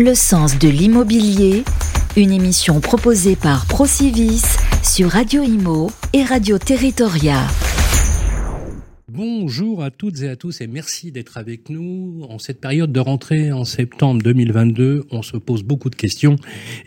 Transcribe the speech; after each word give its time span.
Le 0.00 0.14
sens 0.14 0.60
de 0.60 0.68
l'immobilier, 0.68 1.64
une 2.16 2.30
émission 2.30 2.78
proposée 2.78 3.34
par 3.34 3.66
Procivis 3.66 4.44
sur 4.84 5.10
Radio 5.10 5.42
Imo 5.42 5.90
et 6.12 6.22
Radio 6.22 6.56
Territoria. 6.56 7.44
Bonjour 9.08 9.82
à 9.82 9.90
toutes 9.90 10.22
et 10.22 10.28
à 10.28 10.36
tous 10.36 10.60
et 10.60 10.68
merci 10.68 11.10
d'être 11.10 11.36
avec 11.36 11.68
nous. 11.68 12.24
En 12.30 12.38
cette 12.38 12.60
période 12.60 12.92
de 12.92 13.00
rentrée 13.00 13.50
en 13.50 13.64
septembre 13.64 14.22
2022, 14.22 15.06
on 15.10 15.22
se 15.22 15.36
pose 15.36 15.64
beaucoup 15.64 15.90
de 15.90 15.96
questions 15.96 16.36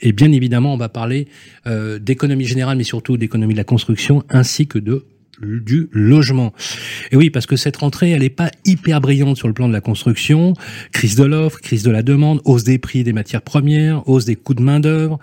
et 0.02 0.14
bien 0.14 0.32
évidemment 0.32 0.74
on 0.74 0.78
va 0.78 0.88
parler 0.88 1.28
euh, 1.68 2.00
d'économie 2.00 2.46
générale 2.46 2.78
mais 2.78 2.86
surtout 2.86 3.18
d'économie 3.18 3.56
de 3.56 3.58
la 3.58 3.66
construction 3.66 4.24
ainsi 4.30 4.68
que 4.68 4.80
de 4.80 5.04
du 5.42 5.90
logement. 5.92 6.54
Et 7.12 7.16
oui, 7.16 7.30
parce 7.30 7.46
que 7.46 7.56
cette 7.56 7.78
rentrée, 7.78 8.12
elle 8.12 8.22
n'est 8.22 8.30
pas 8.30 8.52
hyper 8.66 9.02
brillante 9.02 9.38
sur 9.38 9.48
le 9.48 9.54
plan 9.54 9.68
de 9.68 9.74
la 9.74 9.82
construction. 9.82 10.54
Crise 10.92 11.16
de 11.16 11.24
l'offre, 11.24 11.60
crise 11.60 11.84
de 11.84 11.92
la 11.92 12.04
demande, 12.04 12.42
hausse 12.46 12.64
des 12.64 12.78
prix 12.78 13.04
des 13.04 13.14
matières 13.14 13.42
premières, 13.42 14.08
hausse 14.08 14.26
des 14.26 14.36
coûts 14.36 14.54
de 14.54 14.62
main 14.62 14.80
d'œuvre 14.80 15.20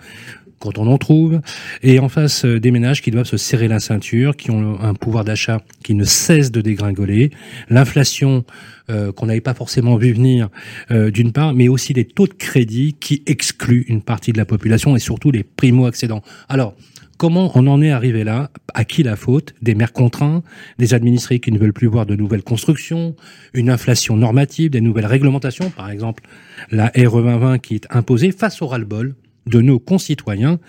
quand 0.59 0.77
on 0.77 0.87
en 0.87 0.97
trouve, 0.97 1.41
et 1.83 1.99
en 1.99 2.09
face 2.09 2.45
euh, 2.45 2.59
des 2.59 2.71
ménages 2.71 3.01
qui 3.01 3.11
doivent 3.11 3.25
se 3.25 3.37
serrer 3.37 3.67
la 3.67 3.79
ceinture, 3.79 4.35
qui 4.35 4.51
ont 4.51 4.79
un 4.81 4.93
pouvoir 4.93 5.23
d'achat 5.23 5.61
qui 5.83 5.95
ne 5.95 6.03
cesse 6.03 6.51
de 6.51 6.61
dégringoler, 6.61 7.31
l'inflation 7.69 8.43
euh, 8.89 9.11
qu'on 9.11 9.27
n'avait 9.27 9.41
pas 9.41 9.53
forcément 9.53 9.95
vu 9.95 10.11
venir 10.11 10.49
euh, 10.91 11.11
d'une 11.11 11.31
part, 11.31 11.53
mais 11.53 11.67
aussi 11.67 11.93
les 11.93 12.05
taux 12.05 12.27
de 12.27 12.33
crédit 12.33 12.95
qui 12.99 13.23
excluent 13.25 13.85
une 13.87 14.01
partie 14.01 14.33
de 14.33 14.37
la 14.37 14.45
population 14.45 14.95
et 14.95 14.99
surtout 14.99 15.31
les 15.31 15.43
primo-accédants. 15.43 16.21
Alors, 16.49 16.75
Comment 17.19 17.51
on 17.53 17.67
en 17.67 17.81
est 17.81 17.91
arrivé 17.91 18.23
là? 18.23 18.49
À 18.73 18.85
qui 18.85 19.03
la 19.03 19.17
faute? 19.17 19.53
Des 19.61 19.75
maires 19.75 19.91
contraints, 19.91 20.41
des 20.77 20.93
administrés 20.93 21.41
qui 21.41 21.51
ne 21.51 21.59
veulent 21.59 21.73
plus 21.73 21.87
voir 21.87 22.05
de 22.05 22.15
nouvelles 22.15 22.43
constructions, 22.43 23.13
une 23.53 23.69
inflation 23.69 24.15
normative, 24.15 24.71
des 24.71 24.79
nouvelles 24.79 25.05
réglementations, 25.05 25.69
par 25.69 25.91
exemple 25.91 26.23
la 26.71 26.85
RE 26.95 27.21
2020 27.21 27.59
qui 27.59 27.75
est 27.75 27.87
imposée 27.89 28.31
face 28.31 28.61
au 28.61 28.67
ras-le-bol 28.67 29.15
de 29.47 29.59
nos 29.59 29.79
concitoyens. 29.79 30.59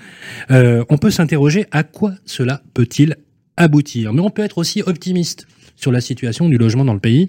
Euh, 0.50 0.84
on 0.88 0.98
peut 0.98 1.12
s'interroger 1.12 1.66
à 1.70 1.84
quoi 1.84 2.14
cela 2.24 2.62
peut-il 2.74 3.14
aboutir? 3.56 4.12
Mais 4.12 4.20
on 4.20 4.30
peut 4.30 4.42
être 4.42 4.58
aussi 4.58 4.82
optimiste 4.82 5.46
sur 5.80 5.90
la 5.90 6.00
situation 6.00 6.48
du 6.48 6.58
logement 6.58 6.84
dans 6.84 6.94
le 6.94 7.00
pays 7.00 7.28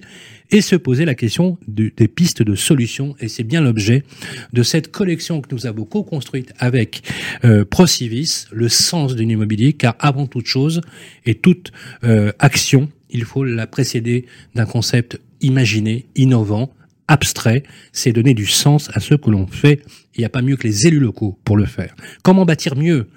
et 0.51 0.61
se 0.61 0.75
poser 0.75 1.05
la 1.05 1.15
question 1.15 1.57
des 1.67 2.07
pistes 2.07 2.43
de 2.43 2.55
solutions. 2.55 3.15
Et 3.19 3.29
c'est 3.29 3.43
bien 3.43 3.61
l'objet 3.61 4.03
de 4.51 4.63
cette 4.63 4.91
collection 4.91 5.41
que 5.41 5.53
nous 5.53 5.65
avons 5.65 5.85
co-construite 5.85 6.53
avec 6.59 7.03
euh, 7.45 7.63
Procivis, 7.63 8.47
le 8.51 8.67
sens 8.67 9.15
d'une 9.15 9.29
immobilier, 9.29 9.73
car 9.73 9.95
avant 9.99 10.27
toute 10.27 10.47
chose 10.47 10.81
et 11.25 11.35
toute 11.35 11.71
euh, 12.03 12.33
action, 12.39 12.89
il 13.09 13.23
faut 13.23 13.45
la 13.45 13.67
précéder 13.67 14.25
d'un 14.55 14.65
concept 14.65 15.19
imaginé, 15.39 16.05
innovant, 16.15 16.73
abstrait, 17.07 17.63
c'est 17.93 18.11
donner 18.11 18.33
du 18.33 18.45
sens 18.45 18.89
à 18.93 18.99
ce 18.99 19.15
que 19.15 19.29
l'on 19.29 19.47
fait. 19.47 19.81
Il 20.15 20.19
n'y 20.19 20.25
a 20.25 20.29
pas 20.29 20.41
mieux 20.41 20.57
que 20.57 20.67
les 20.67 20.87
élus 20.87 20.99
locaux 20.99 21.37
pour 21.45 21.57
le 21.57 21.65
faire. 21.65 21.95
Comment 22.23 22.45
bâtir 22.45 22.75
mieux? 22.75 23.07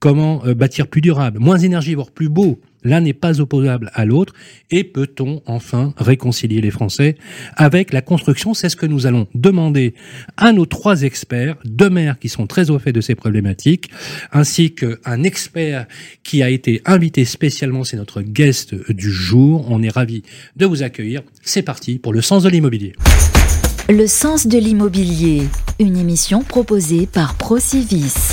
Comment 0.00 0.44
euh, 0.44 0.54
bâtir 0.54 0.88
plus 0.88 1.00
durable, 1.00 1.38
moins 1.38 1.58
énergivore, 1.58 2.10
plus 2.10 2.28
beau 2.28 2.60
L'un 2.84 3.00
n'est 3.00 3.12
pas 3.12 3.40
opposable 3.40 3.90
à 3.94 4.04
l'autre. 4.04 4.32
Et 4.70 4.84
peut-on 4.84 5.42
enfin 5.46 5.94
réconcilier 5.96 6.60
les 6.60 6.70
Français 6.70 7.16
avec 7.56 7.92
la 7.92 8.00
construction? 8.00 8.54
C'est 8.54 8.68
ce 8.68 8.76
que 8.76 8.86
nous 8.86 9.06
allons 9.06 9.26
demander 9.34 9.94
à 10.36 10.52
nos 10.52 10.66
trois 10.66 11.02
experts, 11.02 11.56
deux 11.64 11.90
maires 11.90 12.18
qui 12.18 12.28
sont 12.28 12.46
très 12.46 12.70
au 12.70 12.78
fait 12.78 12.92
de 12.92 13.00
ces 13.00 13.14
problématiques, 13.14 13.90
ainsi 14.32 14.74
qu'un 14.74 15.22
expert 15.22 15.86
qui 16.22 16.42
a 16.42 16.50
été 16.50 16.82
invité 16.84 17.24
spécialement, 17.24 17.84
c'est 17.84 17.96
notre 17.96 18.22
guest 18.22 18.74
du 18.90 19.10
jour. 19.10 19.66
On 19.70 19.82
est 19.82 19.88
ravi 19.88 20.22
de 20.56 20.66
vous 20.66 20.82
accueillir. 20.82 21.22
C'est 21.42 21.62
parti 21.62 21.98
pour 21.98 22.12
le 22.12 22.20
sens 22.20 22.42
de 22.42 22.48
l'immobilier. 22.48 22.94
Le 23.88 24.06
sens 24.06 24.46
de 24.46 24.58
l'immobilier, 24.58 25.42
une 25.80 25.96
émission 25.96 26.42
proposée 26.42 27.06
par 27.06 27.34
Procivis. 27.34 28.32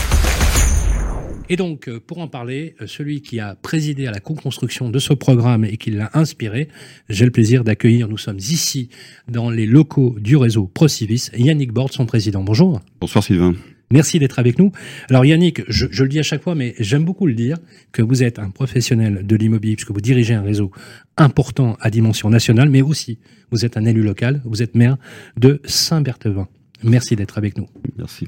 Et 1.50 1.55
donc, 1.55 1.89
euh, 1.89 2.00
pour 2.00 2.19
en 2.19 2.28
parler, 2.28 2.75
euh, 2.80 2.88
celui 2.88 3.22
qui 3.22 3.39
a 3.39 3.55
présidé 3.55 4.05
à 4.05 4.11
la 4.11 4.20
co-construction 4.20 4.89
de 4.89 4.99
ce 4.99 5.14
programme 5.14 5.65
et 5.65 5.77
qui 5.77 5.89
l'a 5.89 6.11
inspiré, 6.14 6.70
j'ai 7.10 7.26
le 7.26 7.32
plaisir 7.32 7.64
d'accueillir, 7.64 8.08
nous 8.08 8.20
sommes 8.20 8.37
ici 8.37 8.89
dans 9.27 9.49
les 9.49 9.65
locaux 9.65 10.15
du 10.20 10.38
réseau 10.38 10.67
Procivis, 10.67 11.32
Yannick 11.36 11.73
Borde, 11.73 11.92
son 11.92 12.05
président. 12.05 12.43
Bonjour. 12.43 12.82
Bonsoir 13.02 13.23
Sylvain. 13.23 13.55
Merci 13.92 14.20
d'être 14.20 14.38
avec 14.38 14.59
nous. 14.59 14.71
Alors 15.09 15.26
Yannick, 15.26 15.64
je, 15.67 15.88
je, 15.89 16.04
le 16.04 16.09
dis 16.09 16.20
à 16.20 16.23
chaque 16.23 16.43
fois, 16.43 16.54
mais 16.54 16.76
j'aime 16.77 17.04
beaucoup 17.04 17.26
le 17.26 17.33
dire, 17.33 17.58
que 17.92 18.04
vous 18.04 18.21
êtes 18.21 18.38
un 18.38 18.52
professionnel 18.52 19.26
de 19.26 19.36
l'immobilier, 19.36 19.76
puisque 19.76 19.92
vous 19.92 20.02
dirigez 20.02 20.36
un 20.36 20.43
réseau 20.43 20.70
important 21.17 21.76
à 21.82 21.89
dimension 21.89 22.30
nationale, 22.30 22.70
mais 22.70 22.83
aussi 22.83 23.17
vous 23.49 23.65
êtes 23.65 23.77
un 23.77 23.86
élu 23.86 24.04
local, 24.04 24.42
vous 24.45 24.61
êtes 24.61 24.76
maire 24.76 24.98
de 25.38 25.59
Saint-Berthevin. 25.65 26.48
Merci 26.83 27.15
d'être 27.15 27.39
avec 27.39 27.58
nous. 27.58 27.67
Merci. 27.98 28.27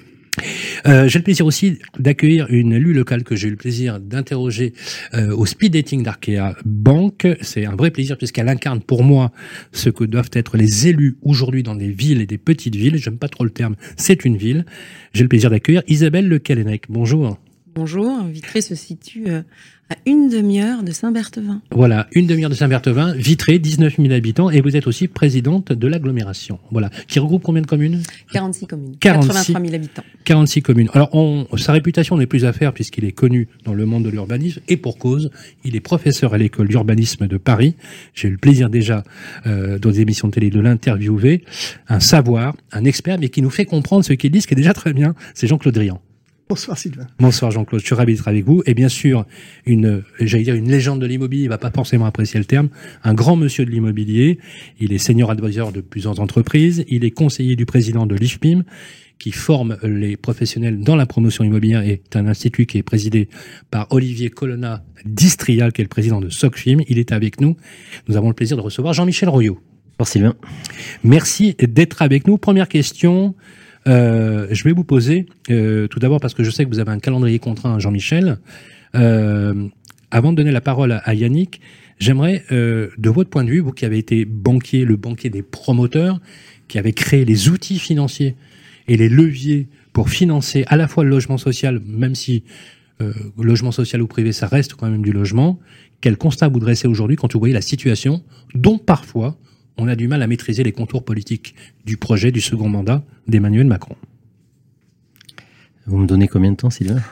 Euh, 0.88 1.08
j'ai 1.08 1.20
le 1.20 1.24
plaisir 1.24 1.46
aussi 1.46 1.80
d'accueillir 2.00 2.48
une 2.50 2.74
élue 2.74 2.94
locale 2.94 3.24
que 3.24 3.36
j'ai 3.36 3.48
eu 3.48 3.52
le 3.52 3.58
plaisir 3.58 4.00
d'interroger 4.00 4.74
euh, 5.14 5.36
au 5.36 5.46
speed 5.46 5.74
dating 5.74 6.04
d'Arkea 6.04 6.56
Bank. 6.66 7.28
C'est 7.42 7.66
un 7.66 7.76
vrai 7.76 7.92
plaisir 7.92 8.18
puisqu'elle 8.18 8.50
incarne 8.50 8.82
pour 8.82 9.04
moi 9.04 9.32
ce 9.72 9.90
que 9.90 10.04
doivent 10.04 10.32
être 10.34 10.58
les 10.58 10.88
élus 10.88 11.18
aujourd'hui 11.22 11.64
dans 11.64 11.76
des 11.76 11.90
villes 11.90 12.22
et 12.22 12.26
des 12.26 12.38
petites 12.38 12.76
villes. 12.76 12.98
J'aime 12.98 13.18
pas 13.18 13.30
trop 13.30 13.44
le 13.44 13.52
terme, 13.52 13.76
c'est 13.98 14.26
une 14.26 14.38
ville. 14.38 14.66
J'ai 15.14 15.24
le 15.24 15.30
plaisir 15.30 15.50
d'accueillir 15.50 15.84
Isabelle 15.88 16.28
Le 16.28 16.40
Calenec. 16.40 16.86
Bonjour. 16.90 17.38
Bonjour, 17.74 18.26
Vitré 18.26 18.60
se 18.60 18.76
situe 18.76 19.30
euh, 19.30 19.44
à 19.90 19.96
une 20.06 20.28
demi-heure 20.28 20.84
de 20.84 20.92
Saint-Berthevin. 20.92 21.62
Voilà, 21.72 22.08
une 22.12 22.28
demi-heure 22.28 22.50
de 22.50 22.56
Saint-Berthevin, 22.56 23.14
Vitré, 23.14 23.60
19 23.60 23.96
000 23.96 24.12
habitants, 24.12 24.50
et 24.50 24.60
vous 24.60 24.76
êtes 24.76 24.88
aussi 24.88 25.08
présidente 25.08 25.72
de 25.72 25.88
l'agglomération. 25.88 26.60
Voilà, 26.72 26.90
qui 27.08 27.20
regroupe 27.20 27.44
combien 27.44 27.62
de 27.62 27.68
communes? 27.68 28.02
46 28.34 28.68
communes, 28.68 28.96
46, 29.00 29.28
83 29.30 29.62
000 29.62 29.76
habitants. 29.76 30.04
46 30.26 30.62
communes. 30.62 30.90
Alors, 30.94 31.16
on, 31.16 31.48
sa 31.56 31.72
réputation 31.72 32.18
n'est 32.18 32.26
plus 32.26 32.44
à 32.44 32.52
faire 32.52 32.74
puisqu'il 32.74 33.06
est 33.06 33.14
connu 33.14 33.48
dans 33.64 33.74
le 33.74 33.86
monde 33.86 34.04
de 34.04 34.10
l'urbanisme, 34.10 34.60
et 34.68 34.76
pour 34.76 34.98
cause, 34.98 35.32
il 35.64 35.78
est 35.78 35.82
professeur 35.82 36.34
à 36.34 36.38
l'école 36.38 36.68
d'urbanisme 36.68 37.28
de 37.28 37.38
Paris. 37.38 37.76
J'ai 38.14 38.28
eu 38.28 38.32
le 38.32 38.38
plaisir 38.38 38.70
déjà, 38.70 39.06
euh, 39.46 39.80
dans 39.80 39.92
des 39.92 40.02
émissions 40.02 40.28
de 40.28 40.34
télé, 40.34 40.50
de 40.50 40.60
l'interviewer. 40.60 41.46
Un 41.88 42.02
savoir, 42.02 42.54
un 42.74 42.84
expert, 42.84 43.18
mais 43.18 43.30
qui 43.30 43.42
nous 43.42 43.50
fait 43.50 43.66
comprendre 43.66 44.04
ce 44.04 44.12
qu'il 44.12 44.32
dit, 44.32 44.42
ce 44.42 44.48
qui 44.48 44.56
est 44.56 44.58
déjà 44.58 44.74
très 44.74 44.92
bien, 44.92 45.16
c'est 45.34 45.48
Jean-Claude 45.48 45.76
Drian. 45.76 46.02
Bonsoir 46.52 46.78
Sylvain. 46.78 47.08
Bonsoir 47.18 47.50
Jean-Claude, 47.50 47.80
je 47.80 47.86
suis 47.86 47.96
ravi 47.96 48.14
d'être 48.14 48.28
avec 48.28 48.44
vous. 48.44 48.62
Et 48.66 48.74
bien 48.74 48.90
sûr, 48.90 49.26
une, 49.66 50.04
j'allais 50.20 50.44
dire 50.44 50.54
une 50.54 50.70
légende 50.70 51.00
de 51.00 51.06
l'immobilier, 51.06 51.44
il 51.44 51.48
va 51.48 51.58
pas 51.58 51.72
forcément 51.72 52.06
apprécier 52.06 52.40
le 52.40 52.46
terme, 52.46 52.68
un 53.06 53.14
grand 53.14 53.38
monsieur 53.38 53.64
de 53.64 53.72
l'immobilier. 53.72 54.38
Il 54.78 54.92
est 54.92 54.98
senior 54.98 55.32
advisor 55.32 55.72
de 55.72 55.80
plusieurs 55.80 56.20
entreprises. 56.20 56.84
Il 56.90 57.06
est 57.06 57.12
conseiller 57.12 57.56
du 57.56 57.66
président 57.66 58.06
de 58.06 58.16
l'IFPIM, 58.16 58.66
qui 59.18 59.32
forme 59.32 59.78
les 59.82 60.18
professionnels 60.18 60.82
dans 60.82 60.98
la 60.98 61.06
promotion 61.06 61.46
immobilière 61.46 61.84
et 61.84 61.92
est 61.92 62.18
un 62.18 62.28
institut 62.28 62.66
qui 62.66 62.80
est 62.80 62.84
présidé 62.84 63.30
par 63.70 63.88
Olivier 63.92 64.30
Colonna 64.30 64.84
d'Istrial, 65.06 65.72
qui 65.72 65.80
est 65.80 65.86
le 65.86 65.88
président 65.88 66.20
de 66.20 66.28
SOCFIM. 66.28 66.80
Il 66.90 67.00
est 67.00 67.14
avec 67.14 67.40
nous. 67.40 67.56
Nous 68.10 68.18
avons 68.18 68.28
le 68.28 68.36
plaisir 68.36 68.58
de 68.58 68.62
recevoir 68.62 68.94
Jean-Michel 68.94 69.30
Royot. 69.30 69.58
Bonsoir 69.98 70.08
Sylvain. 70.12 70.36
Merci 71.06 71.56
d'être 71.58 72.02
avec 72.02 72.28
nous. 72.28 72.38
Première 72.38 72.68
question. 72.68 73.36
Euh, 73.88 74.48
je 74.52 74.64
vais 74.64 74.74
vous 74.74 74.84
poser, 74.84 75.26
euh, 75.50 75.88
tout 75.88 76.00
d'abord 76.00 76.20
parce 76.20 76.34
que 76.34 76.44
je 76.44 76.52
sais 76.52 76.66
que 76.66 76.70
vous 76.70 76.80
avez 76.80 76.92
un 76.92 77.00
calendrier 77.00 77.40
contraint, 77.40 77.80
Jean-Michel. 77.80 78.38
Euh, 78.96 79.68
avant 80.12 80.32
de 80.32 80.38
donner 80.38 80.52
la 80.52 80.62
parole 80.62 81.02
à, 81.04 81.14
Yannick, 81.14 81.62
j'aimerais, 81.98 82.44
euh, 82.52 82.90
de 82.98 83.10
votre 83.10 83.30
point 83.30 83.44
de 83.44 83.50
vue, 83.50 83.60
vous 83.60 83.72
qui 83.72 83.86
avez 83.86 83.98
été 83.98 84.26
banquier, 84.26 84.86
le 84.86 84.98
banquier 84.98 85.30
des 85.30 85.42
promoteurs, 85.42 86.20
qui 86.68 86.78
avez 86.78 86.94
créé 86.94 87.26
les 87.26 87.50
outils 87.50 87.80
financiers 87.80 88.36
et 88.88 88.98
les 88.98 89.10
leviers 89.10 89.68
pour 89.94 90.10
financer 90.10 90.64
à 90.68 90.78
la 90.78 90.88
fois 90.88 91.04
le 91.04 91.10
logement 91.10 91.38
social, 91.38 91.82
même 91.86 92.16
si 92.16 92.44
euh, 93.02 93.14
logement 93.38 93.72
social 93.72 94.02
ou 94.02 94.08
privé, 94.08 94.32
ça 94.32 94.48
reste 94.48 94.74
quand 94.76 94.90
même 94.90 95.02
du 95.02 95.12
logement, 95.12 95.60
quel 96.02 96.18
constat 96.18 96.50
vous 96.50 96.60
dressez 96.60 96.88
aujourd'hui 96.88 97.16
quand 97.16 97.32
vous 97.34 97.40
voyez 97.40 97.54
la 97.54 97.62
situation 97.62 98.24
dont 98.54 98.78
parfois 98.78 99.38
on 99.82 99.88
a 99.88 99.96
du 99.96 100.08
mal 100.08 100.22
à 100.22 100.28
maîtriser 100.28 100.64
les 100.64 100.72
contours 100.72 101.04
politiques 101.04 101.56
du 101.86 101.98
projet 101.98 102.32
du 102.32 102.40
second 102.40 102.70
mandat 102.70 103.04
d'Emmanuel 103.28 103.66
Macron. 103.66 103.96
Vous 105.88 105.98
me 105.98 106.06
donnez 106.06 106.28
combien 106.28 106.52
de 106.52 106.56
temps, 106.56 106.70
Sylvain? 106.70 107.02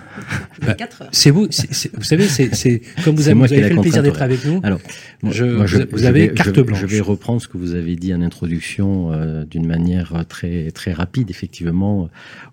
Bah, 0.61 0.75
C'est 1.11 1.31
vous, 1.31 1.47
vous 1.47 2.03
savez, 2.03 2.27
c'est 2.27 2.81
comme 3.03 3.15
vous 3.15 3.29
avez, 3.29 3.39
vous 3.39 3.53
avez 3.53 3.63
fait 3.63 3.73
le 3.73 3.81
plaisir 3.81 4.03
d'être 4.03 4.21
avec 4.21 4.43
nous. 4.45 4.59
Alors, 4.61 4.79
je, 5.23 5.45
moi, 5.45 5.65
je, 5.65 5.77
vous, 5.89 6.05
avez 6.05 6.27
vais, 6.27 6.33
carte 6.33 6.59
blanche. 6.59 6.81
Je 6.81 6.85
vais 6.85 6.99
reprendre 6.99 7.41
ce 7.41 7.47
que 7.47 7.57
vous 7.57 7.75
avez 7.75 7.95
dit 7.95 8.13
en 8.13 8.21
introduction 8.21 9.13
euh, 9.13 9.45
d'une 9.45 9.65
manière 9.65 10.25
très 10.27 10.69
très 10.71 10.91
rapide. 10.91 11.29
Effectivement, 11.29 12.09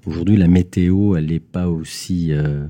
aujourd'hui, 0.06 0.36
la 0.36 0.46
météo, 0.46 1.16
elle 1.16 1.26
n'est 1.26 1.40
pas 1.40 1.68
aussi 1.68 2.28
euh, 2.30 2.64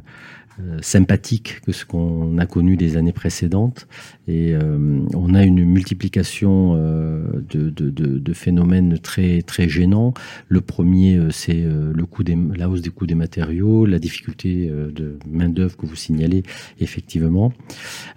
sympathique 0.81 1.61
que 1.67 1.73
ce 1.73 1.85
qu'on 1.85 2.39
a 2.39 2.47
connu 2.47 2.77
des 2.77 2.97
années 2.97 3.13
précédentes. 3.13 3.87
Et 4.29 4.55
euh, 4.55 5.01
on 5.15 5.35
a 5.35 5.45
une 5.45 5.65
multiplication 5.65 6.75
euh, 6.77 7.43
de, 7.51 8.33
phénomènes 8.33 8.99
très, 8.99 9.43
très 9.43 9.69
gênants. 9.69 10.15
Le 10.49 10.61
premier, 10.61 11.17
euh, 11.17 11.31
c'est 11.31 11.63
euh, 11.63 11.93
le 11.95 12.07
coût 12.07 12.25
des, 12.25 12.37
la 12.57 12.69
hausse 12.69 12.83
des 12.83 12.91
coûts 12.91 13.07
des 13.07 13.15
matériaux, 13.15 13.87
la 13.87 13.99
difficulté 13.99 14.69
de 14.69 15.19
main-d'œuvre 15.27 15.77
que 15.77 15.87
vous 15.87 15.97
signalez 15.97 16.43
effectivement. 16.81 17.53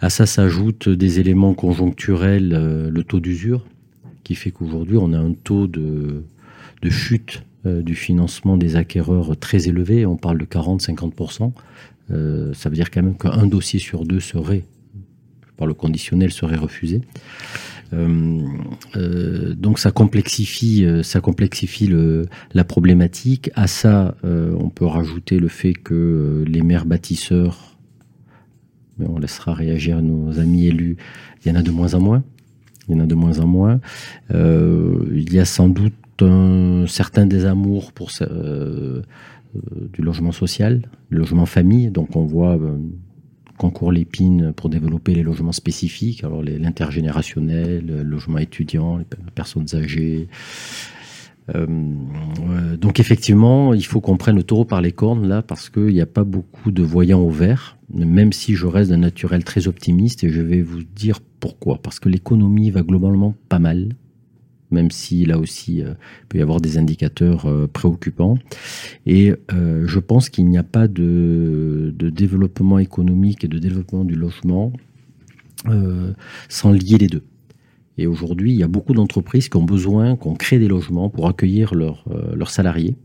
À 0.02 0.10
ça 0.10 0.26
s'ajoutent 0.26 0.90
des 0.90 1.20
éléments 1.20 1.54
conjoncturels, 1.54 2.50
le 2.92 3.04
taux 3.04 3.20
d'usure, 3.20 3.66
qui 4.24 4.36
fait 4.36 4.52
qu'aujourd'hui, 4.52 4.98
on 4.98 5.14
a 5.14 5.18
un 5.18 5.34
taux 5.34 5.68
de 5.68 6.24
chute 6.90 7.44
du 7.66 7.96
financement 7.96 8.58
des 8.58 8.76
acquéreurs 8.76 9.38
très 9.38 9.68
élevé, 9.68 10.06
on 10.06 10.16
parle 10.16 10.38
de 10.38 10.46
40-50%. 10.46 11.52
Ça 12.10 12.70
veut 12.70 12.76
dire 12.76 12.92
quand 12.92 13.04
même 13.04 13.18
qu'un 13.18 13.46
dossier 13.46 13.80
sur 13.80 14.06
deux 14.06 14.20
serait, 14.20 14.64
par 15.58 15.68
le 15.68 15.74
conditionnel, 15.74 16.32
serait 16.32 16.58
refusé. 16.58 17.02
Euh, 17.94 18.40
euh, 18.96 19.54
donc 19.56 19.80
ça 19.80 19.92
complexifie, 19.92 20.86
euh, 20.86 21.02
ça 21.04 21.22
complexifie 21.22 21.88
le, 21.88 22.28
la 22.54 22.64
problématique. 22.64 23.50
À 23.56 23.68
ça, 23.68 24.16
on 24.24 24.70
peut 24.70 24.86
rajouter 24.86 25.40
le 25.40 25.48
fait 25.48 25.74
que 25.74 26.44
les 26.48 26.62
maires 26.62 26.86
bâtisseurs, 26.86 27.78
mais 28.98 29.08
on 29.08 29.18
laissera 29.18 29.54
réagir 29.54 30.02
nos 30.02 30.40
amis 30.40 30.68
élus, 30.68 30.98
il 31.44 31.50
y 31.50 31.52
en 31.52 31.56
a 31.56 31.62
de 31.62 31.72
moins 31.72 31.94
en 31.94 32.02
moins. 32.02 32.24
Il 32.88 32.96
y 32.96 33.00
en 33.00 33.04
a 33.04 33.06
de 33.06 33.16
moins 33.16 33.40
en 33.40 33.48
moins. 33.48 33.80
il 34.32 35.34
y 35.34 35.40
a 35.40 35.46
sans 35.46 35.70
doute 35.70 35.94
un 36.22 36.86
certain 36.88 37.26
désamour 37.26 37.94
pour 37.94 38.12
du 39.54 40.02
logement 40.02 40.32
social, 40.32 40.90
du 41.12 41.18
logement 41.18 41.46
famille. 41.46 41.90
Donc 41.92 42.16
on 42.16 42.26
voit 42.26 42.58
concours 43.60 43.92
Lépine 43.92 44.54
pour 44.56 44.70
développer 44.70 45.14
les 45.14 45.22
logements 45.22 45.52
spécifiques, 45.52 46.24
alors 46.24 46.42
l'intergénérationnel, 46.42 47.86
le 47.86 48.02
logement 48.02 48.40
étudiant, 48.40 48.98
les 48.98 49.06
personnes 49.36 49.68
âgées. 49.76 50.30
Euh, 51.56 52.78
donc 52.78 53.00
effectivement, 53.00 53.74
il 53.74 53.86
faut 53.86 54.02
qu'on 54.02 54.18
prenne 54.18 54.38
le 54.38 54.44
taureau 54.44 54.66
par 54.66 54.82
les 54.82 54.92
cornes 54.92 55.28
là, 55.28 55.42
parce 55.42 55.70
qu'il 55.70 55.94
n'y 55.94 56.02
a 56.02 56.06
pas 56.08 56.24
beaucoup 56.24 56.72
de 56.72 56.82
voyants 56.82 57.22
au 57.22 57.30
vert, 57.30 57.78
même 57.94 58.32
si 58.32 58.56
je 58.56 58.66
reste 58.66 58.92
d'un 58.92 58.98
naturel 58.98 59.44
très 59.44 59.68
optimiste, 59.68 60.24
et 60.24 60.30
je 60.30 60.42
vais 60.42 60.62
vous 60.62 60.84
dire 60.84 61.20
pourquoi. 61.40 61.80
Parce 61.82 62.00
que 62.00 62.10
l'économie 62.10 62.72
va 62.72 62.82
globalement 62.82 63.36
pas 63.50 63.60
mal 63.60 63.90
même 64.72 64.92
si 64.92 65.26
là 65.26 65.38
aussi 65.38 65.82
euh, 65.82 65.94
peut 66.28 66.38
y 66.38 66.42
avoir 66.42 66.62
des 66.62 66.78
indicateurs 66.78 67.46
euh, 67.46 67.68
préoccupants. 67.68 68.38
Et 69.06 69.34
euh, 69.54 69.86
je 69.88 70.00
pense 70.00 70.30
qu'il 70.30 70.48
n'y 70.48 70.58
a 70.58 70.64
pas 70.64 70.88
de, 70.88 71.94
développement 71.98 72.80
économique 72.80 73.44
et 73.44 73.48
de 73.48 73.60
développement 73.60 74.04
du 74.04 74.16
logement 74.16 74.74
sans 76.48 76.72
lier 76.72 76.98
les 76.98 77.08
deux. 77.08 77.24
Et 77.98 78.08
aujourd'hui, 78.08 78.54
il 78.54 78.58
y 78.58 78.64
a 78.64 78.68
beaucoup 78.68 78.94
d'entreprises 78.94 79.50
qui 79.50 79.58
ont 79.58 79.64
besoin 79.64 80.16
qu'on 80.16 80.34
crée 80.34 80.58
des 80.58 80.70
logements 80.70 81.10
pour 81.10 81.28
accueillir 81.28 81.76
leurs 81.76 82.50
salariés. 82.50 82.96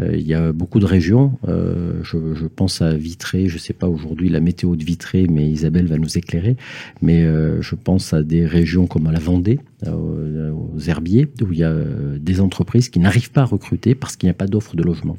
Euh, 0.00 0.16
il 0.16 0.26
y 0.26 0.34
a 0.34 0.52
beaucoup 0.52 0.80
de 0.80 0.86
régions. 0.86 1.38
Euh, 1.48 2.00
je, 2.02 2.46
pense 2.46 2.82
à 2.82 2.94
Vitré. 2.94 3.48
Je 3.48 3.54
ne 3.54 3.58
sais 3.58 3.72
pas 3.72 3.88
aujourd'hui 3.88 4.28
la 4.28 4.40
météo 4.40 4.76
de 4.76 4.84
Vitré, 4.84 5.26
mais 5.28 5.48
Isabelle 5.48 5.86
va 5.86 5.98
nous 5.98 6.18
éclairer. 6.18 6.56
Mais 7.02 7.24
euh, 7.24 7.60
je 7.62 7.74
pense 7.74 8.12
à 8.12 8.22
des 8.22 8.46
régions 8.46 8.86
comme 8.86 9.06
à 9.06 9.12
la 9.12 9.18
Vendée, 9.18 9.60
aux 9.86 10.80
herbiers, 10.88 11.28
où 11.42 11.52
il 11.52 11.58
y 11.58 11.64
a 11.64 11.74
des 12.18 12.40
entreprises 12.40 12.88
qui 12.88 12.98
n'arrivent 12.98 13.30
pas 13.30 13.42
à 13.42 13.44
recruter 13.44 13.94
parce 13.94 14.16
qu'il 14.16 14.26
n'y 14.26 14.30
a 14.30 14.34
pas 14.34 14.46
d'offre 14.46 14.74
de 14.74 14.82
logement. 14.82 15.18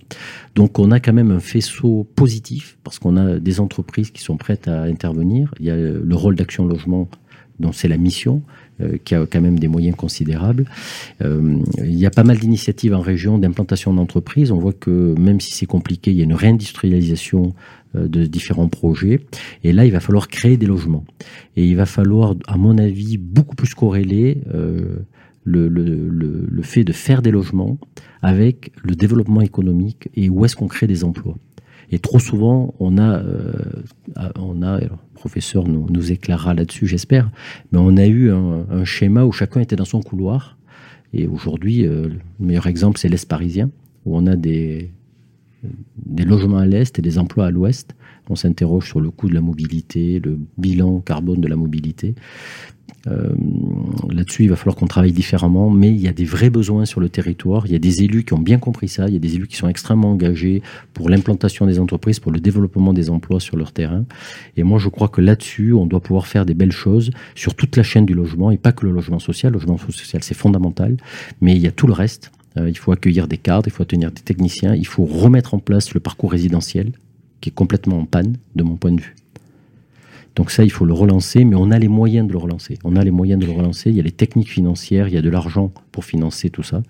Donc 0.56 0.80
on 0.80 0.92
a 0.92 1.00
quand 1.00 1.14
même 1.14 1.32
un 1.32 1.40
faisceau 1.40 2.08
positif 2.16 2.78
parce 2.84 2.98
qu'on 3.00 3.18
a 3.18 3.40
des 3.40 3.60
entreprises 3.60 4.12
qui 4.12 4.22
sont 4.22 4.38
prêtes 4.38 4.68
à 4.68 4.84
intervenir. 4.84 5.54
Il 5.60 5.66
y 5.68 5.70
a 5.70 5.76
le 5.76 6.16
rôle 6.16 6.36
d'action 6.36 6.66
logement 6.66 7.08
dont 7.60 7.72
c'est 7.72 7.88
la 7.88 7.98
mission. 7.98 8.42
Euh, 8.80 8.98
qui 9.04 9.16
a 9.16 9.26
quand 9.26 9.42
même 9.42 9.58
des 9.58 9.68
moyens 9.68 9.96
considérables. 9.96 10.66
Euh, 11.24 11.64
il 11.80 11.98
y 11.98 12.06
a 12.06 12.12
pas 12.12 12.24
mal 12.24 12.38
d'initiatives 12.38 12.94
en 12.94 13.02
région 13.02 13.40
d'implantation 13.40 13.92
d'entreprises. 13.92 14.52
On 14.52 14.60
voit 14.60 14.74
que 14.74 15.16
même 15.18 15.40
si 15.40 15.52
c'est 15.52 15.66
compliqué, 15.66 16.12
il 16.12 16.18
y 16.18 16.22
a 16.22 16.26
une 16.26 16.36
réindustrialisation 16.36 17.56
euh, 17.96 18.08
de 18.08 18.26
différents 18.26 18.68
projets. 18.68 19.22
Et 19.64 19.74
là, 19.74 19.84
il 19.86 19.92
va 19.92 20.00
falloir 20.00 20.28
créer 20.28 20.58
des 20.58 20.68
logements. 20.68 21.06
Et 21.56 21.66
il 21.66 21.76
va 21.76 21.88
falloir, 21.88 22.36
à 22.46 22.58
mon 22.58 22.78
avis, 22.78 23.18
beaucoup 23.18 23.56
plus 23.56 23.74
corréler 23.74 24.44
le, 24.54 25.68
le, 25.70 25.70
le, 25.70 26.62
fait 26.62 26.84
de 26.84 26.94
faire 26.94 27.24
des 27.24 27.32
logements 27.32 27.80
avec 28.22 28.72
le 28.84 28.96
développement 28.96 29.42
économique 29.42 30.10
et 30.16 30.30
où 30.30 30.46
est-ce 30.46 30.56
qu'on 30.56 30.68
crée 30.68 30.86
des 30.86 31.04
emplois. 31.04 31.36
Et 31.92 32.00
trop 32.00 32.20
souvent, 32.20 32.74
on 32.80 32.98
a, 32.98 33.24
on 34.36 34.62
a 34.62 34.80
professeur 35.18 35.68
nous, 35.68 35.88
nous 35.90 36.12
éclairera 36.12 36.54
là-dessus, 36.54 36.88
j'espère. 36.88 37.30
Mais 37.72 37.80
on 37.80 37.98
a 37.98 38.06
eu 38.06 38.32
un, 38.32 38.86
schéma 38.86 39.26
où 39.26 39.32
chacun 39.32 39.60
était 39.60 39.76
dans 39.76 39.86
son 39.86 40.02
couloir. 40.02 40.58
Et 41.14 41.28
aujourd'hui, 41.28 41.86
euh, 41.86 42.10
le 42.10 42.46
meilleur 42.46 42.68
exemple, 42.68 43.00
c'est 43.00 43.10
l'Est 43.10 43.28
parisien, 43.28 43.70
où 44.06 44.18
on 44.18 44.28
a 44.28 44.36
des, 44.36 44.92
des 46.06 46.24
logements 46.24 46.58
à 46.58 46.66
l'Est 46.66 47.00
et 47.00 47.02
des 47.02 47.18
emplois 47.18 47.48
à 47.48 47.52
l'Ouest. 47.52 47.96
On 48.30 48.36
s'interroge 48.36 48.88
sur 48.88 49.00
le 49.00 49.10
coût 49.10 49.30
de 49.30 49.34
la 49.34 49.42
mobilité, 49.42 50.20
le 50.20 50.38
bilan 50.58 51.00
carbone 51.00 51.42
de 51.42 51.48
la 51.48 51.56
mobilité. 51.56 52.16
Euh, 53.08 53.34
là-dessus, 54.10 54.44
il 54.44 54.50
va 54.50 54.56
falloir 54.56 54.76
qu'on 54.76 54.88
travaille 54.88 55.12
différemment, 55.12 55.70
mais 55.70 55.90
il 55.90 56.00
y 56.00 56.08
a 56.08 56.14
des 56.14 56.26
vrais 56.26 56.50
besoins 56.50 56.86
sur 56.86 57.00
le 57.00 57.10
territoire. 57.10 57.66
Il 57.66 57.72
y 57.72 57.76
a 57.76 57.80
des 57.80 58.04
élus 58.04 58.24
qui 58.24 58.34
ont 58.34 58.40
bien 58.40 58.60
compris 58.60 58.88
ça. 58.88 59.08
Il 59.08 59.14
y 59.14 59.16
a 59.16 59.20
des 59.20 59.36
élus 59.36 59.48
qui 59.48 59.56
sont 59.56 59.70
extrêmement 59.70 60.12
engagés 60.12 60.62
pour 60.94 61.10
l'implantation 61.10 61.66
des 61.66 61.80
entreprises, 61.80 62.20
pour 62.20 62.32
le 62.32 62.40
développement 62.40 62.94
des 62.94 63.10
emplois 63.10 63.40
sur 63.40 63.56
leur 63.58 63.72
terrain. 63.72 64.06
Et 64.58 64.64
moi, 64.64 64.80
je 64.80 64.90
crois 64.90 65.08
que 65.08 65.22
là-dessus, 65.22 65.74
on 65.74 65.86
doit 65.86 66.02
pouvoir 66.02 66.28
faire 66.28 66.46
des 66.46 66.54
belles 66.54 66.72
choses 66.72 67.12
sur 67.36 67.56
toute 67.56 67.78
la 67.78 67.84
chaîne 67.84 68.06
du 68.06 68.14
logement 68.14 68.52
et 68.52 68.58
pas 68.58 68.72
que 68.72 68.86
le 68.86 68.92
logement 68.92 69.20
social. 69.20 69.54
Le 69.54 69.60
logement 69.60 69.78
social, 69.78 70.24
c'est 70.24 70.36
fondamental, 70.36 70.98
mais 71.42 71.56
il 71.56 71.62
y 71.62 71.68
a 71.68 71.72
tout 71.72 71.88
le 71.88 71.94
reste. 71.94 72.32
Euh, 72.58 72.70
il 72.70 72.78
faut 72.78 72.92
accueillir 72.92 73.28
des 73.28 73.38
cadres, 73.38 73.68
il 73.68 73.72
faut 73.72 73.86
tenir 73.86 74.12
des 74.12 74.22
techniciens, 74.22 74.76
il 74.76 74.88
faut 74.88 75.06
remettre 75.06 75.54
en 75.54 75.60
place 75.60 75.94
le 75.94 76.00
parcours 76.00 76.32
résidentiel 76.32 76.92
qui 77.42 77.50
est 77.50 77.54
complètement 77.54 78.00
en 78.00 78.06
panne 78.06 78.38
de 78.56 78.64
mon 78.64 78.78
point 78.78 78.92
de 78.92 79.02
vue. 79.02 79.16
Donc 80.38 80.52
ça, 80.52 80.64
il 80.64 80.70
faut 80.72 80.86
le 80.86 80.94
relancer, 80.94 81.44
mais 81.46 81.56
on 81.56 81.72
a 81.72 81.80
les 81.80 81.88
moyens 81.88 82.28
de 82.28 82.32
le 82.32 82.38
relancer. 82.38 82.78
On 82.84 82.96
a 82.96 83.04
les 83.04 83.10
moyens 83.10 83.42
de 83.42 83.48
le 83.48 83.52
relancer. 83.52 83.90
Il 83.90 83.96
y 83.96 84.00
a 84.00 84.04
les 84.04 84.12
techniques 84.12 84.52
financières, 84.52 85.08
il 85.08 85.16
y 85.16 85.18
a 85.18 85.22
de 85.24 85.30
l'argent 85.32 85.74
pour 85.92 86.06
financer 86.06 86.52
tout 86.52 86.62
ça. 86.62 86.84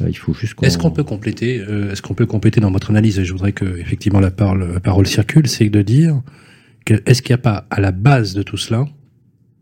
Euh, 0.00 0.08
il 0.08 0.18
faut 0.18 0.34
juste. 0.34 0.60
Est-ce 0.62 0.78
qu'on 0.78 0.90
peut 0.90 1.04
compléter 1.04 1.60
euh, 1.60 1.92
Est-ce 1.92 2.02
qu'on 2.02 2.14
peut 2.14 2.26
compléter 2.26 2.60
dans 2.60 2.72
votre 2.72 2.90
analyse? 2.90 3.20
Et 3.20 3.24
je 3.24 3.30
voudrais 3.30 3.52
que 3.52 3.78
effectivement 3.78 4.18
la 4.18 4.32
parole, 4.32 5.06
circule, 5.06 5.46
c'est 5.46 5.68
de 5.68 5.80
dire 5.80 6.22
est-ce 7.06 7.22
qu'il 7.22 7.32
n'y 7.32 7.38
a 7.38 7.42
pas 7.42 7.68
à 7.70 7.80
la 7.80 7.92
base 7.92 8.34
de 8.34 8.42
tout 8.42 8.56
cela 8.56 8.84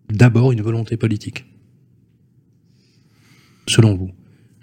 d'abord 0.08 0.50
une 0.52 0.62
volonté 0.62 0.96
politique, 0.96 1.44
selon 3.68 3.96
vous 3.96 4.10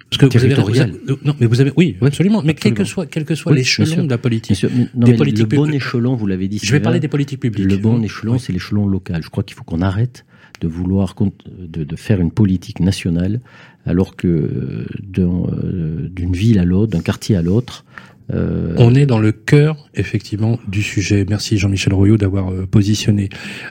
parce 0.09 0.21
que 0.21 0.25
territorial. 0.25 0.91
Vous 0.91 1.11
avez, 1.13 1.19
non, 1.25 1.35
mais 1.39 1.45
vous 1.47 1.61
avez, 1.61 1.71
oui, 1.75 1.97
absolument. 2.01 2.41
Mais 2.43 2.53
quel 2.53 2.73
que 2.73 2.83
soit, 2.83 3.05
quel 3.05 3.25
que 3.25 3.35
soit 3.35 3.53
l'échelon 3.53 4.05
de 4.05 4.09
la 4.09 4.17
politique, 4.17 4.65
des 4.93 5.13
politiques 5.13 5.51
le 5.51 5.57
bon 5.57 5.71
échelon, 5.71 6.15
vous 6.15 6.27
l'avez 6.27 6.47
dit. 6.47 6.59
Je 6.61 6.71
vais 6.71 6.79
parler 6.79 6.99
des 6.99 7.07
politiques 7.07 7.39
publiques. 7.39 7.69
Le 7.69 7.77
bon 7.77 8.01
échelon, 8.01 8.37
c'est 8.37 8.53
l'échelon 8.53 8.87
local. 8.87 9.21
Je 9.23 9.29
crois 9.29 9.43
qu'il 9.43 9.55
faut 9.55 9.63
qu'on 9.63 9.81
arrête 9.81 10.25
de 10.59 10.67
vouloir 10.67 11.13
de, 11.59 11.83
de, 11.83 11.95
faire 11.95 12.19
une 12.19 12.31
politique 12.31 12.79
nationale, 12.79 13.41
alors 13.85 14.15
que 14.15 14.27
euh, 14.27 16.09
d'une 16.09 16.33
ville 16.33 16.57
à 16.57 16.65
l'autre, 16.65 16.93
d'un 16.93 17.01
quartier 17.01 17.35
à 17.35 17.43
l'autre, 17.43 17.85
euh... 18.33 18.75
On 18.77 18.93
est 18.95 19.05
dans 19.05 19.19
le 19.19 19.31
cœur, 19.31 19.89
effectivement, 19.95 20.59
du 20.67 20.83
sujet. 20.83 21.25
Merci 21.29 21.57
Jean-Michel 21.57 21.93
Royot 21.93 22.17
d'avoir 22.17 22.51
euh, 22.51 22.65
positionné. 22.65 23.29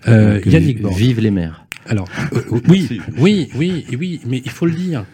Euh, 0.09 0.41
Yannick 0.47 0.85
Vive 0.87 1.21
les 1.21 1.31
maires. 1.31 1.67
Alors, 1.87 2.09
euh, 2.33 2.41
oui, 2.69 3.01
oui, 3.19 3.49
oui, 3.55 3.85
oui, 3.99 4.21
mais 4.27 4.43
il 4.45 4.51
faut 4.51 4.67
le 4.67 4.73
dire. 4.73 5.05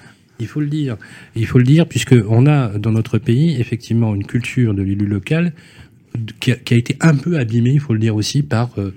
Il 0.41 0.47
faut 0.47 0.61
le 0.61 0.67
dire. 0.67 0.97
Il 1.37 1.47
faut 1.47 1.59
le 1.59 1.65
dire 1.65 1.87
puisque 1.87 2.15
on 2.29 2.47
a 2.47 2.79
dans 2.79 2.91
notre 2.91 3.19
pays 3.19 3.61
effectivement 3.61 4.15
une 4.15 4.27
culture 4.27 4.75
de 4.75 4.83
l'élu 4.83 5.07
local 5.07 5.53
qui 6.41 6.53
a, 6.53 6.77
été 6.77 6.97
un 7.01 7.15
peu 7.15 7.39
abîmée, 7.39 7.71
il 7.71 7.81
faut 7.81 7.93
le 7.93 7.99
dire 7.99 8.15
aussi, 8.15 8.43
par 8.43 8.71
euh, 8.79 8.93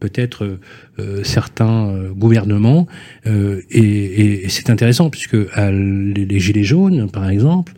peut-être 0.00 0.58
euh, 0.98 1.22
certains 1.24 1.88
euh, 1.88 2.12
gouvernements. 2.12 2.86
et, 3.26 4.46
c'est 4.48 4.70
intéressant 4.70 5.10
puisque 5.10 5.36
les, 5.56 6.40
gilets 6.40 6.64
jaunes, 6.64 7.10
par 7.10 7.28
exemple, 7.28 7.72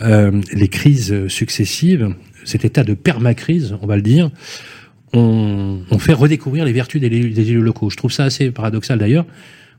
les 0.00 0.68
crises 0.68 1.28
successives, 1.28 2.14
cet 2.44 2.64
état 2.64 2.84
de 2.84 2.94
permacrise, 2.94 3.76
on 3.82 3.86
va 3.86 3.96
le 3.96 4.02
dire, 4.02 4.30
on, 5.12 5.98
fait 5.98 6.12
redécouvrir 6.12 6.64
les 6.64 6.72
vertus 6.72 7.00
des 7.00 7.08
élus 7.50 7.60
locaux. 7.60 7.90
Je 7.90 7.96
trouve 7.96 8.12
ça 8.12 8.24
assez 8.24 8.50
paradoxal 8.50 8.98
d'ailleurs 8.98 9.26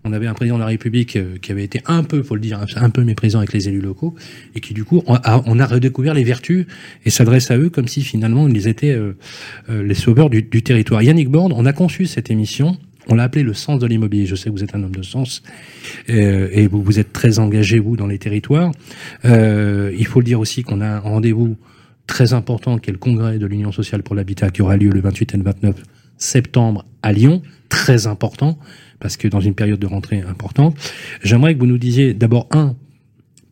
on 0.04 0.14
avait 0.14 0.28
un 0.28 0.34
président 0.34 0.56
de 0.56 0.62
la 0.62 0.68
République 0.68 1.16
euh, 1.16 1.38
qui 1.42 1.52
avait 1.52 1.64
été 1.64 1.82
un 1.86 2.04
peu, 2.04 2.24
faut 2.24 2.36
le 2.36 2.42
dire, 2.42 2.60
un 2.76 2.90
peu 2.90 3.04
méprisant 3.04 3.40
avec 3.40 3.54
les 3.54 3.68
élus 3.68 3.82
locaux, 3.82 4.16
et 4.56 4.60
qui 4.60 4.74
du 4.74 4.84
coup, 4.84 5.04
on 5.06 5.16
a, 5.16 5.66
redécouvert 5.66 6.14
les 6.14 6.24
vertus 6.24 6.66
et 7.06 7.10
s'adresse 7.10 7.52
à 7.52 7.58
eux 7.58 7.70
comme 7.70 7.88
si 7.88 8.02
finalement 8.02 8.48
ils 8.48 8.68
étaient 8.68 8.92
euh, 8.92 9.14
euh, 9.70 9.84
les 9.84 9.94
sauveurs 9.94 10.30
du, 10.30 10.44
territoire. 10.64 11.02
Yannick 11.02 11.30
Borde, 11.30 11.54
on 11.56 11.66
a 11.66 11.74
conçu 11.74 12.06
cette 12.06 12.32
émission. 12.32 12.78
On 13.08 13.16
l'a 13.16 13.24
appelé 13.24 13.44
le 13.44 13.54
sens 13.54 13.80
de 13.80 13.88
l'immobilier. 13.88 14.26
Je 14.26 14.36
sais 14.36 14.50
que 14.50 14.56
vous 14.56 14.64
êtes 14.64 14.76
un 14.76 14.84
homme 14.84 14.96
de 14.96 15.02
sens 15.02 15.42
et 16.08 16.68
vous, 16.68 16.84
vous 16.84 17.00
êtes 17.00 17.12
très 17.12 17.40
engagé, 17.40 17.80
vous, 17.80 17.96
dans 17.96 18.06
les 18.06 18.20
territoires. 18.20 18.72
il 19.24 20.06
faut 20.06 20.20
le 20.20 20.26
dire 20.26 20.40
aussi 20.40 20.62
qu'on 20.62 20.80
a 20.82 20.88
un 20.88 21.00
rendez-vous 21.00 21.58
très 22.06 22.34
important 22.34 22.78
qui 22.78 22.92
est 22.92 22.94
le 22.94 23.00
congrès 23.00 23.40
de 23.40 23.48
l'Union 23.48 23.72
sociale 23.72 24.04
pour 24.04 24.16
l'habitat 24.16 24.52
qui 24.52 24.62
aura 24.62 24.78
lieu 24.78 24.92
le 24.92 25.00
28 25.00 25.34
et 25.34 25.38
le 25.38 25.44
29 25.44 25.76
septembre 26.18 26.86
à 27.02 27.14
Lyon. 27.14 27.42
Très 27.70 28.06
important 28.06 28.60
parce 29.00 29.18
que 29.18 29.28
dans 29.28 29.40
une 29.40 29.56
période 29.56 29.80
de 29.80 29.88
rentrée 29.88 30.22
importante, 30.22 30.78
j'aimerais 31.24 31.54
que 31.56 31.60
vous 31.60 31.66
nous 31.66 31.78
disiez 31.78 32.14
d'abord, 32.14 32.48
un, 32.52 32.76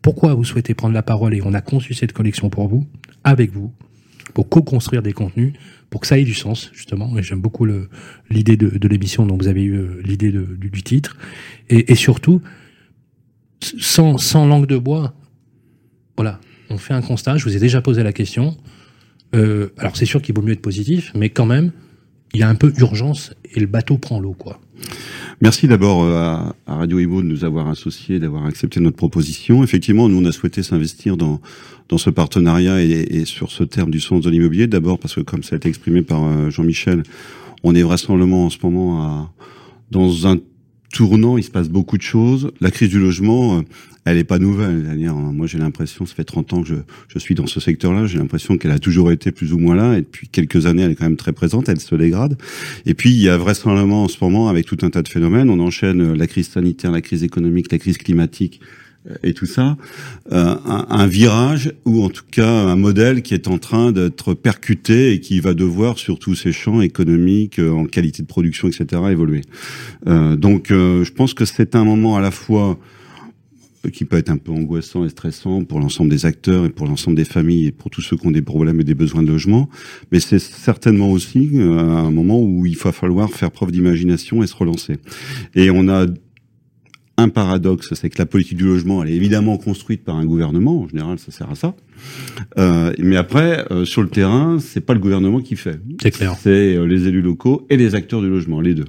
pourquoi 0.01 0.33
vous 0.33 0.43
souhaitez 0.43 0.73
prendre 0.73 0.93
la 0.93 1.03
parole 1.03 1.33
et 1.33 1.41
on 1.43 1.53
a 1.53 1.61
conçu 1.61 1.93
cette 1.93 2.13
collection 2.13 2.49
pour 2.49 2.67
vous, 2.67 2.85
avec 3.23 3.51
vous, 3.51 3.73
pour 4.33 4.49
co-construire 4.49 5.01
des 5.01 5.13
contenus, 5.13 5.53
pour 5.89 6.01
que 6.01 6.07
ça 6.07 6.19
ait 6.19 6.23
du 6.23 6.33
sens, 6.33 6.69
justement. 6.73 7.17
Et 7.17 7.23
j'aime 7.23 7.41
beaucoup 7.41 7.65
l'idée 8.29 8.57
de, 8.57 8.87
l'émission 8.87 9.25
dont 9.25 9.37
vous 9.37 9.47
avez 9.47 9.63
eu 9.63 9.75
euh, 9.75 10.01
l'idée 10.03 10.31
du, 10.31 10.83
titre. 10.83 11.17
Et, 11.69 11.91
et 11.91 11.95
surtout, 11.95 12.41
sans, 13.61 14.17
sans 14.17 14.45
langue 14.45 14.67
de 14.67 14.77
bois, 14.77 15.13
voilà, 16.17 16.39
on 16.69 16.77
fait 16.77 16.93
un 16.93 17.01
constat. 17.01 17.37
Je 17.37 17.45
vous 17.45 17.55
ai 17.55 17.59
déjà 17.59 17.81
posé 17.81 18.03
la 18.03 18.13
question. 18.13 18.57
Euh, 19.35 19.69
alors 19.77 19.95
c'est 19.97 20.05
sûr 20.05 20.21
qu'il 20.21 20.35
vaut 20.35 20.41
mieux 20.41 20.53
être 20.53 20.61
positif, 20.61 21.11
mais 21.15 21.29
quand 21.29 21.45
même, 21.45 21.71
il 22.33 22.39
y 22.39 22.43
a 22.43 22.49
un 22.49 22.55
peu 22.55 22.73
urgence 22.77 23.33
et 23.53 23.59
le 23.59 23.67
bateau 23.67 23.97
prend 23.97 24.19
l'eau, 24.19 24.33
quoi. 24.33 24.59
Merci 25.39 25.67
d'abord 25.67 26.03
euh, 26.03 26.35
à, 26.65 26.75
Radio 26.75 26.97
Evo 26.97 27.21
de 27.21 27.27
nous 27.27 27.43
avoir 27.43 27.67
associés, 27.67 28.17
d'avoir 28.17 28.45
accepté 28.47 28.79
notre 28.79 28.97
proposition. 28.97 29.63
Effectivement, 29.63 30.09
nous 30.09 30.19
on 30.19 30.25
a 30.25 30.31
souhaité 30.31 30.63
s'investir 30.63 31.15
dans 31.15 31.39
dans 31.89 31.99
ce 31.99 32.09
partenariat 32.09 32.81
et, 32.83 32.89
et, 32.89 33.25
sur 33.25 33.51
ce 33.51 33.63
terme 33.63 33.91
du 33.91 33.99
sens 33.99 34.21
de 34.21 34.29
l'immobilier. 34.31 34.65
D'abord 34.65 34.97
parce 34.97 35.13
que 35.13 35.21
comme 35.21 35.43
ça 35.43 35.55
a 35.55 35.57
été 35.57 35.69
exprimé 35.69 36.01
par 36.01 36.23
euh, 36.25 36.49
Jean-Michel, 36.49 37.03
on 37.63 37.75
est 37.75 37.83
vraisemblablement 37.83 38.45
en 38.45 38.49
ce 38.49 38.57
moment 38.63 39.03
à, 39.03 39.31
dans 39.91 40.27
un 40.27 40.37
tournant, 40.91 41.37
il 41.37 41.43
se 41.43 41.51
passe 41.51 41.69
beaucoup 41.69 41.97
de 41.97 42.03
choses. 42.03 42.51
La 42.61 42.71
crise 42.71 42.89
du 42.89 42.99
logement, 42.99 43.59
euh, 43.59 43.61
elle 44.05 44.17
est 44.17 44.23
pas 44.23 44.39
nouvelle. 44.39 44.97
-dire, 44.97 45.13
moi, 45.13 45.47
j'ai 45.47 45.57
l'impression, 45.57 46.05
ça 46.05 46.15
fait 46.15 46.23
30 46.23 46.53
ans 46.53 46.61
que 46.61 46.67
je, 46.69 46.75
je 47.09 47.19
suis 47.19 47.35
dans 47.35 47.47
ce 47.47 47.59
secteur-là, 47.59 48.07
j'ai 48.07 48.17
l'impression 48.17 48.57
qu'elle 48.57 48.71
a 48.71 48.79
toujours 48.79 49.11
été 49.11 49.31
plus 49.31 49.53
ou 49.53 49.57
moins 49.57 49.75
là, 49.75 49.97
et 49.97 50.01
depuis 50.01 50.27
quelques 50.27 50.65
années, 50.65 50.83
elle 50.83 50.91
est 50.91 50.95
quand 50.95 51.05
même 51.05 51.17
très 51.17 51.33
présente, 51.33 51.67
elle 51.69 51.79
se 51.79 51.95
dégrade. 51.95 52.37
Et 52.85 52.93
puis, 52.93 53.09
il 53.11 53.21
y 53.21 53.29
a 53.29 53.37
vraisemblablement 53.37 54.03
en 54.03 54.07
ce 54.07 54.17
moment, 54.21 54.49
avec 54.49 54.65
tout 54.65 54.77
un 54.81 54.89
tas 54.89 55.01
de 55.01 55.09
phénomènes, 55.09 55.49
on 55.49 55.59
enchaîne 55.59 56.01
euh, 56.01 56.15
la 56.15 56.27
crise 56.27 56.49
sanitaire, 56.49 56.91
la 56.91 57.01
crise 57.01 57.23
économique, 57.23 57.71
la 57.71 57.79
crise 57.79 57.97
climatique, 57.97 58.61
et 59.23 59.33
tout 59.33 59.45
ça, 59.45 59.77
euh, 60.31 60.55
un, 60.65 61.07
virage 61.07 61.71
ou 61.85 62.03
en 62.03 62.09
tout 62.09 62.25
cas 62.29 62.49
un 62.49 62.75
modèle 62.75 63.21
qui 63.21 63.33
est 63.33 63.47
en 63.47 63.57
train 63.57 63.91
d'être 63.91 64.33
percuté 64.33 65.13
et 65.13 65.19
qui 65.19 65.39
va 65.39 65.53
devoir 65.53 65.97
sur 65.97 66.19
tous 66.19 66.35
ces 66.35 66.51
champs 66.51 66.81
économiques, 66.81 67.59
euh, 67.59 67.71
en 67.71 67.85
qualité 67.85 68.21
de 68.21 68.27
production, 68.27 68.67
etc., 68.67 69.01
évoluer. 69.09 69.41
Euh, 70.07 70.35
donc 70.35 70.67
je 70.69 71.11
pense 71.11 71.33
que 71.33 71.45
c'est 71.45 71.75
un 71.75 71.85
moment 71.85 72.17
à 72.17 72.21
la 72.21 72.31
fois 72.31 72.77
qui 73.93 74.03
peut 74.03 74.17
être 74.17 74.29
un 74.29 74.37
peu 74.37 74.51
angoissant 74.51 75.05
et 75.05 75.09
stressant 75.09 75.63
pour 75.63 75.79
l'ensemble 75.79 76.09
des 76.09 76.25
acteurs 76.25 76.65
et 76.65 76.69
pour 76.69 76.87
l'ensemble 76.87 77.15
des 77.15 77.23
familles 77.23 77.67
et 77.67 77.71
pour 77.71 77.89
tous 77.89 78.01
ceux 78.01 78.17
qui 78.17 78.27
ont 78.27 78.31
des 78.31 78.41
problèmes 78.41 78.81
et 78.81 78.83
des 78.83 78.95
besoins 78.95 79.23
de 79.23 79.29
logement, 79.29 79.69
mais 80.11 80.19
c'est 80.19 80.39
certainement 80.39 81.09
aussi 81.09 81.51
un 81.53 82.11
moment 82.11 82.41
où 82.41 82.65
il 82.65 82.75
va 82.75 82.91
falloir 82.91 83.29
faire 83.29 83.49
preuve 83.49 83.71
d'imagination 83.71 84.43
et 84.43 84.47
se 84.47 84.55
relancer. 84.55 84.97
Et 85.55 85.69
on 85.69 85.87
a 85.87 86.05
un 87.17 87.29
paradoxe, 87.29 87.93
c'est 87.95 88.09
que 88.09 88.19
la 88.19 88.27
politique 88.27 88.57
du 88.57 88.65
logement, 88.65 89.03
elle 89.03 89.09
est 89.09 89.15
évidemment 89.15 89.57
construite 89.57 90.03
par 90.03 90.17
un 90.17 90.25
gouvernement. 90.25 90.83
En 90.83 90.87
général, 90.87 91.17
ça 91.17 91.31
sert 91.31 91.49
à 91.49 91.55
ça. 91.55 91.75
Euh, 92.59 92.93
mais 92.99 93.15
après, 93.15 93.65
euh, 93.71 93.85
sur 93.85 94.03
le 94.03 94.09
terrain, 94.09 94.59
c'est 94.59 94.81
pas 94.81 94.93
le 94.93 94.99
gouvernement 94.99 95.41
qui 95.41 95.55
fait. 95.55 95.79
C'est 96.01 96.11
clair. 96.11 96.35
C'est 96.39 96.75
euh, 96.75 96.85
les 96.85 97.07
élus 97.07 97.23
locaux 97.23 97.65
et 97.71 97.77
les 97.77 97.95
acteurs 97.95 98.21
du 98.21 98.29
logement, 98.29 98.61
les 98.61 98.75
deux. 98.75 98.85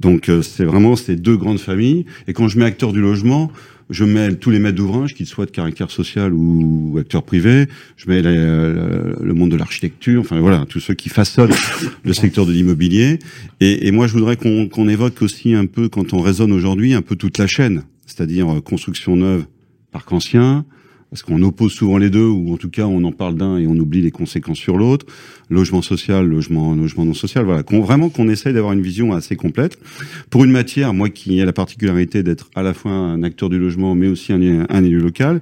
Donc, 0.00 0.30
euh, 0.30 0.40
c'est 0.40 0.64
vraiment 0.64 0.96
ces 0.96 1.16
deux 1.16 1.36
grandes 1.36 1.60
familles. 1.60 2.06
Et 2.26 2.32
quand 2.32 2.48
je 2.48 2.58
mets 2.58 2.64
acteurs 2.64 2.94
du 2.94 3.00
logement, 3.00 3.52
je 3.90 4.04
mets 4.04 4.34
tous 4.34 4.50
les 4.50 4.58
maîtres 4.58 4.76
d'ouvrage, 4.76 5.14
qu'ils 5.14 5.26
soient 5.26 5.46
de 5.46 5.50
caractère 5.50 5.90
social 5.90 6.32
ou 6.32 6.96
acteurs 7.00 7.22
privés, 7.22 7.66
je 7.96 8.08
mets 8.08 8.22
le 8.22 9.32
monde 9.34 9.50
de 9.50 9.56
l'architecture, 9.56 10.20
enfin 10.20 10.40
voilà, 10.40 10.64
tous 10.68 10.80
ceux 10.80 10.94
qui 10.94 11.08
façonnent 11.08 11.54
le 12.04 12.12
secteur 12.12 12.46
de 12.46 12.52
l'immobilier. 12.52 13.18
Et, 13.60 13.86
et, 13.86 13.90
moi, 13.90 14.06
je 14.06 14.12
voudrais 14.12 14.36
qu'on 14.36 14.88
évoque 14.88 15.22
aussi 15.22 15.54
un 15.54 15.66
peu, 15.66 15.88
quand 15.88 16.12
on 16.12 16.20
raisonne 16.20 16.52
aujourd'hui, 16.52 16.94
un 16.94 17.02
peu 17.02 17.16
toute 17.16 17.38
la 17.38 17.46
chaîne, 17.46 17.84
c'est-à-dire 18.06 18.52
euh, 18.52 18.60
construction 18.60 19.16
neuve, 19.16 19.44
parc 19.92 20.12
ancien, 20.12 20.64
parce 21.10 21.22
qu'on 21.22 21.42
oppose 21.42 21.72
souvent 21.72 21.98
les 21.98 22.10
deux, 22.10 22.26
ou 22.26 22.52
en 22.52 22.56
tout 22.56 22.70
cas 22.70 22.84
on 22.84 23.02
en 23.04 23.12
parle 23.12 23.36
d'un 23.36 23.58
et 23.58 23.66
on 23.66 23.76
oublie 23.76 24.02
les 24.02 24.10
conséquences 24.10 24.58
sur 24.58 24.76
l'autre. 24.76 25.06
Logement 25.50 25.80
social, 25.80 26.26
logement, 26.26 26.74
logement 26.74 27.04
non 27.04 27.14
social, 27.14 27.44
voilà. 27.44 27.62
vraiment 27.66 28.10
qu'on 28.10 28.28
essaye 28.28 28.52
d'avoir 28.52 28.74
une 28.74 28.82
vision 28.82 29.12
assez 29.12 29.36
complète. 29.36 29.78
Pour 30.28 30.44
une 30.44 30.50
matière, 30.50 30.92
moi 30.92 31.08
qui 31.08 31.38
ai 31.38 31.44
la 31.44 31.54
particularité 31.54 32.22
d'être 32.22 32.50
à 32.54 32.62
la 32.62 32.74
fois 32.74 32.92
un 32.92 33.22
acteur 33.22 33.48
du 33.48 33.58
logement, 33.58 33.94
mais 33.94 34.08
aussi 34.08 34.32
un, 34.32 34.66
un 34.68 34.84
élu 34.84 34.98
local, 34.98 35.40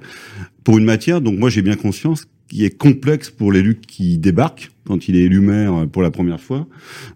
pour 0.63 0.77
une 0.77 0.85
matière, 0.85 1.21
donc 1.21 1.37
moi 1.37 1.49
j'ai 1.49 1.61
bien 1.61 1.75
conscience 1.75 2.27
qui 2.47 2.65
est 2.65 2.77
complexe 2.77 3.29
pour 3.29 3.51
l'élu 3.51 3.79
qui 3.85 4.17
débarque 4.17 4.71
quand 4.85 5.07
il 5.09 5.15
est 5.17 5.23
élu 5.23 5.41
maire 5.41 5.85
pour 5.91 6.01
la 6.01 6.11
première 6.11 6.39
fois, 6.39 6.65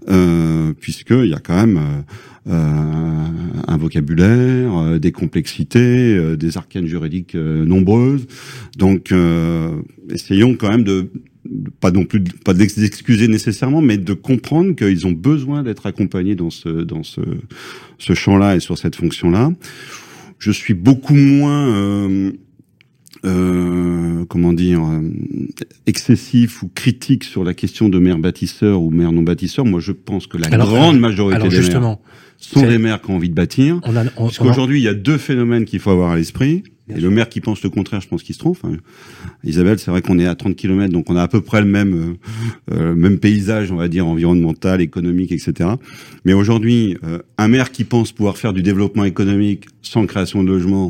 euh, 0.09 0.73
puisqu'il 0.79 1.27
y 1.27 1.33
a 1.33 1.39
quand 1.39 1.55
même 1.55 1.77
euh, 1.77 2.01
euh, 2.47 3.27
un 3.67 3.77
vocabulaire, 3.77 4.75
euh, 4.75 4.99
des 4.99 5.11
complexités, 5.11 6.15
euh, 6.15 6.35
des 6.35 6.57
arcanes 6.57 6.87
juridiques 6.87 7.35
nombreuses. 7.35 8.25
Donc, 8.77 9.13
essayons 10.09 10.55
quand 10.55 10.69
même 10.69 10.83
de 10.83 11.11
pas 11.79 11.91
non 11.91 12.05
plus 12.05 12.21
pas 12.23 12.53
d'excuser 12.53 13.27
nécessairement, 13.27 13.81
mais 13.81 13.97
de 13.97 14.13
comprendre 14.13 14.75
qu'ils 14.75 15.07
ont 15.07 15.11
besoin 15.11 15.63
d'être 15.63 15.85
accompagnés 15.85 16.35
dans 16.35 16.49
ce 16.49 16.69
dans 16.69 17.03
ce, 17.03 17.21
ce 17.97 18.13
champ-là 18.13 18.55
et 18.55 18.59
sur 18.59 18.77
cette 18.77 18.95
fonction-là. 18.95 19.51
Je 20.39 20.51
suis 20.51 20.73
beaucoup 20.73 21.15
moins 21.15 22.31
euh, 23.25 24.25
comment 24.25 24.53
dire, 24.53 24.81
excessif 25.85 26.63
ou 26.63 26.69
critique 26.73 27.23
sur 27.23 27.43
la 27.43 27.53
question 27.53 27.89
de 27.89 27.99
maire 27.99 28.17
bâtisseur 28.17 28.81
ou 28.81 28.89
maire 28.89 29.11
non 29.11 29.21
bâtisseur. 29.21 29.65
Moi, 29.65 29.79
je 29.79 29.91
pense 29.91 30.27
que 30.27 30.37
la 30.37 30.49
grande 30.49 30.99
majorité 30.99 31.47
des 31.49 31.69
maires 31.69 31.97
sont 32.37 32.61
des 32.61 32.77
maires 32.77 33.01
qui 33.01 33.11
ont 33.11 33.15
envie 33.15 33.29
de 33.29 33.35
bâtir. 33.35 33.79
On 33.83 33.95
a, 33.95 34.05
Parce 34.05 34.39
qu'aujourd'hui, 34.39 34.79
il 34.79 34.83
y 34.83 34.87
a 34.87 34.93
deux 34.93 35.17
phénomènes 35.17 35.65
qu'il 35.65 35.79
faut 35.79 35.91
avoir 35.91 36.11
à 36.11 36.15
l'esprit. 36.15 36.63
Et 36.95 36.99
le 36.99 37.09
maire 37.09 37.29
qui 37.29 37.41
pense 37.41 37.63
le 37.63 37.69
contraire, 37.69 38.01
je 38.01 38.07
pense 38.07 38.23
qu'il 38.23 38.35
se 38.35 38.39
trompe. 38.39 38.57
Isabelle, 39.43 39.79
c'est 39.79 39.91
vrai 39.91 40.01
qu'on 40.01 40.19
est 40.19 40.25
à 40.25 40.35
30 40.35 40.55
km, 40.55 40.91
donc 40.91 41.09
on 41.09 41.15
a 41.15 41.21
à 41.21 41.27
peu 41.27 41.41
près 41.41 41.61
le 41.61 41.67
même 41.67 42.17
euh, 42.71 42.75
euh, 42.75 42.95
même 42.95 43.19
paysage, 43.19 43.71
on 43.71 43.75
va 43.75 43.87
dire 43.87 44.07
environnemental, 44.07 44.81
économique, 44.81 45.31
etc. 45.31 45.69
Mais 46.25 46.33
aujourd'hui, 46.33 46.97
euh, 47.03 47.19
un 47.37 47.47
maire 47.47 47.71
qui 47.71 47.83
pense 47.83 48.11
pouvoir 48.11 48.37
faire 48.37 48.53
du 48.53 48.61
développement 48.61 49.05
économique 49.05 49.65
sans 49.81 50.05
création 50.05 50.43
de 50.43 50.49
logement, 50.49 50.89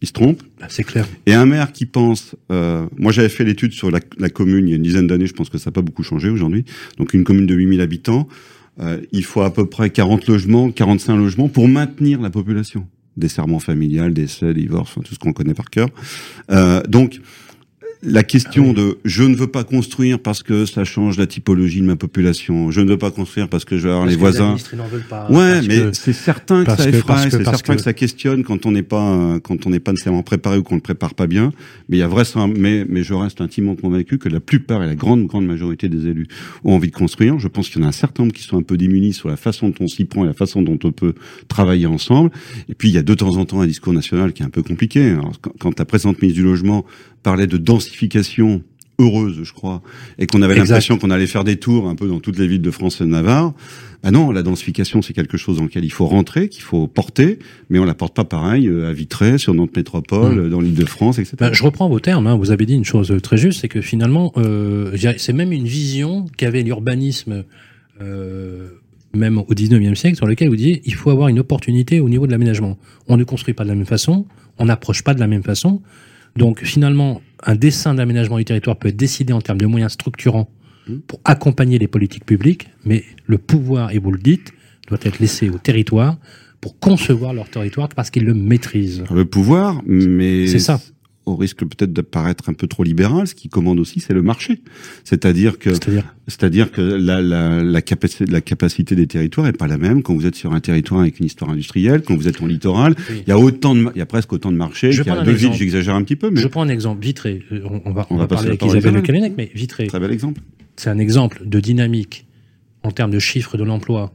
il 0.00 0.08
se 0.08 0.12
trompe. 0.12 0.42
Bah, 0.60 0.66
c'est 0.68 0.84
clair. 0.84 1.06
Et 1.26 1.34
un 1.34 1.46
maire 1.46 1.72
qui 1.72 1.86
pense, 1.86 2.36
euh, 2.50 2.86
moi 2.96 3.12
j'avais 3.12 3.28
fait 3.28 3.44
l'étude 3.44 3.72
sur 3.72 3.90
la, 3.90 4.00
la, 4.18 4.30
commune 4.30 4.66
il 4.66 4.70
y 4.70 4.72
a 4.74 4.76
une 4.76 4.82
dizaine 4.82 5.06
d'années, 5.06 5.26
je 5.26 5.34
pense 5.34 5.50
que 5.50 5.58
ça 5.58 5.70
n'a 5.70 5.72
pas 5.72 5.82
beaucoup 5.82 6.02
changé 6.02 6.28
aujourd'hui. 6.28 6.64
Donc 6.98 7.14
une 7.14 7.24
commune 7.24 7.46
de 7.46 7.54
8000 7.54 7.80
habitants, 7.80 8.28
euh, 8.80 9.00
il 9.12 9.24
faut 9.24 9.42
à 9.42 9.52
peu 9.52 9.66
près 9.66 9.90
40 9.90 10.26
logements, 10.26 10.70
45 10.70 11.16
logements 11.16 11.48
pour 11.48 11.68
maintenir 11.68 12.20
la 12.20 12.30
population. 12.30 12.86
Des 13.16 13.28
serments 13.28 13.58
familiales, 13.58 14.14
décès, 14.14 14.54
divorce, 14.54 14.92
enfin, 14.92 15.00
tout 15.04 15.14
ce 15.14 15.18
qu'on 15.18 15.32
connaît 15.32 15.54
par 15.54 15.70
cœur. 15.70 15.88
Euh, 16.52 16.82
donc, 16.82 17.20
la 18.02 18.22
question 18.22 18.70
ah 18.70 18.74
de 18.74 18.98
je 19.04 19.24
ne 19.24 19.34
veux 19.34 19.46
pas 19.48 19.64
construire 19.64 20.20
parce 20.20 20.42
que 20.42 20.66
ça 20.66 20.84
change 20.84 21.18
la 21.18 21.26
typologie 21.26 21.80
de 21.80 21.86
ma 21.86 21.96
population, 21.96 22.70
je 22.70 22.80
ne 22.80 22.90
veux 22.90 22.98
pas 22.98 23.10
construire 23.10 23.48
parce 23.48 23.64
que 23.64 23.76
je 23.76 23.88
vais 23.88 23.92
avoir 23.92 24.06
les 24.06 24.16
voisins. 24.16 24.56
pas, 25.08 25.30
ouais, 25.30 25.62
mais 25.62 25.92
c'est 25.92 26.12
certain 26.12 26.64
que 26.64 26.76
ça 26.76 26.88
effraie, 26.88 27.30
c'est 27.30 27.42
certain 27.42 27.76
que... 27.76 27.82
ça 27.82 27.92
questionne 27.92 28.44
quand 28.44 28.66
on 28.66 28.72
n'est 28.72 28.82
pas 28.82 29.38
quand 29.42 29.66
on 29.66 29.70
n'est 29.70 29.80
pas 29.80 29.92
nécessairement 29.92 30.22
préparé 30.22 30.58
ou 30.58 30.62
qu'on 30.62 30.76
ne 30.76 30.80
prépare 30.80 31.14
pas 31.14 31.26
bien. 31.26 31.52
Mais 31.88 31.96
il 31.96 32.00
y 32.00 32.02
a 32.02 32.08
vrai, 32.08 32.22
mais 32.56 32.86
mais 32.88 33.02
je 33.02 33.14
reste 33.14 33.40
intimement 33.40 33.74
convaincu 33.74 34.18
que 34.18 34.28
la 34.28 34.40
plupart 34.40 34.82
et 34.84 34.86
la 34.86 34.94
grande 34.94 35.26
grande 35.26 35.46
majorité 35.46 35.88
des 35.88 36.06
élus 36.06 36.28
ont 36.64 36.74
envie 36.74 36.90
de 36.90 36.96
construire. 36.96 37.38
Je 37.38 37.48
pense 37.48 37.68
qu'il 37.68 37.80
y 37.80 37.84
en 37.84 37.86
a 37.86 37.90
un 37.90 37.92
certain 37.92 38.22
nombre 38.22 38.34
qui 38.34 38.42
sont 38.42 38.58
un 38.58 38.62
peu 38.62 38.76
démunis 38.76 39.12
sur 39.12 39.28
la 39.28 39.36
façon 39.36 39.68
dont 39.68 39.74
on 39.80 39.88
s'y 39.88 40.04
prend 40.04 40.24
et 40.24 40.28
la 40.28 40.34
façon 40.34 40.62
dont 40.62 40.78
on 40.84 40.92
peut 40.92 41.14
travailler 41.48 41.86
ensemble. 41.86 42.30
Et 42.68 42.74
puis 42.74 42.88
il 42.88 42.94
y 42.94 42.98
a 42.98 43.02
de 43.02 43.14
temps 43.14 43.36
en 43.36 43.44
temps 43.44 43.60
un 43.60 43.66
discours 43.66 43.92
national 43.92 44.32
qui 44.32 44.42
est 44.42 44.46
un 44.46 44.50
peu 44.50 44.62
compliqué. 44.62 45.10
Alors, 45.10 45.32
quand 45.58 45.78
la 45.78 45.84
présente 45.84 46.22
ministre 46.22 46.40
du 46.40 46.46
logement 46.46 46.84
parlait 47.22 47.46
de 47.46 47.56
densification 47.56 48.62
heureuse, 49.00 49.40
je 49.44 49.52
crois, 49.52 49.80
et 50.18 50.26
qu'on 50.26 50.42
avait 50.42 50.56
l'impression 50.56 50.98
qu'on 50.98 51.10
allait 51.10 51.28
faire 51.28 51.44
des 51.44 51.56
tours 51.56 51.88
un 51.88 51.94
peu 51.94 52.08
dans 52.08 52.18
toutes 52.18 52.38
les 52.38 52.48
villes 52.48 52.62
de 52.62 52.70
France 52.70 53.00
et 53.00 53.04
de 53.04 53.10
Navarre. 53.10 53.54
Ah 54.02 54.10
non, 54.10 54.30
la 54.30 54.42
densification, 54.42 55.02
c'est 55.02 55.12
quelque 55.12 55.36
chose 55.36 55.58
dans 55.58 55.64
lequel 55.64 55.84
il 55.84 55.92
faut 55.92 56.06
rentrer, 56.06 56.48
qu'il 56.48 56.62
faut 56.62 56.86
porter, 56.86 57.38
mais 57.70 57.78
on 57.78 57.84
la 57.84 57.94
porte 57.94 58.14
pas 58.14 58.24
pareil 58.24 58.68
euh, 58.68 58.88
à 58.88 58.92
Vitré, 58.92 59.38
sur 59.38 59.54
notre 59.54 59.72
métropole, 59.76 60.46
mmh. 60.46 60.50
dans 60.50 60.60
l'île 60.60 60.74
de 60.74 60.84
France, 60.84 61.18
etc. 61.18 61.36
Ben, 61.38 61.52
je 61.52 61.62
reprends 61.62 61.88
vos 61.88 62.00
termes, 62.00 62.26
hein. 62.26 62.36
vous 62.36 62.50
avez 62.50 62.66
dit 62.66 62.74
une 62.74 62.84
chose 62.84 63.12
très 63.22 63.36
juste, 63.36 63.60
c'est 63.60 63.68
que 63.68 63.80
finalement, 63.80 64.32
euh, 64.36 64.96
c'est 65.16 65.32
même 65.32 65.52
une 65.52 65.66
vision 65.66 66.26
qu'avait 66.36 66.62
l'urbanisme 66.62 67.44
euh, 68.00 68.68
même 69.14 69.38
au 69.38 69.54
19e 69.54 69.94
siècle, 69.94 70.16
sur 70.16 70.26
lequel 70.26 70.48
vous 70.48 70.56
disiez 70.56 70.82
il 70.84 70.94
faut 70.94 71.10
avoir 71.10 71.28
une 71.28 71.38
opportunité 71.38 72.00
au 72.00 72.08
niveau 72.08 72.26
de 72.26 72.32
l'aménagement. 72.32 72.78
On 73.08 73.16
ne 73.16 73.24
construit 73.24 73.54
pas 73.54 73.64
de 73.64 73.68
la 73.68 73.74
même 73.74 73.86
façon, 73.86 74.26
on 74.58 74.66
n'approche 74.66 75.02
pas 75.02 75.14
de 75.14 75.20
la 75.20 75.26
même 75.26 75.42
façon. 75.42 75.80
Donc 76.38 76.64
finalement, 76.64 77.20
un 77.42 77.56
dessin 77.56 77.94
d'aménagement 77.94 78.38
du 78.38 78.44
territoire 78.44 78.76
peut 78.76 78.88
être 78.88 78.96
décidé 78.96 79.32
en 79.32 79.40
termes 79.40 79.58
de 79.58 79.66
moyens 79.66 79.92
structurants 79.92 80.48
mmh. 80.88 80.94
pour 81.08 81.20
accompagner 81.24 81.78
les 81.78 81.88
politiques 81.88 82.24
publiques, 82.24 82.68
mais 82.84 83.04
le 83.26 83.38
pouvoir, 83.38 83.90
et 83.90 83.98
vous 83.98 84.12
le 84.12 84.20
dites, 84.20 84.52
doit 84.86 84.98
être 85.02 85.18
laissé 85.18 85.50
au 85.50 85.58
territoire 85.58 86.16
pour 86.60 86.78
concevoir 86.78 87.34
leur 87.34 87.50
territoire 87.50 87.88
parce 87.88 88.10
qu'ils 88.10 88.24
le 88.24 88.34
maîtrisent. 88.34 89.04
Le 89.12 89.24
pouvoir, 89.24 89.82
mais 89.84 90.46
c'est 90.46 90.60
ça 90.60 90.80
au 91.28 91.36
risque 91.36 91.60
peut-être 91.60 91.92
de 91.92 92.00
paraître 92.00 92.48
un 92.48 92.52
peu 92.52 92.66
trop 92.66 92.84
libéral, 92.84 93.26
ce 93.26 93.34
qui 93.34 93.48
commande 93.48 93.78
aussi, 93.78 94.00
c'est 94.00 94.14
le 94.14 94.22
marché. 94.22 94.60
C'est-à-dire 95.04 95.58
que, 95.58 95.70
c'est-à-dire 96.26 96.70
que 96.70 96.80
la, 96.80 97.20
la, 97.22 97.62
la, 97.62 97.82
capacité, 97.82 98.26
la 98.26 98.40
capacité 98.40 98.94
des 98.94 99.06
territoires 99.06 99.46
est 99.46 99.52
pas 99.52 99.66
la 99.66 99.78
même 99.78 100.02
quand 100.02 100.14
vous 100.14 100.26
êtes 100.26 100.34
sur 100.34 100.52
un 100.52 100.60
territoire 100.60 101.00
avec 101.00 101.20
une 101.20 101.26
histoire 101.26 101.50
industrielle, 101.50 102.02
quand 102.02 102.16
vous 102.16 102.28
êtes 102.28 102.40
en 102.42 102.46
littoral. 102.46 102.94
Il 103.10 103.28
y 103.28 103.32
a 103.32 103.38
autant 103.38 103.74
de, 103.74 103.88
il 103.94 103.98
y 103.98 104.02
a 104.02 104.06
presque 104.06 104.32
autant 104.32 104.52
de 104.52 104.56
marchés 104.56 104.90
qu'il 104.90 105.06
y 105.06 105.10
a 105.10 105.22
deux 105.22 105.32
villes. 105.32 105.52
J'exagère 105.52 105.94
un 105.94 106.02
petit 106.02 106.16
peu, 106.16 106.30
mais 106.30 106.40
je 106.40 106.48
prends 106.48 106.62
un 106.62 106.68
exemple. 106.68 107.02
Vitré. 107.02 107.42
Euh, 107.52 107.60
on, 107.84 107.92
va, 107.92 108.06
on, 108.10 108.16
va, 108.16 108.26
parler 108.26 108.48
avec 108.48 108.64
Isabelle 108.64 108.94
Le 108.94 109.02
Calenec, 109.02 109.34
mais 109.36 109.50
Vitré. 109.54 109.86
Très 109.86 110.00
bel 110.00 110.10
exemple. 110.10 110.40
C'est 110.76 110.90
un 110.90 110.98
exemple 110.98 111.42
de 111.44 111.60
dynamique 111.60 112.26
en 112.82 112.90
termes 112.90 113.10
de 113.10 113.18
chiffres 113.18 113.56
de 113.56 113.64
l'emploi, 113.64 114.12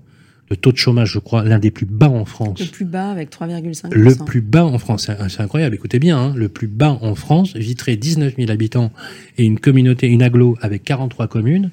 le 0.53 0.57
taux 0.57 0.71
de 0.71 0.77
chômage, 0.77 1.11
je 1.11 1.17
crois, 1.17 1.43
l'un 1.43 1.57
des 1.57 1.71
plus 1.71 1.87
bas 1.87 2.09
en 2.09 2.25
France. 2.25 2.59
Le 2.59 2.67
plus 2.67 2.85
bas 2.85 3.09
avec 3.09 3.31
3,5%. 3.31 3.91
Le 3.91 4.13
plus 4.13 4.41
bas 4.41 4.63
en 4.63 4.77
France, 4.77 5.09
c'est 5.29 5.41
incroyable, 5.41 5.73
écoutez 5.73 5.97
bien, 5.97 6.15
hein, 6.15 6.33
le 6.35 6.47
plus 6.47 6.67
bas 6.67 6.95
en 7.01 7.15
France, 7.15 7.55
Vitré 7.55 7.95
19 7.95 8.35
000 8.37 8.51
habitants 8.51 8.91
et 9.39 9.45
une 9.45 9.59
communauté, 9.59 10.07
une 10.07 10.21
aglo 10.21 10.55
avec 10.61 10.83
43 10.83 11.27
communes. 11.27 11.71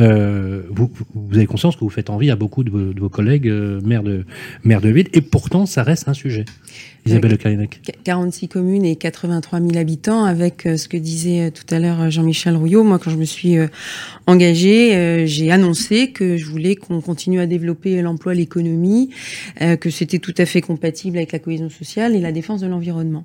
Euh, 0.00 0.62
vous, 0.70 0.90
vous, 1.14 1.36
avez 1.36 1.46
conscience 1.46 1.76
que 1.76 1.80
vous 1.80 1.88
faites 1.88 2.10
envie 2.10 2.32
à 2.32 2.36
beaucoup 2.36 2.64
de 2.64 2.70
vos, 2.70 2.92
de 2.92 2.98
vos 2.98 3.08
collègues 3.08 3.48
euh, 3.48 3.80
maires 3.82 4.02
de 4.02 4.24
maires 4.64 4.80
de 4.80 4.88
ville, 4.88 5.08
et 5.12 5.20
pourtant 5.20 5.64
ça 5.64 5.84
reste 5.84 6.08
un 6.08 6.14
sujet. 6.14 6.44
Isabelle 7.06 7.30
Le 7.30 7.36
Carinec. 7.36 7.80
46 8.04 8.48
communes 8.48 8.84
et 8.84 8.96
83 8.96 9.60
000 9.60 9.76
habitants, 9.76 10.24
avec 10.24 10.66
euh, 10.66 10.76
ce 10.76 10.88
que 10.88 10.96
disait 10.96 11.46
euh, 11.46 11.50
tout 11.50 11.74
à 11.74 11.78
l'heure 11.78 12.02
euh, 12.02 12.10
Jean-Michel 12.10 12.56
Rouillot. 12.56 12.82
Moi, 12.82 12.98
quand 12.98 13.10
je 13.10 13.16
me 13.16 13.24
suis 13.24 13.56
engagée, 14.26 15.26
j'ai 15.26 15.50
annoncé 15.50 16.10
que 16.10 16.36
je 16.36 16.46
voulais 16.46 16.74
qu'on 16.74 17.00
continue 17.00 17.40
à 17.40 17.46
développer 17.46 18.00
l'emploi, 18.02 18.34
l'économie, 18.34 19.10
que 19.60 19.90
c'était 19.90 20.18
tout 20.18 20.34
à 20.38 20.46
fait 20.46 20.60
compatible 20.60 21.16
avec 21.18 21.32
la 21.32 21.38
cohésion 21.38 21.70
sociale 21.70 22.14
et 22.14 22.20
la 22.20 22.32
défense 22.32 22.60
de 22.60 22.66
l'environnement. 22.66 23.24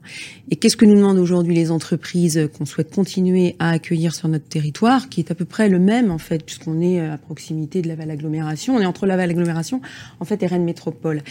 Et 0.50 0.56
qu'est-ce 0.56 0.78
que 0.78 0.86
nous 0.86 0.96
demandent 0.96 1.18
aujourd'hui 1.18 1.56
les 1.56 1.72
entreprises 1.72 2.50
qu'on 2.58 2.66
souhaite 2.66 2.94
continuer 2.94 3.56
à 3.60 3.72
accueillir 3.72 4.14
sur 4.14 4.28
notre 4.28 4.48
territoire, 4.48 5.10
qui 5.10 5.22
est 5.22 5.32
à 5.32 5.36
peu 5.36 5.46
près 5.46 5.70
le 5.70 5.80
même 5.80 6.12
en 6.12 6.18
fait, 6.18 6.44
puisqu'on 6.44 6.82
est 6.82 7.00
à 7.00 7.18
proximité 7.18 7.82
de 7.82 7.88
la 7.88 7.96
Val 7.96 8.12
Agglomération, 8.12 8.76
on 8.76 8.80
est 8.80 8.86
entre 8.86 9.06
la 9.06 9.18
Val 9.18 9.30
Agglomération 9.30 9.82
en 10.20 10.26
fait 10.26 10.44
et 10.44 10.48
Rennes 10.48 10.66
Métropole. 10.66 11.22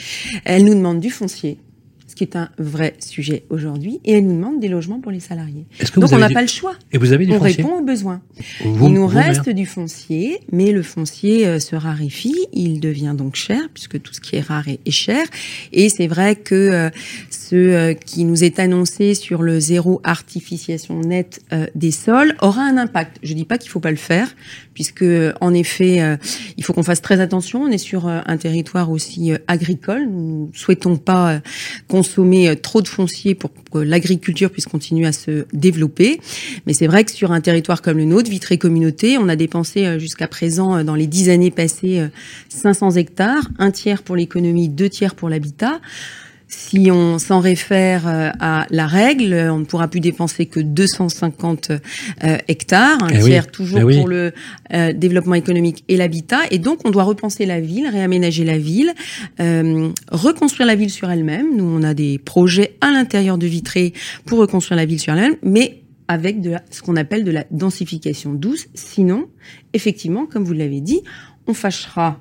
Elles 0.44 0.64
nous 0.64 0.74
demandent 0.74 1.00
du 1.00 1.10
foncier, 1.10 1.58
ce 2.10 2.16
qui 2.16 2.24
est 2.24 2.34
un 2.34 2.48
vrai 2.58 2.96
sujet 2.98 3.44
aujourd'hui, 3.50 4.00
et 4.04 4.14
elle 4.14 4.26
nous 4.26 4.34
demande 4.34 4.58
des 4.58 4.66
logements 4.66 4.98
pour 5.00 5.12
les 5.12 5.20
salariés. 5.20 5.64
Donc 5.96 6.10
on 6.12 6.18
n'a 6.18 6.28
pas 6.28 6.42
le 6.42 6.48
choix. 6.48 6.74
Et 6.92 6.98
vous 6.98 7.12
avez 7.12 7.24
du 7.24 7.32
on 7.32 7.38
foncier 7.38 7.62
répond 7.62 7.76
aux 7.78 7.84
besoins. 7.84 8.20
Vous- 8.64 8.88
il 8.88 8.94
nous 8.94 9.06
reste 9.06 9.48
du 9.48 9.64
foncier, 9.64 10.40
mais 10.50 10.72
le 10.72 10.82
foncier 10.82 11.46
euh, 11.46 11.60
se 11.60 11.76
raréfie, 11.76 12.34
il 12.52 12.80
devient 12.80 13.14
donc 13.16 13.36
cher, 13.36 13.60
puisque 13.72 14.02
tout 14.02 14.12
ce 14.12 14.20
qui 14.20 14.34
est 14.36 14.40
rare 14.40 14.66
est, 14.68 14.90
cher. 14.90 15.24
Et 15.72 15.88
c'est 15.88 16.08
vrai 16.08 16.34
que 16.34 16.54
euh, 16.54 16.90
ce 17.30 17.54
euh, 17.54 17.94
qui 17.94 18.24
nous 18.24 18.42
est 18.42 18.58
annoncé 18.58 19.14
sur 19.14 19.42
le 19.42 19.60
zéro 19.60 20.00
artificiation 20.02 20.98
nette 21.00 21.42
euh, 21.52 21.66
des 21.76 21.92
sols 21.92 22.34
aura 22.40 22.62
un 22.62 22.76
impact. 22.76 23.18
Je 23.22 23.34
dis 23.34 23.44
pas 23.44 23.56
qu'il 23.56 23.70
faut 23.70 23.78
pas 23.78 23.92
le 23.92 23.96
faire, 23.96 24.34
puisque 24.74 25.04
en 25.40 25.54
effet, 25.54 26.00
il 26.56 26.64
faut 26.64 26.72
qu'on 26.72 26.82
fasse 26.82 27.02
très 27.02 27.20
attention. 27.20 27.62
On 27.62 27.68
est 27.68 27.78
sur 27.78 28.06
un 28.08 28.36
territoire 28.36 28.90
aussi 28.90 29.32
agricole. 29.46 30.08
Nous 30.10 30.50
ne 30.52 30.56
souhaitons 30.58 30.96
pas 30.96 31.34
euh, 31.34 31.40
consommer 32.00 32.48
euh, 32.48 32.54
trop 32.54 32.80
de 32.80 32.88
foncier 32.88 33.34
pour 33.34 33.50
que 33.70 33.78
l'agriculture 33.78 34.50
puisse 34.50 34.64
continuer 34.64 35.06
à 35.06 35.12
se 35.12 35.44
développer. 35.52 36.18
Mais 36.66 36.72
c'est 36.72 36.86
vrai 36.86 37.04
que 37.04 37.10
sur 37.10 37.30
un 37.30 37.42
territoire 37.42 37.82
comme 37.82 37.98
le 37.98 38.06
nôtre, 38.06 38.30
Vitré 38.30 38.56
Communauté, 38.56 39.18
on 39.18 39.28
a 39.28 39.36
dépensé 39.36 39.84
euh, 39.84 39.98
jusqu'à 39.98 40.26
présent, 40.26 40.76
euh, 40.76 40.82
dans 40.82 40.94
les 40.94 41.06
dix 41.06 41.28
années 41.28 41.50
passées, 41.50 42.00
euh, 42.00 42.08
500 42.48 42.92
hectares, 42.92 43.48
un 43.58 43.70
tiers 43.70 44.02
pour 44.02 44.16
l'économie, 44.16 44.70
deux 44.70 44.88
tiers 44.88 45.14
pour 45.14 45.28
l'habitat. 45.28 45.80
Si 46.52 46.90
on 46.90 47.18
s'en 47.20 47.38
réfère 47.38 48.08
euh, 48.08 48.30
à 48.40 48.66
la 48.70 48.86
règle, 48.88 49.34
on 49.52 49.60
ne 49.60 49.64
pourra 49.64 49.86
plus 49.86 50.00
dépenser 50.00 50.46
que 50.46 50.58
250 50.58 51.70
euh, 51.70 52.38
hectares, 52.48 53.02
un 53.04 53.08
Eh 53.10 53.18
oui, 53.22 53.30
tiers 53.30 53.46
toujours 53.50 53.78
eh 53.80 53.84
oui. 53.84 53.96
pour 53.98 54.08
le 54.08 54.32
euh, 54.74 54.92
développement 54.92 55.34
économique 55.36 55.84
et 55.88 55.96
l'habitat. 55.96 56.40
Et 56.50 56.58
donc, 56.58 56.80
on 56.84 56.90
doit 56.90 57.04
repenser 57.04 57.46
la 57.46 57.60
ville, 57.60 57.86
réaménager 57.88 58.44
la 58.44 58.58
ville, 58.58 58.92
euh, 59.38 59.90
reconstruire 60.10 60.66
la 60.66 60.74
ville 60.74 60.90
sur 60.90 61.08
elle-même. 61.08 61.56
Nous, 61.56 61.64
on 61.64 61.84
a 61.84 61.94
des 61.94 62.18
projets 62.18 62.76
à 62.80 62.90
l'intérieur 62.90 63.38
de 63.38 63.46
Vitré 63.46 63.92
pour 64.26 64.40
reconstruire 64.40 64.76
la 64.76 64.86
ville 64.86 64.98
sur 65.00 65.12
elle-même, 65.14 65.36
mais 65.44 65.82
avec 66.08 66.40
de 66.40 66.50
la- 66.50 66.62
ce 66.70 66.82
qu'on 66.82 66.96
appelle 66.96 67.22
de 67.22 67.30
la 67.30 67.44
densification 67.52 68.32
douce. 68.34 68.66
Sinon, 68.74 69.26
effectivement, 69.72 70.26
comme 70.26 70.42
vous 70.42 70.52
l'avez 70.52 70.80
dit, 70.80 71.00
on 71.46 71.54
fâchera 71.54 72.20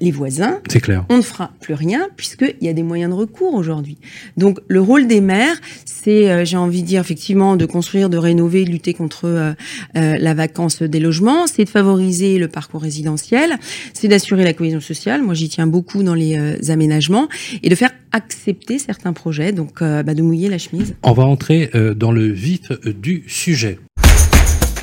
les 0.00 0.10
voisins, 0.10 0.60
C'est 0.68 0.80
clair. 0.80 1.04
on 1.08 1.16
ne 1.16 1.22
fera 1.22 1.50
plus 1.60 1.74
rien 1.74 2.08
puisqu'il 2.16 2.56
y 2.66 2.68
a 2.68 2.72
des 2.72 2.82
moyens 2.82 3.10
de 3.10 3.16
recours 3.16 3.54
aujourd'hui. 3.54 3.98
Donc 4.36 4.58
le 4.68 4.80
rôle 4.80 5.06
des 5.06 5.20
maires, 5.20 5.56
c'est, 5.84 6.30
euh, 6.30 6.44
j'ai 6.44 6.56
envie 6.56 6.82
de 6.82 6.86
dire 6.86 7.00
effectivement, 7.00 7.56
de 7.56 7.66
construire, 7.66 8.10
de 8.10 8.16
rénover, 8.16 8.64
de 8.64 8.70
lutter 8.70 8.94
contre 8.94 9.26
euh, 9.26 9.52
euh, 9.96 10.16
la 10.18 10.34
vacance 10.34 10.82
des 10.82 11.00
logements, 11.00 11.46
c'est 11.46 11.64
de 11.64 11.68
favoriser 11.70 12.38
le 12.38 12.48
parcours 12.48 12.82
résidentiel, 12.82 13.58
c'est 13.94 14.08
d'assurer 14.08 14.44
la 14.44 14.52
cohésion 14.52 14.80
sociale, 14.80 15.22
moi 15.22 15.34
j'y 15.34 15.48
tiens 15.48 15.66
beaucoup 15.66 16.02
dans 16.02 16.14
les 16.14 16.38
euh, 16.38 16.56
aménagements, 16.72 17.28
et 17.62 17.68
de 17.68 17.74
faire 17.74 17.90
accepter 18.12 18.78
certains 18.78 19.12
projets, 19.12 19.52
donc 19.52 19.82
euh, 19.82 20.02
bah, 20.02 20.14
de 20.14 20.22
mouiller 20.22 20.48
la 20.48 20.58
chemise. 20.58 20.94
On 21.02 21.12
va 21.12 21.24
entrer 21.24 21.70
euh, 21.74 21.94
dans 21.94 22.12
le 22.12 22.26
vif 22.26 22.72
du 22.84 23.24
sujet. 23.26 23.78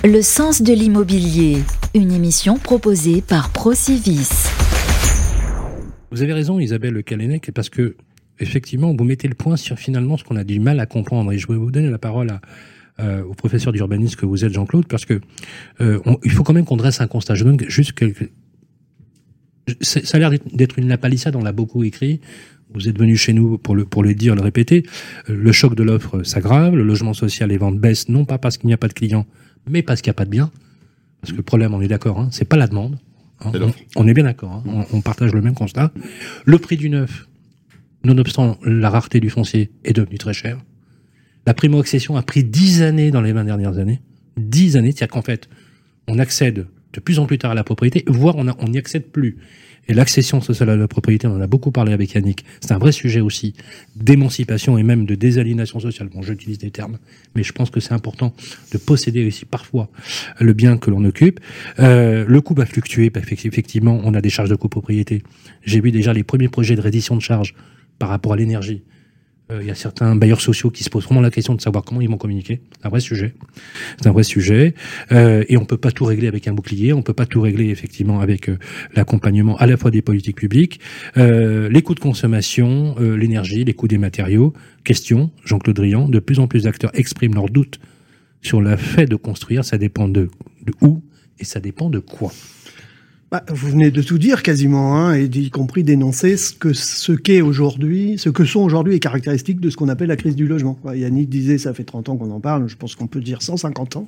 Le 0.04 0.22
sens 0.22 0.62
de 0.62 0.74
l'immobilier, 0.74 1.58
une 1.94 2.12
émission 2.14 2.58
proposée 2.58 3.22
par 3.22 3.50
Procivis. 3.50 4.30
Vous 6.12 6.22
avez 6.22 6.34
raison, 6.34 6.60
Isabelle 6.60 6.94
Le 6.94 7.02
Calenec, 7.02 7.52
parce 7.54 7.70
que 7.70 7.96
effectivement, 8.40 8.94
vous 8.96 9.04
mettez 9.04 9.28
le 9.28 9.36
point 9.36 9.58
sur 9.58 9.78
finalement 9.78 10.18
ce 10.18 10.24
qu'on 10.24 10.36
a 10.36 10.44
du 10.44 10.60
mal 10.60 10.80
à 10.80 10.86
comprendre. 10.86 11.32
Et 11.32 11.38
je 11.38 11.48
vais 11.48 11.56
vous 11.56 11.72
donner 11.72 11.90
la 11.90 11.98
parole 11.98 12.30
à, 12.30 12.42
euh, 13.00 13.24
au 13.24 13.34
professeur 13.34 13.74
d'urbanisme 13.74 14.16
que 14.16 14.26
vous 14.26 14.46
êtes, 14.46 14.54
Jean-Claude, 14.54 14.86
parce 14.88 15.06
que 15.06 15.20
euh, 15.82 16.00
il 16.24 16.32
faut 16.32 16.44
quand 16.44 16.54
même 16.54 16.66
qu'on 16.66 16.78
dresse 16.78 17.02
un 17.02 17.08
constat. 17.08 17.36
Je 17.36 17.44
donne 17.44 17.60
juste 17.68 17.94
quelques. 17.94 18.32
Ça 19.82 20.00
a 20.14 20.20
l'air 20.20 20.32
d'être 20.54 20.80
une 20.80 20.88
lapalissade, 20.88 21.36
on 21.36 21.44
l'a 21.44 21.52
beaucoup 21.52 21.84
écrit. 21.84 22.22
Vous 22.74 22.88
êtes 22.88 22.98
venu 22.98 23.18
chez 23.18 23.34
nous 23.34 23.58
pour 23.58 23.76
le, 23.76 23.86
pour 23.86 24.04
le 24.04 24.14
dire, 24.14 24.36
le 24.36 24.42
répéter. 24.42 24.84
Euh, 25.30 25.36
Le 25.36 25.52
choc 25.52 25.76
de 25.76 25.84
l'offre 25.84 26.24
s'aggrave, 26.24 26.76
le 26.76 26.84
logement 26.84 27.14
social, 27.14 27.50
les 27.50 27.58
ventes 27.58 27.80
baissent, 27.80 28.08
non 28.08 28.24
pas 28.24 28.38
parce 28.38 28.58
qu'il 28.58 28.68
n'y 28.68 28.74
a 28.74 28.78
pas 28.78 28.88
de 28.88 28.94
clients, 28.94 29.26
mais 29.70 29.82
parce 29.82 30.02
qu'il 30.02 30.10
n'y 30.10 30.16
a 30.16 30.20
pas 30.22 30.26
de 30.26 30.30
biens. 30.30 30.52
Parce 31.20 31.32
que 31.34 31.38
le 31.38 31.44
problème, 31.44 31.74
on 31.74 31.82
est 31.82 31.88
d'accord, 31.88 32.20
hein, 32.20 32.30
c'est 32.32 32.46
pas 32.46 32.56
la 32.56 32.68
demande. 32.68 32.98
Hein. 33.42 33.52
On, 33.54 33.58
l'offre. 33.58 33.80
on 33.96 34.08
est 34.08 34.14
bien 34.14 34.24
d'accord, 34.24 34.52
hein, 34.52 34.64
on, 34.68 34.98
on 34.98 35.02
partage 35.02 35.34
le 35.34 35.42
même 35.42 35.54
constat. 35.56 35.92
Le 36.46 36.58
prix 36.58 36.78
du 36.78 36.90
neuf, 36.90 37.28
nonobstant 38.04 38.58
la 38.64 38.90
rareté 38.90 39.20
du 39.20 39.30
foncier, 39.30 39.72
est 39.84 39.94
devenu 39.94 40.18
très 40.18 40.34
cher. 40.34 40.58
La 41.46 41.54
primo-accession 41.54 42.18
a 42.18 42.22
pris 42.24 42.44
10 42.44 42.82
années 42.82 43.12
dans 43.12 43.22
les 43.22 43.32
20 43.34 43.46
dernières 43.46 43.78
années. 43.78 44.02
10 44.38 44.78
années, 44.78 44.92
c'est-à-dire 44.92 45.14
qu'en 45.14 45.22
fait, 45.22 45.50
on 46.08 46.20
accède 46.20 46.68
de 46.94 47.00
plus 47.00 47.20
en 47.20 47.26
plus 47.26 47.38
tard 47.38 47.52
à 47.52 47.56
la 47.56 47.64
propriété, 47.64 48.04
voire 48.08 48.36
on 48.38 48.48
a- 48.48 48.56
on 48.60 48.68
n'y 48.70 48.78
accède 48.78 49.08
plus. 49.12 49.38
Et 49.88 49.94
l'accession 49.94 50.42
sociale 50.42 50.70
à 50.70 50.76
la 50.76 50.88
propriété, 50.88 51.28
on 51.28 51.36
en 51.36 51.42
a 51.42 51.48
beaucoup 51.48 51.72
parlé 51.72 51.94
avec 51.94 52.14
Yannick, 52.14 52.44
c'est 52.60 52.74
un 52.74 52.78
vrai 52.78 52.92
sujet 52.92 53.22
aussi 53.22 53.54
d'émancipation 53.96 54.78
et 54.78 54.84
même 54.84 55.06
de 55.06 55.16
désaliénation 55.16 55.80
sociale. 55.80 56.10
Bon, 56.14 56.22
j'utilise 56.22 56.58
des 56.58 56.72
termes, 56.72 56.98
mais 57.36 57.44
je 57.44 57.54
pense 57.54 57.70
que 57.70 57.80
c'est 57.80 57.94
important 57.94 58.34
de 58.74 58.78
posséder 58.78 59.26
aussi 59.26 59.46
parfois 59.46 59.90
le 60.40 60.54
bien 60.54 60.78
que 60.78 60.90
l'on 60.90 61.04
occupe. 61.06 61.40
Euh, 61.80 62.26
le 62.28 62.42
coût 62.42 62.54
va 62.54 62.66
fluctuer, 62.66 63.10
parce 63.10 63.26
qu'effectivement, 63.26 64.02
on 64.04 64.14
a 64.14 64.22
des 64.22 64.30
charges 64.30 64.50
de 64.50 64.56
copropriété. 64.56 65.24
J'ai 65.64 65.80
vu 65.80 65.92
déjà 65.92 66.14
les 66.14 66.24
premiers 66.24 66.50
projets 66.50 66.76
de 66.76 66.82
reddition 66.82 67.16
de 67.16 67.22
charges 67.22 67.56
par 68.00 68.10
rapport 68.10 68.34
à 68.34 68.36
l'énergie. 68.36 68.84
Euh, 69.52 69.60
Il 69.62 69.68
y 69.68 69.72
a 69.72 69.76
certains 69.76 70.16
bailleurs 70.16 70.42
sociaux 70.42 70.70
qui 70.70 70.84
se 70.84 70.90
posent 70.90 71.06
vraiment 71.06 71.22
la 71.22 71.32
question 71.32 71.56
de 71.56 71.62
savoir 71.62 71.84
comment 71.84 72.02
ils 72.02 72.10
vont 72.10 72.18
communiquer. 72.18 72.62
C'est 72.80 72.86
un 72.86 72.90
vrai 72.90 73.00
sujet. 73.00 73.34
C'est 73.98 74.08
un 74.08 74.12
vrai 74.12 74.24
sujet. 74.24 74.74
Euh, 75.12 75.44
et 75.48 75.58
on 75.58 75.66
peut 75.66 75.78
pas 75.78 75.92
tout 75.92 76.06
régler 76.06 76.28
avec 76.28 76.48
un 76.48 76.54
bouclier. 76.54 76.94
On 76.94 77.02
peut 77.02 77.14
pas 77.14 77.26
tout 77.26 77.42
régler 77.42 77.70
effectivement 77.70 78.20
avec 78.20 78.50
euh, 78.50 78.58
l'accompagnement 78.94 79.58
à 79.58 79.66
la 79.66 79.78
fois 79.78 79.92
des 79.92 80.02
politiques 80.02 80.38
publiques, 80.38 80.80
euh, 81.18 81.70
les 81.70 81.82
coûts 81.82 81.96
de 81.96 82.00
consommation, 82.00 82.96
euh, 83.00 83.16
l'énergie, 83.16 83.64
les 83.64 83.74
coûts 83.74 83.88
des 83.88 83.98
matériaux. 83.98 84.54
Question, 84.84 85.32
Jean-Claude 85.46 85.76
Drian, 85.76 86.10
de 86.10 86.20
plus 86.20 86.40
en 86.40 86.48
plus 86.48 86.64
d'acteurs 86.64 86.92
expriment 86.94 87.36
leurs 87.36 87.50
doutes 87.50 87.80
sur 88.42 88.62
le 88.62 88.76
fait 88.76 89.06
de 89.06 89.16
construire. 89.16 89.64
Ça 89.64 89.78
dépend 89.78 90.08
de, 90.08 90.30
de 90.66 90.74
où 90.82 91.02
et 91.40 91.46
ça 91.46 91.60
dépend 91.60 91.90
de 91.90 92.00
quoi. 92.00 92.32
Bah, 93.30 93.44
vous 93.50 93.72
venez 93.72 93.92
de 93.92 94.02
tout 94.02 94.18
dire 94.18 94.42
quasiment, 94.42 94.96
hein, 94.96 95.14
et 95.14 95.26
y 95.26 95.50
compris 95.50 95.84
d'énoncer 95.84 96.38
ce 96.38 96.54
que 96.54 96.72
ce 96.72 97.12
qu'est 97.12 97.42
aujourd'hui, 97.42 98.16
ce 98.18 98.30
que 98.30 98.46
sont 98.46 98.62
aujourd'hui 98.62 98.94
les 98.94 99.00
caractéristiques 99.02 99.60
de 99.60 99.70
ce 99.70 99.76
qu'on 99.76 99.90
appelle 99.90 100.08
la 100.08 100.16
crise 100.16 100.38
du 100.38 100.48
logement. 100.48 100.76
Quoi. 100.76 100.96
Yannick 100.96 101.28
disait, 101.28 101.58
ça 101.58 101.74
fait 101.74 101.84
30 101.84 102.08
ans 102.08 102.16
qu'on 102.16 102.32
en 102.32 102.40
parle, 102.40 102.70
je 102.70 102.78
pense 102.78 102.96
qu'on 102.96 103.08
peut 103.08 103.20
dire 103.20 103.42
150 103.42 103.98
ans, 103.98 104.08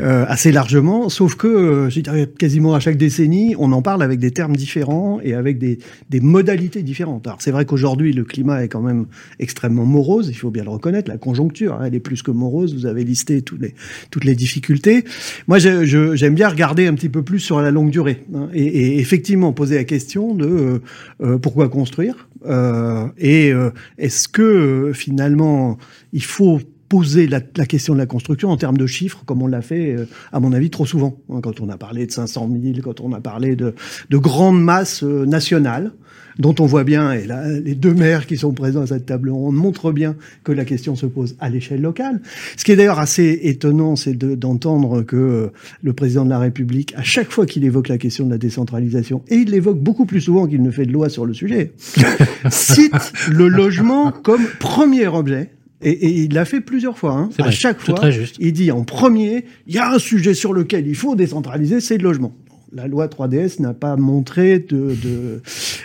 euh, 0.00 0.24
assez 0.28 0.50
largement, 0.50 1.10
sauf 1.10 1.34
que 1.34 1.46
euh, 1.46 2.26
quasiment 2.38 2.74
à 2.74 2.80
chaque 2.80 2.96
décennie, 2.96 3.54
on 3.58 3.70
en 3.70 3.82
parle 3.82 4.02
avec 4.02 4.18
des 4.18 4.30
termes 4.30 4.56
différents 4.56 5.20
et 5.22 5.34
avec 5.34 5.58
des, 5.58 5.78
des 6.08 6.20
modalités 6.20 6.82
différentes. 6.82 7.26
Alors 7.26 7.42
c'est 7.42 7.50
vrai 7.50 7.66
qu'aujourd'hui, 7.66 8.14
le 8.14 8.24
climat 8.24 8.64
est 8.64 8.68
quand 8.68 8.80
même 8.80 9.08
extrêmement 9.40 9.84
morose, 9.84 10.30
il 10.30 10.36
faut 10.36 10.50
bien 10.50 10.64
le 10.64 10.70
reconnaître, 10.70 11.10
la 11.10 11.18
conjoncture, 11.18 11.74
hein, 11.74 11.84
elle 11.84 11.94
est 11.94 12.00
plus 12.00 12.22
que 12.22 12.30
morose, 12.30 12.74
vous 12.74 12.86
avez 12.86 13.04
listé 13.04 13.42
toutes 13.42 13.60
les, 13.60 13.74
toutes 14.10 14.24
les 14.24 14.34
difficultés. 14.34 15.04
Moi, 15.48 15.58
j'aime 15.58 16.34
bien 16.34 16.48
regarder 16.48 16.86
un 16.86 16.94
petit 16.94 17.10
peu 17.10 17.22
plus 17.22 17.40
sur 17.40 17.60
la 17.60 17.70
longue 17.70 17.90
durée 17.90 18.24
et, 18.52 18.98
effectivement 18.98 19.52
poser 19.52 19.76
la 19.76 19.84
question 19.84 20.34
de 20.34 20.46
euh, 20.46 20.78
euh, 21.22 21.38
pourquoi 21.38 21.68
construire 21.68 22.28
euh, 22.46 23.06
et 23.18 23.52
est-ce 23.98 24.28
que 24.28 24.92
finalement 24.94 25.78
il 26.12 26.22
faut 26.22 26.60
poser 26.88 27.26
la, 27.26 27.40
la, 27.56 27.66
question 27.66 27.92
de 27.92 27.98
la 27.98 28.06
construction 28.06 28.50
en 28.50 28.56
termes 28.56 28.78
de 28.78 28.86
chiffres, 28.86 29.22
comme 29.26 29.42
on 29.42 29.46
l'a 29.46 29.62
fait, 29.62 29.94
euh, 29.94 30.06
à 30.32 30.40
mon 30.40 30.52
avis, 30.52 30.70
trop 30.70 30.86
souvent. 30.86 31.18
Hein, 31.30 31.40
quand 31.42 31.60
on 31.60 31.68
a 31.68 31.76
parlé 31.76 32.06
de 32.06 32.12
500 32.12 32.48
000, 32.62 32.78
quand 32.82 33.00
on 33.00 33.12
a 33.12 33.20
parlé 33.20 33.56
de, 33.56 33.74
de 34.10 34.16
grandes 34.16 34.62
masses 34.62 35.02
euh, 35.02 35.26
nationales, 35.26 35.92
dont 36.38 36.54
on 36.60 36.66
voit 36.66 36.84
bien, 36.84 37.12
et 37.12 37.26
là, 37.26 37.48
les 37.48 37.74
deux 37.74 37.94
maires 37.94 38.26
qui 38.26 38.36
sont 38.36 38.52
présents 38.52 38.82
à 38.82 38.86
cette 38.86 39.06
table 39.06 39.30
ronde 39.30 39.56
montrent 39.56 39.92
bien 39.92 40.14
que 40.44 40.52
la 40.52 40.64
question 40.64 40.94
se 40.94 41.06
pose 41.06 41.36
à 41.40 41.50
l'échelle 41.50 41.80
locale. 41.80 42.20
Ce 42.56 42.64
qui 42.64 42.72
est 42.72 42.76
d'ailleurs 42.76 43.00
assez 43.00 43.40
étonnant, 43.42 43.96
c'est 43.96 44.14
d'entendre 44.14 45.02
que 45.02 45.16
euh, 45.16 45.46
le 45.82 45.92
président 45.92 46.24
de 46.24 46.30
la 46.30 46.38
République, 46.38 46.94
à 46.96 47.02
chaque 47.02 47.30
fois 47.30 47.44
qu'il 47.44 47.64
évoque 47.64 47.88
la 47.88 47.98
question 47.98 48.24
de 48.24 48.30
la 48.30 48.38
décentralisation, 48.38 49.22
et 49.28 49.36
il 49.36 49.50
l'évoque 49.50 49.80
beaucoup 49.80 50.06
plus 50.06 50.20
souvent 50.20 50.46
qu'il 50.46 50.62
ne 50.62 50.70
fait 50.70 50.86
de 50.86 50.92
loi 50.92 51.08
sur 51.08 51.26
le 51.26 51.34
sujet, 51.34 51.72
cite 52.50 53.12
le 53.30 53.48
logement 53.48 54.12
comme 54.12 54.44
premier 54.60 55.08
objet 55.08 55.50
et, 55.82 55.90
et, 55.90 56.10
il 56.24 56.34
l'a 56.34 56.44
fait 56.44 56.60
plusieurs 56.60 56.98
fois. 56.98 57.12
Hein. 57.12 57.30
À 57.38 57.50
chaque 57.50 57.80
fois, 57.80 58.00
il 58.38 58.52
dit 58.52 58.72
en 58.72 58.84
premier, 58.84 59.44
il 59.66 59.74
y 59.74 59.78
a 59.78 59.92
un 59.92 59.98
sujet 59.98 60.34
sur 60.34 60.52
lequel 60.52 60.86
il 60.86 60.96
faut 60.96 61.14
décentraliser, 61.14 61.80
c'est 61.80 61.98
le 61.98 62.04
logement. 62.04 62.34
La 62.72 62.86
loi 62.86 63.06
3DS 63.06 63.62
n'a 63.62 63.72
pas 63.72 63.96
montré 63.96 64.58
de, 64.58 64.94
de, 65.02 65.40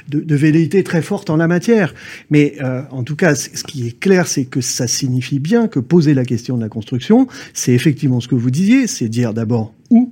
de, 0.09 0.19
de, 0.19 0.35
velléité 0.35 0.83
très 0.83 1.01
forte 1.01 1.29
en 1.29 1.37
la 1.37 1.47
matière. 1.47 1.93
Mais 2.29 2.55
euh, 2.61 2.81
en 2.91 3.03
tout 3.03 3.15
cas, 3.15 3.35
ce 3.35 3.63
qui 3.63 3.87
est 3.87 3.97
clair, 3.97 4.27
c'est 4.27 4.43
que 4.43 4.59
ça 4.59 4.85
signifie 4.85 5.39
bien 5.39 5.67
que 5.69 5.79
poser 5.79 6.13
la 6.13 6.25
question 6.25 6.57
de 6.57 6.61
la 6.61 6.67
construction, 6.67 7.27
c'est 7.53 7.71
effectivement 7.71 8.19
ce 8.19 8.27
que 8.27 8.35
vous 8.35 8.51
disiez, 8.51 8.87
c'est 8.87 9.07
dire 9.07 9.33
d'abord 9.33 9.73
où 9.89 10.09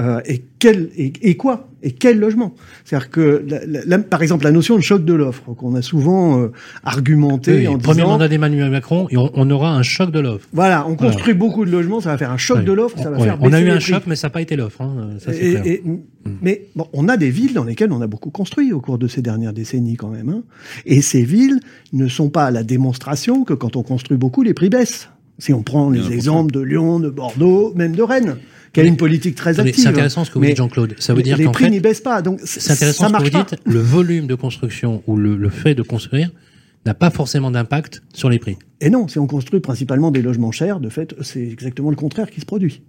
euh, 0.00 0.20
et, 0.24 0.44
quel, 0.58 0.90
et, 0.96 1.12
et, 1.22 1.36
quoi? 1.36 1.68
Et 1.82 1.92
quel 1.92 2.18
logement? 2.18 2.54
C'est-à-dire 2.84 3.10
que, 3.10 3.44
la, 3.46 3.84
la, 3.84 3.98
par 3.98 4.22
exemple, 4.22 4.44
la 4.44 4.50
notion 4.50 4.76
de 4.76 4.80
choc 4.80 5.04
de 5.04 5.14
l'offre, 5.14 5.54
qu'on 5.54 5.76
a 5.76 5.82
souvent 5.82 6.40
euh, 6.40 6.52
argumenté 6.82 7.58
oui, 7.58 7.68
en 7.68 7.78
Premier 7.78 8.00
disant, 8.00 8.08
mandat 8.08 8.28
d'Emmanuel 8.28 8.70
Macron, 8.70 9.06
et 9.10 9.16
on, 9.16 9.30
on, 9.34 9.50
aura 9.50 9.72
un 9.76 9.82
choc 9.82 10.10
de 10.10 10.18
l'offre. 10.18 10.48
Voilà, 10.52 10.84
on 10.88 10.96
construit 10.96 11.22
voilà. 11.22 11.38
beaucoup 11.38 11.64
de 11.64 11.70
logements, 11.70 12.00
ça 12.00 12.10
va 12.10 12.18
faire 12.18 12.32
un 12.32 12.38
choc 12.38 12.58
oui. 12.58 12.64
de 12.64 12.72
l'offre, 12.72 12.98
ça 12.98 13.10
va 13.10 13.18
oui. 13.18 13.22
faire 13.22 13.38
On 13.40 13.52
a 13.52 13.60
eu 13.60 13.70
un 13.70 13.76
prix. 13.76 13.84
choc, 13.84 14.02
mais 14.06 14.16
ça 14.16 14.26
n'a 14.26 14.32
pas 14.32 14.42
été 14.42 14.56
l'offre. 14.56 14.80
Hein, 14.80 15.10
ça, 15.18 15.32
et, 15.32 15.80
mm. 15.84 15.98
Mais 16.42 16.66
bon, 16.74 16.88
on 16.92 17.08
a 17.08 17.16
des 17.16 17.30
villes 17.30 17.54
dans 17.54 17.64
lesquelles 17.64 17.92
on 17.92 18.00
a 18.00 18.06
beaucoup 18.08 18.30
construit 18.30 18.72
au 18.72 18.80
cours 18.80 18.98
de 18.98 19.06
ces 19.06 19.22
dernières 19.22 19.52
décennies 19.52 19.96
quand 19.96 20.08
même. 20.08 20.28
Hein. 20.28 20.42
Et 20.86 21.02
ces 21.02 21.22
villes 21.22 21.60
ne 21.92 22.08
sont 22.08 22.30
pas 22.30 22.46
à 22.46 22.50
la 22.50 22.64
démonstration 22.64 23.44
que 23.44 23.54
quand 23.54 23.76
on 23.76 23.82
construit 23.82 24.16
beaucoup, 24.16 24.42
les 24.42 24.54
prix 24.54 24.70
baissent. 24.70 25.08
Si 25.38 25.52
on 25.52 25.62
prend 25.62 25.90
les 25.90 26.12
exemples 26.12 26.52
de 26.52 26.60
Lyon, 26.60 27.00
de 27.00 27.10
Bordeaux, 27.10 27.72
même 27.74 27.94
de 27.94 28.02
Rennes 28.02 28.36
qui 28.74 28.80
a 28.80 28.84
une 28.84 28.96
politique 28.96 29.36
très 29.36 29.58
active. 29.58 29.76
C'est 29.76 29.88
intéressant 29.88 30.24
ce 30.24 30.30
que 30.30 30.38
vous 30.38 30.44
dites, 30.44 30.56
Jean-Claude. 30.56 30.96
Ça 30.98 31.14
veut 31.14 31.22
dire 31.22 31.38
les 31.38 31.48
prix 31.48 31.70
n'y 31.70 31.80
baissent 31.80 32.00
pas. 32.00 32.20
Donc 32.20 32.40
c'est 32.44 32.70
intéressant 32.70 33.04
ça 33.04 33.08
ce 33.08 33.12
marche 33.12 33.30
que 33.30 33.36
vous 33.36 33.44
dites. 33.44 33.56
Le 33.64 33.80
volume 33.80 34.26
de 34.26 34.34
construction 34.34 35.02
ou 35.06 35.16
le, 35.16 35.36
le 35.36 35.48
fait 35.48 35.74
de 35.74 35.82
construire 35.82 36.30
n'a 36.84 36.94
pas 36.94 37.10
forcément 37.10 37.50
d'impact 37.50 38.02
sur 38.12 38.28
les 38.28 38.38
prix. 38.38 38.58
Et 38.84 38.90
non, 38.90 39.08
si 39.08 39.18
on 39.18 39.26
construit 39.26 39.60
principalement 39.60 40.10
des 40.10 40.20
logements 40.20 40.52
chers, 40.52 40.78
de 40.78 40.90
fait, 40.90 41.14
c'est 41.22 41.42
exactement 41.42 41.88
le 41.88 41.96
contraire 41.96 42.30
qui 42.30 42.42
se 42.42 42.44
produit. 42.44 42.82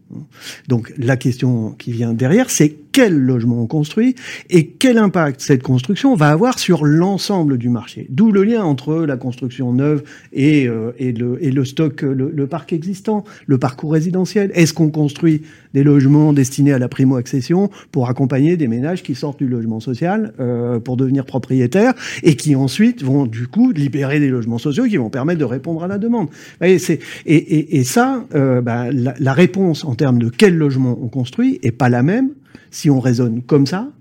Donc 0.68 0.94
la 0.98 1.16
question 1.16 1.72
qui 1.72 1.94
vient 1.94 2.12
derrière, 2.12 2.50
c'est 2.50 2.76
quel 2.96 3.18
logement 3.18 3.62
on 3.62 3.68
construit 3.68 4.16
et 4.50 4.68
quel 4.68 4.98
impact 4.98 5.42
cette 5.42 5.62
construction 5.62 6.16
va 6.16 6.30
avoir 6.30 6.60
sur 6.60 6.86
l'ensemble 6.86 7.58
du 7.58 7.68
marché. 7.68 8.08
D'où 8.10 8.32
le 8.32 8.46
lien 8.46 8.64
entre 8.64 9.06
la 9.06 9.18
construction 9.18 9.74
neuve 9.74 10.04
et, 10.32 10.68
euh, 10.68 10.92
le, 11.00 11.66
stock, 11.66 12.04
le, 12.04 12.48
parc 12.48 12.72
existant, 12.72 13.26
le 13.48 13.58
parcours 13.58 13.92
résidentiel. 13.92 14.50
Est-ce 14.54 14.74
qu'on 14.74 14.90
construit 14.90 15.42
des 15.74 15.84
logements 15.84 16.32
destinés 16.32 16.72
à 16.72 16.80
la 16.80 16.88
primo-accession 16.88 17.70
pour 17.92 18.10
accompagner 18.10 18.56
des 18.56 18.70
ménages 18.70 19.04
qui 19.04 19.14
sortent 19.14 19.40
du 19.40 19.48
logement 19.48 19.82
social 19.82 20.34
euh, 20.40 20.80
pour 20.80 20.96
devenir 20.96 21.26
propriétaires 21.26 21.94
et 22.24 22.38
qui 22.38 22.56
ensuite 22.56 23.04
vont 23.04 23.26
du 23.26 23.48
coup 23.48 23.72
libérer 23.72 24.22
des 24.22 24.30
logements 24.30 24.58
sociaux 24.58 24.86
qui 24.86 24.96
vont 24.96 25.10
permettre 25.10 25.40
de 25.40 25.46
répondre 25.46 25.84
à 25.84 25.85
la 25.88 25.98
demande. 25.98 26.30
Et, 26.62 26.76
et, 26.76 27.00
et, 27.26 27.80
et 27.80 27.84
ça, 27.84 28.26
euh, 28.36 28.62
bah, 28.62 28.92
la, 28.92 29.14
la, 29.18 29.34
réponse 29.34 29.84
en 29.86 29.96
termes 29.96 30.20
de 30.20 30.30
quel 30.30 30.56
logement 30.56 30.98
on 31.02 31.08
construit 31.08 31.60
est 31.64 31.72
pas 31.72 31.90
la 31.90 32.04
même 32.04 32.32
si 32.72 32.90
on 32.90 33.00
raisonne 33.00 33.42
comme 33.42 33.66
ça 33.66 33.92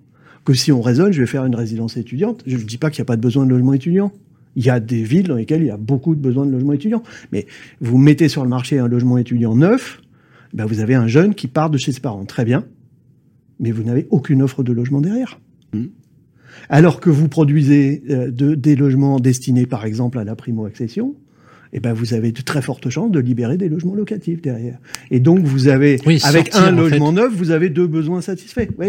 que 0.44 0.54
si 0.54 0.72
on 0.72 0.82
raisonne, 0.82 1.12
je 1.12 1.20
vais 1.20 1.26
faire 1.26 1.44
une 1.44 1.54
résidence 1.54 1.96
étudiante. 1.96 2.42
Je 2.46 2.56
ne 2.56 2.62
dis 2.62 2.78
pas 2.78 2.90
qu'il 2.90 3.00
n'y 3.00 3.06
a 3.06 3.06
pas 3.06 3.16
de 3.16 3.22
besoin 3.22 3.46
de 3.46 3.50
logement 3.50 3.72
étudiant. 3.72 4.12
Il 4.56 4.64
y 4.64 4.70
a 4.70 4.78
des 4.78 5.02
villes 5.02 5.26
dans 5.26 5.36
lesquelles 5.36 5.62
il 5.62 5.68
y 5.68 5.70
a 5.70 5.76
beaucoup 5.76 6.14
de 6.14 6.20
besoins 6.20 6.46
de 6.46 6.52
logement 6.52 6.72
étudiant. 6.72 7.02
Mais 7.32 7.46
vous 7.80 7.98
mettez 7.98 8.28
sur 8.28 8.44
le 8.44 8.48
marché 8.48 8.78
un 8.78 8.86
logement 8.86 9.18
étudiant 9.18 9.56
neuf, 9.56 10.00
ben 10.52 10.66
vous 10.66 10.80
avez 10.80 10.94
un 10.94 11.08
jeune 11.08 11.34
qui 11.34 11.48
part 11.48 11.70
de 11.70 11.78
chez 11.78 11.92
ses 11.92 12.00
parents. 12.00 12.24
Très 12.24 12.44
bien. 12.44 12.64
Mais 13.58 13.72
vous 13.72 13.82
n'avez 13.82 14.06
aucune 14.10 14.42
offre 14.42 14.62
de 14.62 14.72
logement 14.72 15.00
derrière. 15.00 15.40
Mmh. 15.72 15.86
Alors 16.68 17.00
que 17.00 17.10
vous 17.10 17.28
produisez 17.28 18.02
euh, 18.10 18.30
de, 18.30 18.54
des 18.54 18.76
logements 18.76 19.18
destinés, 19.18 19.66
par 19.66 19.84
exemple, 19.84 20.18
à 20.18 20.24
la 20.24 20.36
primo-accession, 20.36 21.16
eh 21.76 21.80
ben 21.80 21.92
vous 21.92 22.14
avez 22.14 22.30
de 22.30 22.40
très 22.40 22.62
fortes 22.62 22.88
chances 22.88 23.10
de 23.10 23.18
libérer 23.18 23.56
des 23.56 23.68
logements 23.68 23.94
locatifs 23.94 24.40
derrière. 24.40 24.78
Et 25.10 25.18
donc 25.18 25.40
vous 25.40 25.66
avez, 25.66 25.98
oui, 26.06 26.20
avec 26.22 26.52
sortir, 26.52 26.68
un 26.68 26.70
logement 26.70 27.08
fait. 27.08 27.16
neuf, 27.16 27.32
vous 27.34 27.50
avez 27.50 27.68
deux 27.68 27.88
besoins 27.88 28.20
satisfaits. 28.20 28.68
Vous 28.78 28.84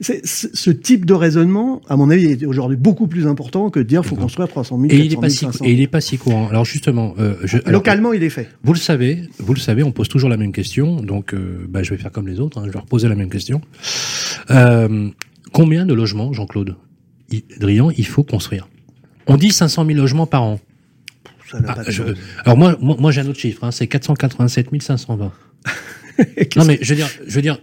c'est, 0.00 0.24
ce 0.24 0.70
type 0.70 1.04
de 1.04 1.14
raisonnement, 1.14 1.82
à 1.88 1.96
mon 1.96 2.10
avis, 2.10 2.26
est 2.26 2.46
aujourd'hui 2.46 2.76
beaucoup 2.76 3.08
plus 3.08 3.26
important 3.26 3.70
que 3.70 3.80
de 3.80 3.84
dire 3.84 4.06
faut 4.06 4.14
construire 4.14 4.48
300 4.48 4.78
000, 4.80 4.84
et 4.84 4.88
400 4.88 5.04
il 5.04 5.12
est 5.12 5.16
pas 5.16 5.28
000, 5.28 5.52
si, 5.52 5.64
Et 5.64 5.72
il 5.72 5.78
n'est 5.80 5.86
pas 5.88 6.00
si 6.00 6.16
courant. 6.16 6.48
Alors 6.48 6.64
justement, 6.64 7.14
euh, 7.18 7.34
je, 7.42 7.58
alors, 7.58 7.72
localement, 7.72 8.12
il 8.12 8.22
est 8.22 8.30
fait. 8.30 8.48
Vous 8.62 8.72
le 8.72 8.78
savez, 8.78 9.22
vous 9.38 9.54
le 9.54 9.60
savez, 9.60 9.82
on 9.82 9.90
pose 9.90 10.08
toujours 10.08 10.30
la 10.30 10.36
même 10.36 10.52
question. 10.52 10.96
Donc, 11.02 11.34
euh, 11.34 11.66
bah, 11.68 11.82
je 11.82 11.90
vais 11.90 11.96
faire 11.96 12.12
comme 12.12 12.28
les 12.28 12.38
autres. 12.38 12.58
Hein, 12.58 12.64
je 12.66 12.70
vais 12.70 12.78
reposer 12.78 13.08
la 13.08 13.16
même 13.16 13.30
question. 13.30 13.60
Euh, 14.50 15.08
combien 15.52 15.86
de 15.86 15.94
logements, 15.94 16.32
Jean-Claude 16.32 16.76
Drian, 17.58 17.90
il 17.96 18.06
faut 18.06 18.22
construire? 18.22 18.68
On 19.26 19.36
dit 19.36 19.50
500 19.50 19.84
000 19.86 19.98
logements 19.98 20.26
par 20.26 20.42
an. 20.42 20.60
Ah, 21.52 21.82
je, 21.88 22.02
alors 22.44 22.56
moi, 22.56 22.76
moi, 22.80 22.96
moi 22.98 23.10
j'ai 23.10 23.20
un 23.20 23.26
autre 23.26 23.38
chiffre, 23.38 23.64
hein, 23.64 23.70
c'est 23.70 23.86
487 23.86 24.68
520. 24.82 25.32
non 26.56 26.64
mais 26.64 26.78
je 26.82 26.90
veux 26.90 26.96
dire, 26.96 27.08
je 27.26 27.34
veux 27.34 27.42
dire, 27.42 27.60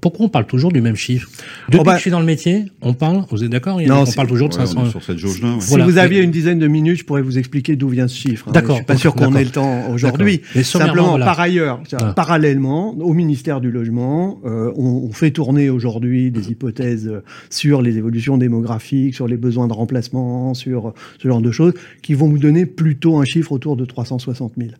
pourquoi 0.00 0.26
on 0.26 0.28
parle 0.28 0.46
toujours 0.46 0.72
du 0.72 0.80
même 0.80 0.96
chiffre? 0.96 1.28
Depuis 1.66 1.80
oh 1.80 1.84
bah, 1.84 1.92
que 1.92 1.98
je 1.98 2.02
suis 2.02 2.10
dans 2.10 2.20
le 2.20 2.26
métier, 2.26 2.64
on 2.80 2.94
parle. 2.94 3.24
Vous 3.30 3.44
êtes 3.44 3.50
d'accord? 3.50 3.78
On 3.78 4.12
parle 4.12 4.28
toujours 4.28 4.48
de 4.48 4.54
ouais, 4.54 4.66
500. 4.66 4.90
Sur 4.90 5.02
cette 5.02 5.18
jauge-là. 5.18 5.54
Ouais. 5.54 5.60
Si 5.60 5.70
voilà. 5.70 5.84
vous 5.84 5.98
aviez 5.98 6.22
une 6.22 6.30
dizaine 6.30 6.58
de 6.58 6.66
minutes, 6.66 6.98
je 6.98 7.04
pourrais 7.04 7.22
vous 7.22 7.38
expliquer 7.38 7.76
d'où 7.76 7.88
vient 7.88 8.08
ce 8.08 8.16
chiffre. 8.16 8.46
Hein. 8.48 8.52
D'accord. 8.52 8.76
Je 8.76 8.80
suis 8.80 8.86
pas 8.86 8.96
sûr 8.96 9.14
qu'on 9.14 9.34
ait 9.34 9.44
le 9.44 9.50
temps 9.50 9.90
aujourd'hui. 9.90 10.42
Simplement, 10.62 11.10
voilà. 11.10 11.24
par 11.24 11.40
ailleurs, 11.40 11.82
ah. 11.92 12.12
parallèlement, 12.14 12.94
au 12.98 13.12
ministère 13.14 13.60
du 13.60 13.70
logement, 13.70 14.40
euh, 14.44 14.72
on, 14.76 15.08
on, 15.08 15.12
fait 15.12 15.30
tourner 15.30 15.70
aujourd'hui 15.70 16.30
des 16.30 16.50
hypothèses 16.50 17.12
sur 17.50 17.82
les 17.82 17.98
évolutions 17.98 18.38
démographiques, 18.38 19.14
sur 19.14 19.26
les 19.26 19.36
besoins 19.36 19.66
de 19.66 19.72
remplacement, 19.72 20.54
sur 20.54 20.94
ce 21.20 21.28
genre 21.28 21.40
de 21.40 21.50
choses, 21.50 21.74
qui 22.02 22.14
vont 22.14 22.28
vous 22.28 22.38
donner 22.38 22.66
plutôt 22.66 23.18
un 23.18 23.24
chiffre 23.24 23.52
autour 23.52 23.76
de 23.76 23.84
360 23.84 24.52
000. 24.56 24.70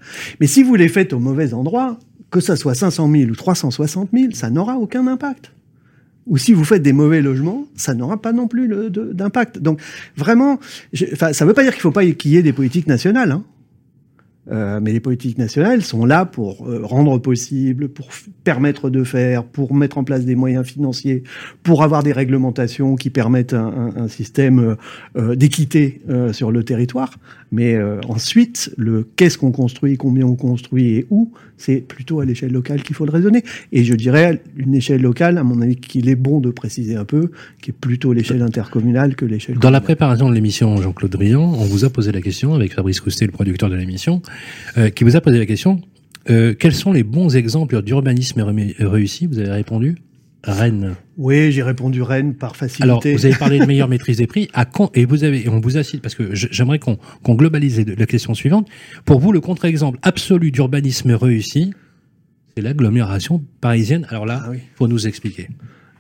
Mais 0.41 0.47
si 0.47 0.63
vous 0.63 0.75
les 0.75 0.89
faites 0.89 1.13
au 1.13 1.19
mauvais 1.19 1.55
endroit, 1.55 1.99
que 2.31 2.41
ça 2.41 2.57
soit 2.57 2.75
500 2.75 3.11
000 3.11 3.31
ou 3.31 3.35
360 3.35 4.11
000, 4.13 4.33
ça 4.33 4.51
n'aura 4.51 4.77
aucun 4.77 5.07
impact. 5.07 5.53
Ou 6.27 6.37
si 6.37 6.53
vous 6.53 6.65
faites 6.65 6.83
des 6.83 6.93
mauvais 6.93 7.23
logements, 7.23 7.67
ça 7.75 7.95
n'aura 7.95 8.21
pas 8.21 8.33
non 8.33 8.49
plus 8.49 8.69
d'impact. 8.69 9.59
Donc 9.59 9.81
vraiment, 10.17 10.61
ça 10.93 11.31
ne 11.31 11.45
veut 11.45 11.55
pas 11.55 11.63
dire 11.63 11.73
qu'il 11.73 11.79
ne 11.79 11.83
faut 11.83 11.91
pas 11.91 12.05
qu'il 12.05 12.31
y 12.31 12.37
ait 12.37 12.43
des 12.43 12.53
politiques 12.53 12.87
nationales. 12.87 13.33
Hein. 13.33 13.45
Euh, 14.51 14.81
mais 14.83 14.93
les 14.93 15.01
politiques 15.01 15.37
nationales 15.37 15.83
sont 15.83 16.07
là 16.07 16.25
pour 16.25 16.67
euh, 16.67 16.81
rendre 16.83 17.19
possible, 17.19 17.89
pour 17.89 18.09
permettre 18.45 18.89
de 18.89 19.05
faire, 19.05 19.45
pour 19.45 19.75
mettre 19.75 19.99
en 19.99 20.05
place 20.05 20.25
des 20.25 20.35
moyens 20.35 20.67
financiers, 20.67 21.23
pour 21.63 21.83
avoir 21.83 22.03
des 22.03 22.13
réglementations 22.13 22.97
qui 22.97 23.11
permettent 23.11 23.53
un, 23.53 23.93
un, 23.97 24.05
un 24.05 24.09
système 24.09 24.77
euh, 25.17 25.35
d'équité 25.35 26.01
sur 26.33 26.51
le 26.51 26.65
territoire. 26.65 27.15
Mais 27.51 27.79
ensuite, 28.09 28.73
le 28.77 29.09
qu'est-ce 29.17 29.39
qu'on 29.39 29.53
construit, 29.53 29.97
combien 29.97 30.27
on 30.27 30.37
construit 30.37 30.97
et 30.97 31.07
où, 31.11 31.33
c'est 31.57 31.77
plutôt 31.77 32.21
à 32.21 32.25
l'échelle 32.25 32.53
locale 32.53 32.83
qu'il 32.83 32.95
faut 32.95 33.07
le 33.07 33.11
raisonner. 33.11 33.43
Et 33.73 33.85
je 33.85 33.95
dirais 33.95 34.43
une 34.57 34.75
échelle 34.75 35.01
locale, 35.01 35.39
à 35.39 35.45
mon 35.45 35.61
avis, 35.63 35.77
qu'il 35.77 36.09
est 36.09 36.15
bon 36.15 36.41
de 36.41 36.51
préciser 36.51 36.97
un 36.97 37.05
peu, 37.05 37.31
qui 37.63 37.71
est 37.71 37.75
plutôt 37.75 38.13
l'échelle 38.13 38.43
intercommunale 38.43 39.17
que 39.17 39.25
l'échelle. 39.25 39.59
Dans 39.59 39.71
la 39.71 39.81
préparation 39.81 40.29
de 40.29 40.35
l'émission, 40.35 40.77
Jean-Claude 40.77 41.13
Drian, 41.13 41.43
on 41.43 41.65
vous 41.65 41.85
a 41.85 41.91
posé 41.91 42.13
la 42.13 42.21
question 42.21 42.55
avec 42.55 42.75
Fabrice 42.75 43.01
Coustet, 43.01 43.27
le 43.27 43.33
producteur 43.33 43.71
de 43.71 43.77
l'émission 43.77 44.21
euh, 44.77 44.91
qui 44.91 45.05
vous 45.05 45.17
a 45.17 45.21
posé 45.21 45.39
la 45.39 45.47
question 45.47 45.81
euh, 46.31 46.55
quels 46.55 46.75
sont 46.75 46.93
les 46.93 47.05
bons 47.05 47.37
exemples 47.37 47.81
d'urbanisme 47.83 48.43
réussi? 48.79 49.27
Vous 49.27 49.39
avez 49.39 49.51
répondu 49.51 49.97
Rennes. 50.45 50.95
Oui, 51.17 51.51
j'ai 51.53 51.63
répondu 51.63 52.03
Rennes 52.03 52.35
par 52.35 52.55
facilité. 52.55 52.85
Alors, 52.85 53.03
vous 53.03 53.27
avez 53.27 53.35
parlé 53.35 53.59
de 53.59 53.65
meilleure 53.65 53.89
maîtrise 53.89 54.19
des 54.19 54.27
prix. 54.27 54.49
À 54.53 54.65
quand 54.65 54.91
et 54.95 55.05
vous 55.05 55.25
avez, 55.25 55.49
on 55.49 55.61
vous 55.61 55.77
a 55.79 55.83
cité 55.83 55.99
parce 55.99 56.15
que 56.15 56.35
j'aimerais 56.35 56.79
qu'on 56.79 56.97
qu 56.97 57.35
globalise 57.35 57.85
la 57.87 58.07
question 58.07 58.35
suivante. 58.35 58.69
Pour 59.05 59.21
vous, 59.21 59.33
le 59.33 59.41
contre-exemple 59.41 59.99
absolu 60.03 60.51
d'urbanisme 60.51 61.13
réussi, 61.13 61.73
c'est 62.55 62.63
l'agglomération 62.63 63.43
parisienne. 63.61 64.07
Alors 64.11 64.27
là, 64.27 64.41
il 64.41 64.47
ah 64.47 64.51
oui. 64.51 64.59
faut 64.77 64.87
nous 64.87 65.09
expliquer. 65.09 65.49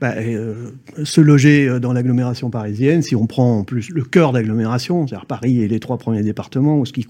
Bah, 0.01 0.15
euh, 0.17 0.71
se 1.05 1.21
loger 1.21 1.69
euh, 1.69 1.81
dans 1.81 1.93
l'agglomération 1.93 2.51
parisienne, 2.51 3.03
si 3.03 3.17
on 3.17 3.27
prend 3.27 3.59
en 3.59 3.65
plus 3.65 3.91
le 3.91 4.03
cœur 4.03 4.33
d'agglomération, 4.33 5.07
c'est-à-dire 5.07 5.27
Paris 5.27 5.63
et 5.63 5.69
les 5.69 5.81
trois 5.81 5.99
premiers 5.99 6.23
départements, 6.23 6.85
ce 6.85 6.93
qui, 6.93 7.07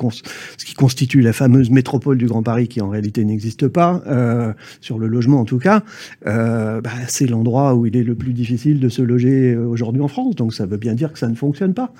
ce 0.56 0.64
qui 0.64 0.74
constitue 0.74 1.20
la 1.20 1.32
fameuse 1.32 1.70
métropole 1.70 2.18
du 2.18 2.26
Grand 2.26 2.42
Paris 2.42 2.68
qui 2.68 2.80
en 2.80 2.88
réalité 2.88 3.24
n'existe 3.24 3.68
pas, 3.68 4.02
euh, 4.06 4.52
sur 4.80 4.98
le 4.98 5.06
logement 5.06 5.40
en 5.40 5.44
tout 5.44 5.58
cas, 5.58 5.82
euh, 6.26 6.80
bah, 6.80 6.90
c'est 7.08 7.26
l'endroit 7.26 7.74
où 7.74 7.86
il 7.86 7.96
est 7.96 8.02
le 8.02 8.14
plus 8.14 8.32
difficile 8.32 8.80
de 8.80 8.88
se 8.88 9.02
loger 9.02 9.54
euh, 9.54 9.66
aujourd'hui 9.66 10.02
en 10.02 10.08
France. 10.08 10.34
Donc 10.34 10.54
ça 10.54 10.66
veut 10.66 10.76
bien 10.76 10.94
dire 10.94 11.12
que 11.12 11.18
ça 11.18 11.28
ne 11.28 11.34
fonctionne 11.34 11.74
pas. 11.74 11.92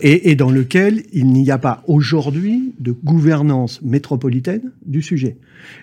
Et, 0.00 0.30
et 0.30 0.36
dans 0.36 0.50
lequel 0.50 1.02
il 1.12 1.26
n'y 1.26 1.50
a 1.50 1.58
pas 1.58 1.82
aujourd'hui 1.86 2.74
de 2.80 2.92
gouvernance 2.92 3.80
métropolitaine 3.82 4.72
du 4.86 5.02
sujet. 5.02 5.36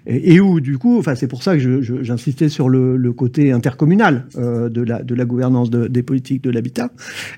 Et, 0.06 0.39
où 0.39 0.60
du 0.60 0.78
coup, 0.78 0.98
enfin 0.98 1.15
c'est 1.15 1.28
pour 1.28 1.44
ça 1.44 1.58
que 1.58 1.82
j'insistais 2.04 2.50
sur 2.50 2.70
le, 2.70 2.98
le 2.98 3.13
côté 3.13 3.52
intercommunal 3.52 4.18
euh, 4.36 4.69
de, 4.69 4.84
la, 4.84 5.25
gouvernance 5.25 5.69
de, 5.69 5.88
des 5.88 6.03
politiques 6.03 6.43
de 6.43 6.49
l'habitat, 6.49 6.91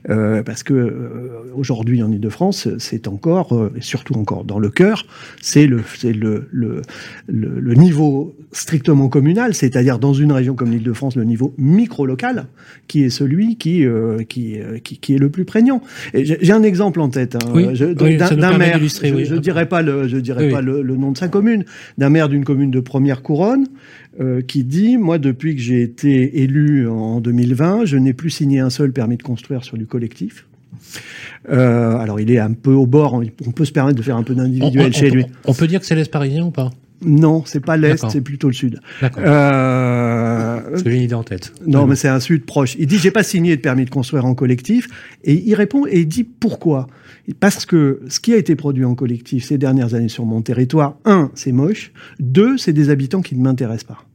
euh, 0.09 0.43
parce 0.43 0.63
que 0.63 0.73
euh, 0.73 1.43
aujourd'hui 1.55 2.03
en 2.03 2.11
Ile-de-France, 2.11 2.67
c'est 2.77 3.07
encore, 3.07 3.69
et 3.75 3.81
surtout 3.81 4.15
encore 4.15 4.43
dans 4.43 4.59
le 4.59 4.69
cœur, 4.69 5.05
c'est 5.41 5.67
le 5.67 5.83
niveau 7.75 8.35
strictement 8.51 9.07
communal, 9.07 9.53
c'est-à-dire 9.53 9.99
dans 9.99 10.13
une 10.13 10.31
région 10.31 10.55
comme 10.55 10.71
l'Île-de-France, 10.71 11.15
le 11.15 11.23
niveau 11.23 11.53
micro-local, 11.57 12.47
qui 12.87 13.03
est 13.03 13.09
celui 13.09 13.55
qui, 13.55 13.85
euh, 13.85 14.23
qui, 14.23 14.57
qui, 14.83 14.97
qui, 14.97 15.15
est 15.15 15.17
le 15.17 15.29
plus 15.29 15.45
prégnant. 15.45 15.81
J'ai 16.13 16.51
un 16.51 16.63
exemple 16.63 16.99
en 16.99 17.09
tête 17.09 17.35
hein, 17.35 17.51
oui, 17.53 17.67
oui, 17.67 18.17
d'un 18.17 18.57
maire, 18.57 18.79
je 18.79 19.33
ne 19.33 19.39
dirais 19.39 19.67
pas, 19.67 19.81
le, 19.81 20.07
je 20.07 20.17
dirais 20.17 20.49
pas 20.49 20.61
le, 20.61 20.81
le, 20.81 20.95
nom 20.97 21.11
de 21.11 21.17
sa 21.17 21.27
commune, 21.27 21.65
d'un 21.97 22.09
maire 22.09 22.29
d'une 22.29 22.43
commune 22.43 22.71
de 22.71 22.79
première 22.79 23.21
couronne, 23.21 23.67
euh, 24.19 24.41
qui 24.41 24.65
dit, 24.65 24.97
moi, 24.97 25.17
depuis 25.17 25.55
que 25.55 25.61
j'ai 25.61 25.81
été 25.81 26.41
élu 26.41 26.87
en 26.87 27.21
2020, 27.21 27.85
je 27.85 27.95
n'ai 27.95 28.13
plus 28.13 28.29
signé 28.29 28.59
un 28.59 28.69
seul 28.69 28.91
permis 28.91 29.15
de 29.15 29.23
construire 29.23 29.63
sur 29.63 29.77
du 29.77 29.85
collectif. 29.85 30.47
Euh, 31.49 31.95
alors, 31.97 32.19
il 32.19 32.29
est 32.29 32.39
un 32.39 32.51
peu 32.51 32.73
au 32.73 32.85
bord, 32.85 33.13
on 33.13 33.51
peut 33.51 33.65
se 33.65 33.71
permettre 33.71 33.97
de 33.97 34.03
faire 34.03 34.17
un 34.17 34.23
peu 34.23 34.35
d'individuel 34.35 34.93
chez 34.93 35.09
lui. 35.09 35.25
On 35.45 35.53
peut 35.53 35.67
dire 35.67 35.79
que 35.79 35.85
c'est 35.85 35.95
l'Est 35.95 36.11
parisien 36.11 36.45
ou 36.45 36.51
pas? 36.51 36.71
Non, 37.03 37.43
c'est 37.45 37.59
pas 37.59 37.77
l'est, 37.77 38.03
c'est 38.09 38.21
plutôt 38.21 38.47
le 38.47 38.53
sud. 38.53 38.79
D'accord. 39.01 39.23
Euh... 39.25 40.77
j'ai 40.83 40.95
une 40.95 41.01
idée 41.01 41.15
en 41.15 41.23
tête. 41.23 41.53
Non, 41.65 41.87
mais 41.87 41.95
c'est 41.95 42.07
un 42.07 42.19
sud 42.19 42.45
proche. 42.45 42.75
Il 42.77 42.87
dit 42.87 42.97
j'ai 42.97 43.11
pas 43.11 43.23
signé 43.23 43.55
de 43.55 43.61
permis 43.61 43.85
de 43.85 43.89
construire 43.89 44.25
en 44.25 44.35
collectif, 44.35 44.87
et 45.23 45.33
il 45.33 45.55
répond 45.55 45.85
et 45.87 46.01
il 46.01 46.07
dit 46.07 46.23
pourquoi 46.23 46.87
Parce 47.39 47.65
que 47.65 48.01
ce 48.07 48.19
qui 48.19 48.33
a 48.33 48.37
été 48.37 48.55
produit 48.55 48.85
en 48.85 48.95
collectif 48.95 49.45
ces 49.45 49.57
dernières 49.57 49.93
années 49.93 50.09
sur 50.09 50.25
mon 50.25 50.41
territoire, 50.41 50.95
un, 51.05 51.31
c'est 51.35 51.51
moche. 51.51 51.91
Deux, 52.19 52.57
c'est 52.57 52.73
des 52.73 52.89
habitants 52.89 53.21
qui 53.21 53.35
ne 53.35 53.41
m'intéressent 53.41 53.95
pas. 53.95 54.05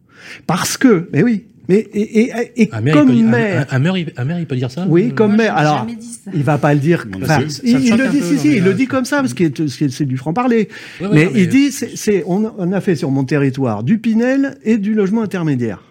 Parce 0.47 0.77
que, 0.77 1.09
mais 1.13 1.23
oui, 1.23 1.47
mais 1.69 1.79
et, 1.93 2.21
et, 2.21 2.63
et 2.63 2.69
un 2.73 2.83
comme 2.93 3.11
un, 3.11 3.67
un, 3.71 3.79
maire, 3.79 3.97
il 4.39 4.47
peut 4.47 4.57
dire 4.57 4.71
ça 4.71 4.87
Oui, 4.89 5.13
comme 5.13 5.29
Moi, 5.35 5.37
maire. 5.39 5.57
Alors, 5.57 5.87
il 6.33 6.43
va 6.43 6.59
pas 6.59 6.75
le 6.75 6.81
dire. 6.81 7.07
Enfin, 7.17 7.49
ça- 7.49 7.63
il, 7.65 7.73
ça 7.73 7.79
il 7.79 7.97
le 7.97 8.09
dit, 8.09 8.19
peu, 8.19 8.25
si, 8.25 8.33
non, 8.35 8.39
si, 8.41 8.49
mais, 8.49 8.57
il 8.57 8.65
le 8.65 8.75
dit 8.75 8.87
comme 8.87 9.05
ça 9.05 9.21
parce 9.21 9.35
que 9.35 9.67
c'est 9.67 10.05
du 10.05 10.17
franc 10.17 10.33
parler. 10.33 10.69
Ouais, 11.01 11.07
ouais, 11.07 11.15
mais 11.15 11.25
non, 11.27 11.31
mais- 11.35 11.41
il 11.43 11.49
dit, 11.49 11.73
c'est, 11.73 12.23
on, 12.27 12.53
on 12.57 12.73
a 12.73 12.81
fait 12.81 12.95
sur 12.95 13.11
mon 13.11 13.25
territoire 13.25 13.83
du 13.83 13.99
Pinel 13.99 14.59
et 14.63 14.79
du 14.79 14.95
logement 14.95 15.23
intermédiaire, 15.23 15.83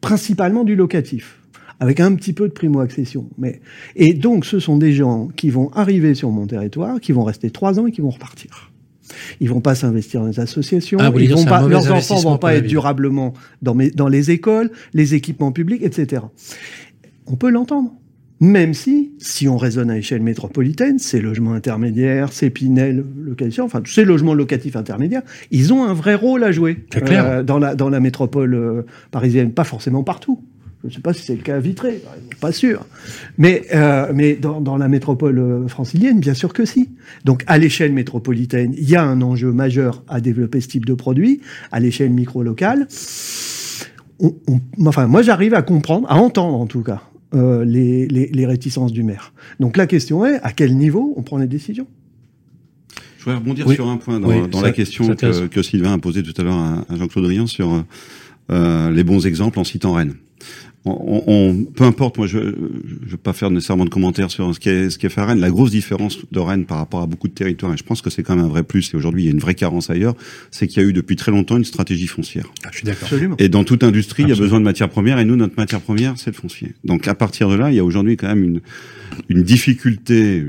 principalement 0.00 0.64
du 0.64 0.76
locatif. 0.76 1.38
Avec 1.80 1.98
un 1.98 2.14
petit 2.14 2.32
peu 2.32 2.46
de 2.48 2.52
primo-accession. 2.52 3.28
Mais... 3.36 3.60
Et 3.96 4.14
donc, 4.14 4.44
ce 4.46 4.60
sont 4.60 4.78
des 4.78 4.92
gens 4.92 5.28
qui 5.34 5.50
vont 5.50 5.70
arriver 5.72 6.14
sur 6.14 6.30
mon 6.30 6.46
territoire, 6.46 7.00
qui 7.00 7.10
vont 7.12 7.24
rester 7.24 7.50
trois 7.50 7.80
ans 7.80 7.86
et 7.88 7.90
qui 7.90 8.00
vont 8.00 8.10
repartir. 8.10 8.70
Ils 9.40 9.48
vont 9.48 9.60
pas 9.60 9.74
s'investir 9.74 10.20
dans 10.20 10.26
les 10.26 10.40
associations. 10.40 10.98
Ah, 11.00 11.12
ils 11.16 11.32
vont 11.32 11.44
pas, 11.44 11.66
leurs 11.66 11.92
enfants 11.92 12.20
vont 12.20 12.38
pas 12.38 12.54
être 12.54 12.66
durablement 12.66 13.34
dans, 13.62 13.74
mes, 13.74 13.90
dans 13.90 14.08
les 14.08 14.30
écoles, 14.30 14.70
les 14.92 15.14
équipements 15.14 15.52
publics, 15.52 15.82
etc. 15.82 16.22
On 17.26 17.36
peut 17.36 17.50
l'entendre. 17.50 17.92
Même 18.40 18.74
si, 18.74 19.12
si 19.18 19.48
on 19.48 19.56
raisonne 19.56 19.90
à 19.90 19.96
échelle 19.96 20.20
métropolitaine, 20.20 20.98
ces 20.98 21.20
logements 21.20 21.52
intermédiaires, 21.52 22.32
ces 22.32 22.50
Pinel, 22.50 23.04
enfin 23.60 23.80
ces 23.86 24.04
logements 24.04 24.34
locatifs 24.34 24.74
intermédiaires, 24.74 25.22
ils 25.52 25.72
ont 25.72 25.84
un 25.84 25.94
vrai 25.94 26.16
rôle 26.16 26.42
à 26.42 26.50
jouer 26.50 26.84
dans, 27.44 27.58
la, 27.58 27.74
dans 27.76 27.88
la 27.88 28.00
métropole 28.00 28.54
euh, 28.54 28.82
parisienne. 29.12 29.52
Pas 29.52 29.64
forcément 29.64 30.02
partout. 30.02 30.42
Je 30.84 30.90
ne 30.90 30.94
sais 30.96 31.00
pas 31.00 31.14
si 31.14 31.22
c'est 31.22 31.34
le 31.34 31.40
cas 31.42 31.56
à 31.56 31.60
Vitré, 31.60 32.02
pas 32.40 32.52
sûr. 32.52 32.84
Mais, 33.38 33.62
euh, 33.74 34.12
mais 34.14 34.34
dans, 34.34 34.60
dans 34.60 34.76
la 34.76 34.86
métropole 34.88 35.38
euh, 35.38 35.66
francilienne, 35.66 36.20
bien 36.20 36.34
sûr 36.34 36.52
que 36.52 36.66
si. 36.66 36.90
Donc 37.24 37.42
à 37.46 37.56
l'échelle 37.56 37.92
métropolitaine, 37.92 38.74
il 38.76 38.88
y 38.90 38.94
a 38.94 39.02
un 39.02 39.22
enjeu 39.22 39.50
majeur 39.50 40.02
à 40.08 40.20
développer 40.20 40.60
ce 40.60 40.68
type 40.68 40.84
de 40.84 40.92
produit. 40.92 41.40
À 41.72 41.80
l'échelle 41.80 42.10
micro-locale, 42.10 42.86
on- 44.20 44.34
on- 44.46 44.60
enfin, 44.86 45.06
moi 45.06 45.22
j'arrive 45.22 45.54
à 45.54 45.62
comprendre, 45.62 46.06
à 46.10 46.16
entendre 46.16 46.58
en 46.58 46.66
tout 46.66 46.82
cas, 46.82 47.02
euh, 47.34 47.64
les, 47.64 48.06
les, 48.06 48.26
les 48.26 48.46
réticences 48.46 48.92
du 48.92 49.02
maire. 49.02 49.32
Donc 49.60 49.78
la 49.78 49.86
question 49.86 50.26
est, 50.26 50.38
à 50.42 50.52
quel 50.52 50.76
niveau 50.76 51.14
on 51.16 51.22
prend 51.22 51.38
les 51.38 51.46
décisions? 51.46 51.86
Je 53.18 53.24
voudrais 53.24 53.38
rebondir 53.38 53.66
Oui. 53.66 53.74
sur 53.74 53.88
un 53.88 53.96
point 53.96 54.20
dans, 54.20 54.28
Oui, 54.28 54.48
dans 54.50 54.60
ça- 54.60 54.66
la 54.66 54.72
question 54.72 55.08
que, 55.14 55.46
que 55.46 55.62
Sylvain 55.62 55.94
a 55.94 55.98
posée 55.98 56.22
tout 56.22 56.34
à 56.38 56.44
l'heure 56.44 56.58
à, 56.58 56.84
à 56.90 56.96
Jean-Claude 56.96 57.24
Rian 57.24 57.46
sur 57.46 57.82
euh, 58.50 58.90
les 58.90 59.02
bons 59.02 59.26
exemples 59.26 59.58
en 59.58 59.64
citant 59.64 59.94
Rennes. 59.94 60.12
On, 60.86 61.22
on- 61.26 61.64
peu 61.64 61.84
importe, 61.84 62.18
moi 62.18 62.26
je 62.26 62.38
ne 62.38 62.52
vais 63.06 63.16
pas 63.16 63.32
faire 63.32 63.50
nécessairement 63.50 63.86
de 63.86 63.90
commentaires 63.90 64.30
sur 64.30 64.54
ce 64.54 64.60
qui, 64.60 64.68
est, 64.68 64.90
ce 64.90 64.98
qui 64.98 65.06
est 65.06 65.08
fait 65.08 65.22
à 65.22 65.26
Rennes. 65.26 65.40
La 65.40 65.48
grosse 65.48 65.70
différence 65.70 66.18
de 66.30 66.38
Rennes 66.38 66.66
par 66.66 66.76
rapport 66.76 67.00
à 67.00 67.06
beaucoup 67.06 67.26
de 67.26 67.32
territoires, 67.32 67.72
et 67.72 67.76
je 67.78 67.82
pense 67.84 68.02
que 68.02 68.10
c'est 68.10 68.22
quand 68.22 68.36
même 68.36 68.44
un 68.44 68.48
vrai 68.48 68.64
plus, 68.64 68.92
et 68.92 68.96
aujourd'hui 68.98 69.22
il 69.22 69.26
y 69.26 69.28
a 69.28 69.32
une 69.32 69.38
vraie 69.38 69.54
carence 69.54 69.88
ailleurs, 69.88 70.14
c'est 70.50 70.66
qu'il 70.66 70.82
y 70.82 70.84
a 70.84 70.88
eu 70.88 70.92
depuis 70.92 71.16
très 71.16 71.32
longtemps 71.32 71.56
une 71.56 71.64
stratégie 71.64 72.06
foncière. 72.06 72.44
Ah, 72.64 72.68
je 72.70 72.76
suis 72.78 72.84
d'accord. 72.84 73.04
Absolument. 73.04 73.36
Et 73.38 73.48
dans 73.48 73.64
toute 73.64 73.82
industrie, 73.82 74.24
il 74.24 74.28
y 74.28 74.32
a 74.32 74.36
besoin 74.36 74.60
de 74.60 74.64
matières 74.64 74.90
premières, 74.90 75.18
et 75.18 75.24
nous, 75.24 75.36
notre 75.36 75.54
matière 75.56 75.80
première, 75.80 76.18
c'est 76.18 76.30
le 76.30 76.36
foncier. 76.36 76.74
Donc 76.84 77.08
à 77.08 77.14
partir 77.14 77.48
de 77.48 77.54
là, 77.54 77.70
il 77.70 77.76
y 77.76 77.80
a 77.80 77.84
aujourd'hui 77.84 78.18
quand 78.18 78.28
même 78.28 78.44
une, 78.44 78.60
une 79.30 79.42
difficulté, 79.42 80.44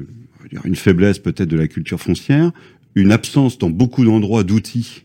une 0.65 0.75
faiblesse 0.75 1.19
peut-être 1.19 1.49
de 1.49 1.55
la 1.57 1.69
culture 1.69 2.01
foncière, 2.01 2.51
une 2.93 3.13
absence 3.13 3.57
dans 3.57 3.69
beaucoup 3.69 4.03
d'endroits 4.03 4.43
d'outils 4.43 5.04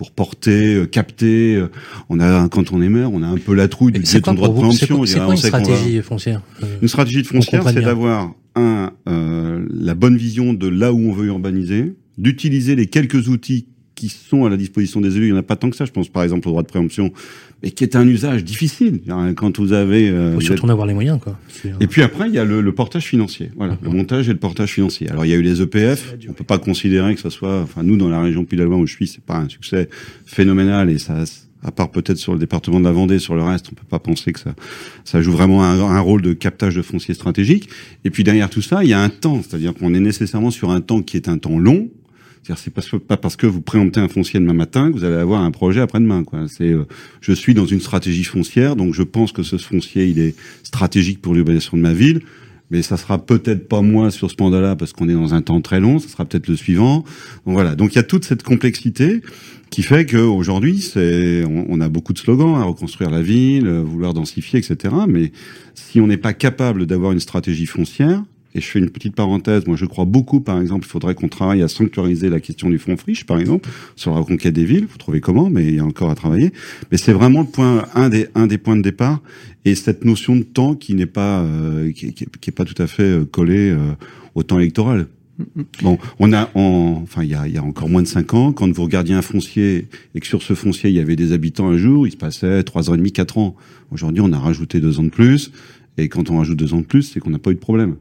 pour 0.00 0.12
porter, 0.12 0.76
euh, 0.76 0.86
capter. 0.86 1.56
euh, 1.56 1.68
On 2.08 2.20
a, 2.20 2.48
quand 2.48 2.72
on 2.72 2.80
est 2.80 2.88
maire, 2.88 3.12
on 3.12 3.22
a 3.22 3.26
un 3.26 3.36
peu 3.36 3.52
la 3.54 3.68
trouille 3.68 3.92
du 3.92 4.00
quoi 4.00 4.32
droit 4.32 4.48
de 4.48 4.54
préemption. 4.54 5.04
c'est 5.04 5.18
quoi 5.18 5.34
une 5.34 5.40
va- 5.42 5.48
stratégie 5.48 6.00
foncière 6.00 6.40
Euh, 6.62 6.66
Une 6.80 6.88
stratégie 6.88 7.20
de 7.20 7.26
foncière, 7.26 7.62
c'est 7.68 7.82
d'avoir 7.82 8.32
un 8.56 8.92
euh, 9.10 9.66
la 9.70 9.94
bonne 9.94 10.16
vision 10.16 10.54
de 10.54 10.68
là 10.68 10.94
où 10.94 10.98
on 10.98 11.12
veut 11.12 11.26
urbaniser, 11.26 11.92
d'utiliser 12.16 12.76
les 12.76 12.86
quelques 12.86 13.28
outils 13.28 13.66
qui 14.00 14.08
sont 14.08 14.46
à 14.46 14.48
la 14.48 14.56
disposition 14.56 15.02
des 15.02 15.18
élus. 15.18 15.26
Il 15.26 15.32
n'y 15.32 15.36
en 15.36 15.40
a 15.40 15.42
pas 15.42 15.56
tant 15.56 15.68
que 15.68 15.76
ça. 15.76 15.84
Je 15.84 15.90
pense 15.90 16.08
par 16.08 16.22
exemple 16.22 16.48
au 16.48 16.52
droit 16.52 16.62
de 16.62 16.68
préemption, 16.68 17.12
mais 17.62 17.70
qui 17.70 17.84
est 17.84 17.94
un 17.96 18.08
usage 18.08 18.44
difficile. 18.44 19.00
Quand 19.36 19.58
vous 19.60 19.74
avez 19.74 20.08
euh, 20.08 20.34
faut 20.34 20.40
surtout 20.40 20.64
en 20.64 20.70
avoir 20.70 20.86
les 20.86 20.94
moyens, 20.94 21.20
quoi. 21.20 21.38
Et 21.80 21.86
puis 21.86 22.00
après, 22.00 22.28
il 22.28 22.34
y 22.34 22.38
a 22.38 22.44
le, 22.44 22.62
le 22.62 22.72
portage 22.72 23.04
financier. 23.04 23.50
Voilà, 23.56 23.76
le 23.82 23.90
montage 23.90 24.30
et 24.30 24.32
le 24.32 24.38
portage 24.38 24.72
financier. 24.72 25.10
Alors, 25.10 25.26
il 25.26 25.28
y 25.28 25.34
a 25.34 25.36
eu 25.36 25.42
les 25.42 25.60
EPF. 25.60 26.14
On 26.30 26.32
peut 26.32 26.44
pas 26.44 26.58
considérer 26.58 27.14
que 27.14 27.20
ce 27.20 27.28
soit, 27.28 27.60
enfin, 27.60 27.82
nous, 27.82 27.98
dans 27.98 28.08
la 28.08 28.22
région 28.22 28.46
Puy-de-Dôme 28.46 28.80
où 28.80 28.86
je 28.86 28.94
suis, 28.94 29.06
c'est 29.06 29.22
pas 29.22 29.36
un 29.36 29.50
succès 29.50 29.90
phénoménal 30.24 30.88
et 30.88 30.96
ça, 30.96 31.24
à 31.62 31.70
part 31.70 31.90
peut-être 31.90 32.16
sur 32.16 32.32
le 32.32 32.38
département 32.38 32.80
de 32.80 32.84
la 32.84 32.92
Vendée, 32.92 33.18
sur 33.18 33.34
le 33.34 33.42
reste, 33.42 33.66
on 33.70 33.74
peut 33.74 33.86
pas 33.86 33.98
penser 33.98 34.32
que 34.32 34.40
ça, 34.40 34.54
ça 35.04 35.20
joue 35.20 35.32
vraiment 35.32 35.62
un, 35.62 35.78
un 35.78 36.00
rôle 36.00 36.22
de 36.22 36.32
captage 36.32 36.74
de 36.74 36.80
foncier 36.82 37.12
stratégique. 37.12 37.68
Et 38.06 38.10
puis 38.10 38.24
derrière 38.24 38.48
tout 38.48 38.62
ça, 38.62 38.82
il 38.82 38.88
y 38.88 38.94
a 38.94 39.00
un 39.00 39.10
temps, 39.10 39.42
c'est-à-dire 39.42 39.74
qu'on 39.74 39.92
est 39.92 40.00
nécessairement 40.00 40.50
sur 40.50 40.70
un 40.70 40.80
temps 40.80 41.02
qui 41.02 41.18
est 41.18 41.28
un 41.28 41.36
temps 41.36 41.58
long. 41.58 41.90
C'est 42.42 42.72
que- 42.72 42.96
pas 42.96 43.16
parce 43.16 43.36
que 43.36 43.46
vous 43.46 43.60
préemptez 43.60 44.00
un 44.00 44.08
foncier 44.08 44.40
demain 44.40 44.54
matin 44.54 44.90
que 44.90 44.96
vous 44.96 45.04
allez 45.04 45.16
avoir 45.16 45.42
un 45.42 45.50
projet 45.50 45.80
après-demain. 45.80 46.24
C'est, 46.48 46.70
euh, 46.70 46.86
je 47.20 47.32
suis 47.32 47.54
dans 47.54 47.66
une 47.66 47.80
stratégie 47.80 48.24
foncière, 48.24 48.76
donc 48.76 48.94
je 48.94 49.02
pense 49.02 49.32
que 49.32 49.42
ce 49.42 49.56
foncier, 49.56 50.06
il 50.06 50.18
est 50.18 50.34
stratégique 50.62 51.20
pour 51.20 51.34
l'urbanisation 51.34 51.76
de 51.76 51.82
ma 51.82 51.92
ville. 51.92 52.22
Mais 52.70 52.82
ça 52.82 52.96
sera 52.96 53.18
peut-être 53.18 53.68
pas 53.68 53.82
moi 53.82 54.12
sur 54.12 54.30
ce 54.30 54.36
mandat-là 54.38 54.76
parce 54.76 54.92
qu'on 54.92 55.08
est 55.08 55.14
dans 55.14 55.34
un 55.34 55.42
temps 55.42 55.60
très 55.60 55.80
long. 55.80 55.98
Ça 55.98 56.08
sera 56.08 56.24
peut-être 56.24 56.46
le 56.46 56.54
suivant. 56.56 57.04
Donc 57.44 57.54
voilà. 57.54 57.74
Donc 57.74 57.92
il 57.92 57.96
y 57.96 57.98
a 57.98 58.04
toute 58.04 58.24
cette 58.24 58.44
complexité 58.44 59.22
qui 59.70 59.82
fait 59.82 60.06
qu'aujourd'hui, 60.06 60.78
c'est, 60.78 61.44
on, 61.44 61.80
a 61.80 61.88
beaucoup 61.88 62.12
de 62.12 62.18
slogans 62.18 62.56
à 62.56 62.64
reconstruire 62.64 63.10
la 63.10 63.22
ville, 63.22 63.66
euh, 63.66 63.82
vouloir 63.82 64.14
densifier, 64.14 64.58
etc. 64.58 64.94
Mais 65.08 65.32
si 65.74 66.00
on 66.00 66.06
n'est 66.06 66.16
pas 66.16 66.32
capable 66.32 66.86
d'avoir 66.86 67.12
une 67.12 67.20
stratégie 67.20 67.66
foncière, 67.66 68.22
et 68.54 68.60
je 68.60 68.66
fais 68.66 68.78
une 68.78 68.90
petite 68.90 69.14
parenthèse, 69.14 69.66
moi 69.66 69.76
je 69.76 69.84
crois 69.84 70.04
beaucoup, 70.04 70.40
par 70.40 70.60
exemple, 70.60 70.86
il 70.86 70.90
faudrait 70.90 71.14
qu'on 71.14 71.28
travaille 71.28 71.62
à 71.62 71.68
sanctuariser 71.68 72.28
la 72.28 72.40
question 72.40 72.68
du 72.68 72.78
fonds 72.78 72.96
friche, 72.96 73.24
par 73.24 73.38
exemple, 73.38 73.68
sur 73.96 74.12
la 74.12 74.18
reconquête 74.18 74.54
des 74.54 74.64
villes. 74.64 74.86
Vous 74.90 74.98
trouvez 74.98 75.20
comment? 75.20 75.50
Mais 75.50 75.66
il 75.66 75.74
y 75.76 75.78
a 75.78 75.84
encore 75.84 76.10
à 76.10 76.14
travailler. 76.14 76.52
Mais 76.90 76.98
c'est 76.98 77.12
vraiment 77.12 77.42
le 77.42 77.46
point, 77.46 77.86
un 77.94 78.08
des, 78.08 78.28
un 78.34 78.46
des 78.46 78.58
points 78.58 78.76
de 78.76 78.82
départ, 78.82 79.20
et 79.64 79.74
cette 79.74 80.04
notion 80.04 80.36
de 80.36 80.42
temps 80.42 80.74
qui 80.74 80.94
n'est 80.94 81.06
pas, 81.06 81.42
euh, 81.42 81.92
qui, 81.92 82.12
qui, 82.12 82.26
qui 82.40 82.50
pas 82.50 82.64
tout 82.64 82.80
à 82.82 82.86
fait 82.86 83.02
euh, 83.02 83.24
collée 83.24 83.70
euh, 83.70 83.92
au 84.34 84.42
temps 84.42 84.58
électoral. 84.58 85.06
Bon, 85.82 85.98
on 86.18 86.34
a, 86.34 86.50
en, 86.54 87.00
enfin, 87.02 87.22
il 87.22 87.30
y 87.30 87.34
a, 87.34 87.46
il 87.46 87.54
y 87.54 87.56
a 87.56 87.62
encore 87.62 87.88
moins 87.88 88.02
de 88.02 88.06
cinq 88.06 88.34
ans, 88.34 88.52
quand 88.52 88.70
vous 88.70 88.82
regardiez 88.82 89.14
un 89.14 89.22
foncier 89.22 89.88
et 90.14 90.20
que 90.20 90.26
sur 90.26 90.42
ce 90.42 90.52
foncier 90.54 90.90
il 90.90 90.96
y 90.96 91.00
avait 91.00 91.16
des 91.16 91.32
habitants 91.32 91.68
un 91.68 91.78
jour, 91.78 92.06
il 92.06 92.10
se 92.10 92.16
passait 92.18 92.62
trois 92.62 92.90
ans 92.90 92.94
et 92.94 92.98
demi, 92.98 93.10
quatre 93.10 93.38
ans. 93.38 93.56
Aujourd'hui, 93.90 94.20
on 94.20 94.32
a 94.32 94.38
rajouté 94.38 94.80
deux 94.80 94.98
ans 94.98 95.04
de 95.04 95.08
plus, 95.08 95.50
et 95.96 96.08
quand 96.08 96.28
on 96.30 96.38
rajoute 96.38 96.58
deux 96.58 96.74
ans 96.74 96.80
de 96.80 96.86
plus, 96.86 97.04
c'est 97.04 97.20
qu'on 97.20 97.30
n'a 97.30 97.38
pas 97.38 97.52
eu 97.52 97.54
de 97.54 97.60
problème 97.60 97.96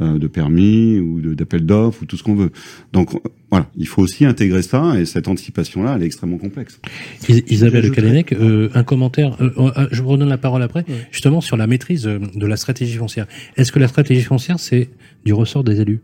de 0.00 0.26
permis 0.26 0.98
ou 0.98 1.20
de- 1.20 1.34
d'appel 1.34 1.64
d'offres 1.64 2.02
ou 2.02 2.06
tout 2.06 2.16
ce 2.16 2.22
qu'on 2.22 2.34
veut. 2.34 2.50
Donc 2.92 3.10
voilà, 3.50 3.68
il 3.76 3.86
faut 3.86 4.02
aussi 4.02 4.24
intégrer 4.24 4.62
ça 4.62 4.98
et 4.98 5.04
cette 5.04 5.28
anticipation-là, 5.28 5.94
elle 5.96 6.02
est 6.02 6.06
extrêmement 6.06 6.38
complexe. 6.38 6.80
Isabelle 7.28 7.90
Kalenec, 7.90 8.32
euh, 8.32 8.68
un 8.74 8.82
commentaire. 8.82 9.36
Euh, 9.40 9.50
euh, 9.58 9.88
je 9.92 10.02
vous 10.02 10.08
redonne 10.08 10.28
la 10.28 10.38
parole 10.38 10.62
après. 10.62 10.84
Justement 11.12 11.40
sur 11.40 11.56
la 11.56 11.66
maîtrise 11.66 12.02
de 12.04 12.46
la 12.46 12.56
stratégie 12.56 12.96
foncière. 12.96 13.26
Est-ce 13.56 13.70
que 13.72 13.78
la 13.78 13.88
stratégie 13.88 14.22
foncière 14.22 14.58
c'est 14.58 14.88
du 15.24 15.32
ressort 15.32 15.64
des 15.64 15.80
élus? 15.80 16.00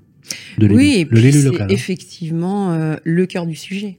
Oui, 0.60 1.06
c'est 1.12 1.62
hein. 1.62 1.66
effectivement 1.68 2.72
euh, 2.72 2.96
le 3.04 3.26
cœur 3.26 3.46
du 3.46 3.56
sujet. 3.56 3.98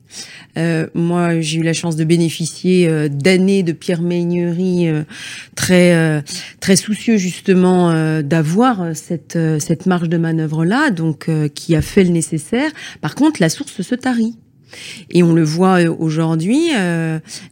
Euh, 0.58 0.88
moi, 0.94 1.40
j'ai 1.40 1.60
eu 1.60 1.64
la 1.64 1.74
chance 1.74 1.96
de 1.96 2.04
bénéficier 2.04 2.88
euh, 2.88 3.08
d'années 3.10 3.64
de 3.64 3.72
Pierre 3.72 4.02
Meignery 4.02 4.88
très 5.56 6.24
très 6.60 6.76
soucieux 6.76 7.18
justement 7.18 8.22
d'avoir 8.22 8.96
cette 8.96 9.38
cette 9.60 9.86
marge 9.86 10.10
de 10.10 10.18
manœuvre 10.18 10.66
là, 10.66 10.92
donc 10.92 11.30
qui 11.54 11.76
a 11.76 11.82
fait 11.82 12.04
le 12.04 12.10
nécessaire. 12.10 12.72
Par 13.02 13.16
contre, 13.16 13.42
la 13.42 13.50
source 13.50 13.82
se 13.82 13.96
tarit. 13.96 14.36
Et 15.10 15.24
on 15.24 15.34
le 15.34 15.44
voit 15.44 15.82
aujourd'hui, 15.90 16.70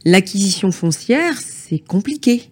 l'acquisition 0.04 0.70
foncière, 0.70 1.34
c'est 1.38 1.78
compliqué 1.78 2.50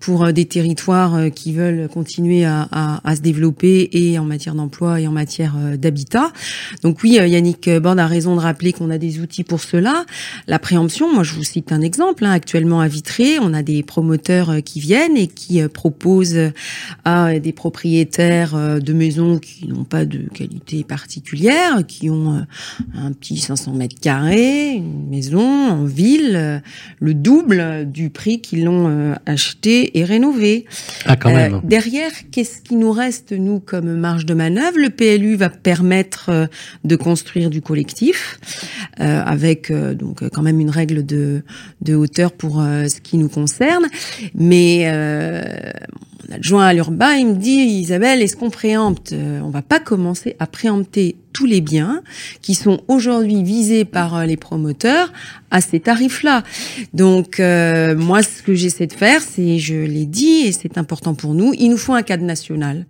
pour 0.00 0.24
euh, 0.24 0.32
des 0.32 0.44
territoires 0.44 1.14
euh, 1.14 1.28
qui 1.30 1.52
veulent 1.52 1.88
continuer 1.88 2.44
à, 2.44 2.68
à, 2.70 3.00
à 3.08 3.16
se 3.16 3.20
développer 3.20 3.88
et 3.92 4.18
en 4.18 4.24
matière 4.24 4.54
d'emploi 4.54 5.00
et 5.00 5.06
en 5.06 5.12
matière 5.12 5.54
euh, 5.58 5.76
d'habitat. 5.76 6.32
Donc 6.82 7.02
oui, 7.02 7.12
Yannick 7.14 7.68
Borde 7.78 7.98
a 7.98 8.06
raison 8.06 8.36
de 8.36 8.40
rappeler 8.40 8.72
qu'on 8.72 8.90
a 8.90 8.98
des 8.98 9.20
outils 9.20 9.44
pour 9.44 9.60
cela. 9.60 10.04
La 10.46 10.58
préemption, 10.58 11.12
moi 11.12 11.22
je 11.22 11.34
vous 11.34 11.42
cite 11.42 11.72
un 11.72 11.80
exemple. 11.80 12.24
Hein. 12.24 12.32
Actuellement 12.32 12.80
à 12.80 12.88
Vitré, 12.88 13.38
on 13.40 13.54
a 13.54 13.62
des 13.62 13.82
promoteurs 13.82 14.56
qui 14.64 14.80
viennent 14.80 15.16
et 15.16 15.26
qui 15.26 15.66
proposent 15.68 16.52
à 17.04 17.38
des 17.38 17.52
propriétaires 17.52 18.80
de 18.80 18.92
maisons 18.92 19.38
qui 19.38 19.68
n'ont 19.68 19.84
pas 19.84 20.04
de 20.04 20.18
qualité 20.28 20.84
particulière, 20.84 21.86
qui 21.86 22.10
ont 22.10 22.44
un 22.94 23.12
petit 23.12 23.38
500 23.38 23.72
mètres 23.72 24.00
carrés, 24.00 24.72
une 24.74 25.08
maison 25.08 25.40
en 25.40 25.84
ville, 25.84 26.62
le 26.98 27.14
double 27.14 27.90
du 27.90 28.10
prix 28.10 28.40
qu'ils 28.40 28.64
l'ont 28.64 29.14
acheté 29.24 29.85
et 29.94 30.04
rénové. 30.04 30.64
Ah, 31.04 31.16
quand 31.16 31.32
même. 31.32 31.54
Euh, 31.54 31.58
derrière, 31.62 32.10
qu'est-ce 32.30 32.60
qui 32.60 32.76
nous 32.76 32.92
reste, 32.92 33.32
nous, 33.32 33.60
comme 33.60 33.94
marge 33.94 34.26
de 34.26 34.34
manœuvre? 34.34 34.78
Le 34.78 34.90
PLU 34.90 35.36
va 35.36 35.48
permettre 35.48 36.30
euh, 36.30 36.46
de 36.84 36.96
construire 36.96 37.50
du 37.50 37.60
collectif, 37.62 38.38
euh, 39.00 39.22
avec 39.24 39.72
donc 39.72 40.28
quand 40.30 40.42
même 40.42 40.60
une 40.60 40.70
règle 40.70 41.04
de, 41.04 41.42
de 41.82 41.94
hauteur 41.94 42.32
pour 42.32 42.56
ce 42.62 43.00
qui 43.00 43.18
nous 43.18 43.28
concerne. 43.28 43.86
Mais 44.34 44.86
mon 46.28 46.36
adjoint 46.36 46.66
à 46.66 46.72
l'urbain, 46.72 47.14
il 47.14 47.26
me 47.26 47.34
dit, 47.34 47.50
Isabelle, 47.50 48.22
est-ce 48.22 48.36
qu'on 48.36 48.50
préempte 48.50 49.12
On 49.12 49.50
va 49.50 49.62
pas 49.62 49.80
commencer 49.80 50.36
à 50.38 50.46
préempter 50.46 51.16
tous 51.36 51.44
les 51.44 51.60
biens 51.60 52.00
qui 52.40 52.54
sont 52.54 52.80
aujourd'hui 52.88 53.42
visés 53.42 53.84
par 53.84 54.16
euh, 54.16 54.24
les 54.24 54.38
promoteurs 54.38 55.12
à 55.50 55.60
ces 55.60 55.80
tarifs-là. 55.80 56.42
Donc 56.94 57.40
euh, 57.40 57.94
moi, 57.94 58.22
ce 58.22 58.40
que 58.42 58.54
j'essaie 58.54 58.86
de 58.86 58.94
faire, 58.94 59.20
c'est, 59.20 59.58
je 59.58 59.74
l'ai 59.74 60.06
dit, 60.06 60.46
et 60.46 60.52
c'est 60.52 60.78
important 60.78 61.14
pour 61.14 61.34
nous, 61.34 61.52
il 61.58 61.68
nous 61.68 61.76
faut 61.76 61.92
un 61.92 62.02
cadre 62.02 62.24
national 62.24 62.86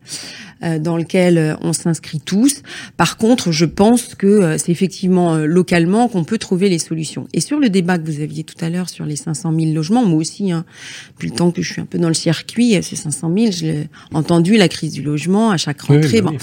euh, 0.56 0.56
dans 0.63 0.97
lequel 0.97 1.57
on 1.61 1.73
s'inscrit 1.73 2.21
tous. 2.21 2.63
Par 2.97 3.17
contre, 3.17 3.53
je 3.53 3.65
pense 3.65 4.15
que 4.15 4.57
c'est 4.59 4.73
effectivement 4.73 5.37
localement 5.37 6.09
qu'on 6.09 6.25
peut 6.25 6.39
trouver 6.39 6.69
les 6.69 6.79
solutions. 6.79 7.29
Et 7.33 7.41
sur 7.41 7.59
le 7.59 7.69
débat 7.69 7.99
que 7.99 8.11
vous 8.11 8.21
aviez 8.21 8.45
tout 8.45 8.63
à 8.65 8.71
l'heure 8.71 8.89
sur 8.89 9.05
les 9.05 9.17
500 9.17 9.53
000 9.59 9.73
logements, 9.73 10.05
moi 10.05 10.19
aussi, 10.19 10.53
hein, 10.53 10.65
depuis 11.11 11.29
le 11.29 11.35
temps 11.35 11.51
que 11.51 11.63
je 11.63 11.73
suis 11.73 11.81
un 11.81 11.87
peu 11.87 11.99
dans 11.99 12.09
le 12.09 12.15
circuit, 12.15 12.83
ces 12.83 12.97
500 12.97 13.33
000, 13.37 13.53
je 13.53 13.67
l'ai 13.67 13.89
entendu, 14.13 14.57
la 14.57 14.69
crise 14.69 14.93
du 14.93 15.03
logement 15.03 15.51
à 15.51 15.57
chaque 15.57 15.83
rentrée. 15.83 16.23
Bah 16.23 16.31
bon. 16.31 16.37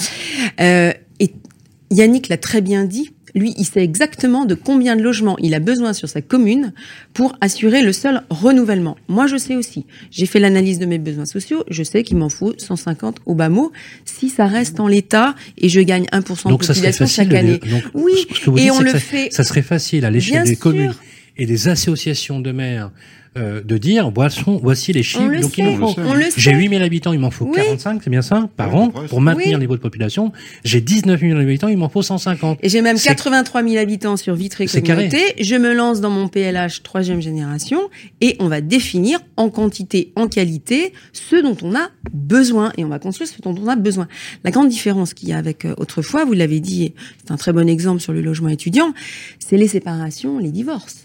Euh, 0.59 0.93
et 1.19 1.33
Yannick 1.91 2.29
l'a 2.29 2.37
très 2.37 2.61
bien 2.61 2.85
dit. 2.85 3.12
Lui, 3.35 3.53
il 3.57 3.65
sait 3.65 3.83
exactement 3.83 4.45
de 4.45 4.55
combien 4.55 4.95
de 4.95 5.01
logements 5.01 5.37
il 5.39 5.53
a 5.55 5.59
besoin 5.59 5.93
sur 5.93 6.07
sa 6.07 6.21
commune 6.21 6.73
pour 7.13 7.35
assurer 7.41 7.81
le 7.81 7.91
seul 7.91 8.23
renouvellement. 8.29 8.95
Moi, 9.07 9.27
je 9.27 9.37
sais 9.37 9.55
aussi. 9.55 9.85
J'ai 10.11 10.25
fait 10.25 10.39
l'analyse 10.39 10.79
de 10.79 10.85
mes 10.85 10.99
besoins 10.99 11.25
sociaux. 11.25 11.63
Je 11.69 11.83
sais 11.83 12.03
qu'il 12.03 12.17
m'en 12.17 12.29
faut 12.29 12.53
150 12.57 13.17
au 13.25 13.33
bas 13.33 13.49
mot 13.49 13.71
si 14.05 14.29
ça 14.29 14.45
reste 14.45 14.79
en 14.79 14.87
l'état 14.87 15.35
et 15.57 15.69
je 15.69 15.79
gagne 15.81 16.05
1% 16.11 16.51
de 16.51 16.55
population 16.55 17.07
chaque 17.07 17.33
année. 17.33 17.59
oui, 17.93 18.27
et 18.57 18.71
on 18.71 18.79
le 18.79 18.93
fait. 18.93 19.29
Ça 19.31 19.43
serait 19.43 19.61
facile 19.61 20.05
à 20.05 20.11
l'échelle 20.11 20.45
des 20.45 20.55
communes 20.55 20.93
et 21.37 21.45
des 21.45 21.67
associations 21.67 22.39
de 22.39 22.51
maires 22.51 22.91
euh, 23.35 23.63
de 23.63 23.77
dire 23.77 24.11
voici 24.11 24.93
les 24.93 25.03
chiffres. 25.03 25.41
Donc 25.41 25.57
il 25.57 25.77
faut. 25.77 25.95
J'ai 26.37 26.53
8000 26.53 26.83
habitants, 26.83 27.13
il 27.13 27.19
m'en 27.19 27.31
faut 27.31 27.45
45, 27.45 28.01
c'est 28.03 28.09
bien 28.09 28.21
ça, 28.21 28.49
par 28.57 28.75
an, 28.75 28.89
pour 28.89 29.21
maintenir 29.21 29.57
le 29.57 29.61
niveau 29.61 29.75
de 29.75 29.81
population. 29.81 30.31
J'ai 30.63 30.81
19 30.81 31.19
000 31.19 31.39
habitants, 31.39 31.67
il 31.67 31.77
m'en 31.77 31.89
faut 31.89 32.01
150. 32.01 32.59
Et 32.61 32.69
j'ai 32.69 32.81
même 32.81 32.97
83 32.97 33.63
000 33.63 33.77
habitants 33.77 34.17
sur 34.17 34.35
Vitré 34.35 34.67
Communauté. 34.67 35.33
Je 35.39 35.55
me 35.55 35.73
lance 35.73 36.01
dans 36.01 36.09
mon 36.09 36.27
PLH 36.27 36.83
troisième 36.83 37.21
génération 37.21 37.79
et 38.21 38.35
on 38.39 38.47
va 38.47 38.61
définir 38.61 39.19
en 39.37 39.49
quantité, 39.49 40.11
en 40.15 40.27
qualité, 40.27 40.93
ce 41.11 41.35
dont 41.35 41.57
on 41.63 41.75
a 41.75 41.89
besoin 42.11 42.71
et 42.77 42.85
on 42.85 42.89
va 42.89 42.99
construire 42.99 43.29
ce 43.29 43.41
dont 43.41 43.55
on 43.59 43.67
a 43.67 43.75
besoin. 43.75 44.07
La 44.43 44.51
grande 44.51 44.69
différence 44.69 45.13
qu'il 45.13 45.29
y 45.29 45.33
a 45.33 45.37
avec 45.37 45.65
euh, 45.65 45.73
autrefois, 45.77 46.25
vous 46.25 46.33
l'avez 46.33 46.59
dit, 46.59 46.93
c'est 47.23 47.31
un 47.31 47.37
très 47.37 47.53
bon 47.53 47.67
exemple 47.67 48.01
sur 48.01 48.13
le 48.13 48.21
logement 48.21 48.49
étudiant, 48.49 48.93
c'est 49.39 49.57
les 49.57 49.67
séparations, 49.67 50.37
les 50.39 50.51
divorces. 50.51 51.02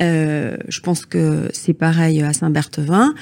Euh, 0.00 0.56
je 0.68 0.80
pense 0.80 1.04
que 1.04 1.48
c'est 1.52 1.74
pareil 1.74 2.22
à 2.22 2.32
Saint-Berthevin. 2.32 3.14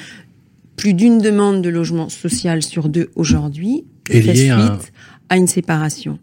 Plus 0.76 0.94
d'une 0.94 1.18
demande 1.18 1.62
de 1.62 1.68
logement 1.68 2.08
social 2.08 2.62
sur 2.62 2.88
deux 2.88 3.10
aujourd'hui 3.14 3.84
fait 4.06 4.34
suite 4.34 4.92
à... 5.28 5.36
une 5.36 5.46
séparation. 5.46 6.18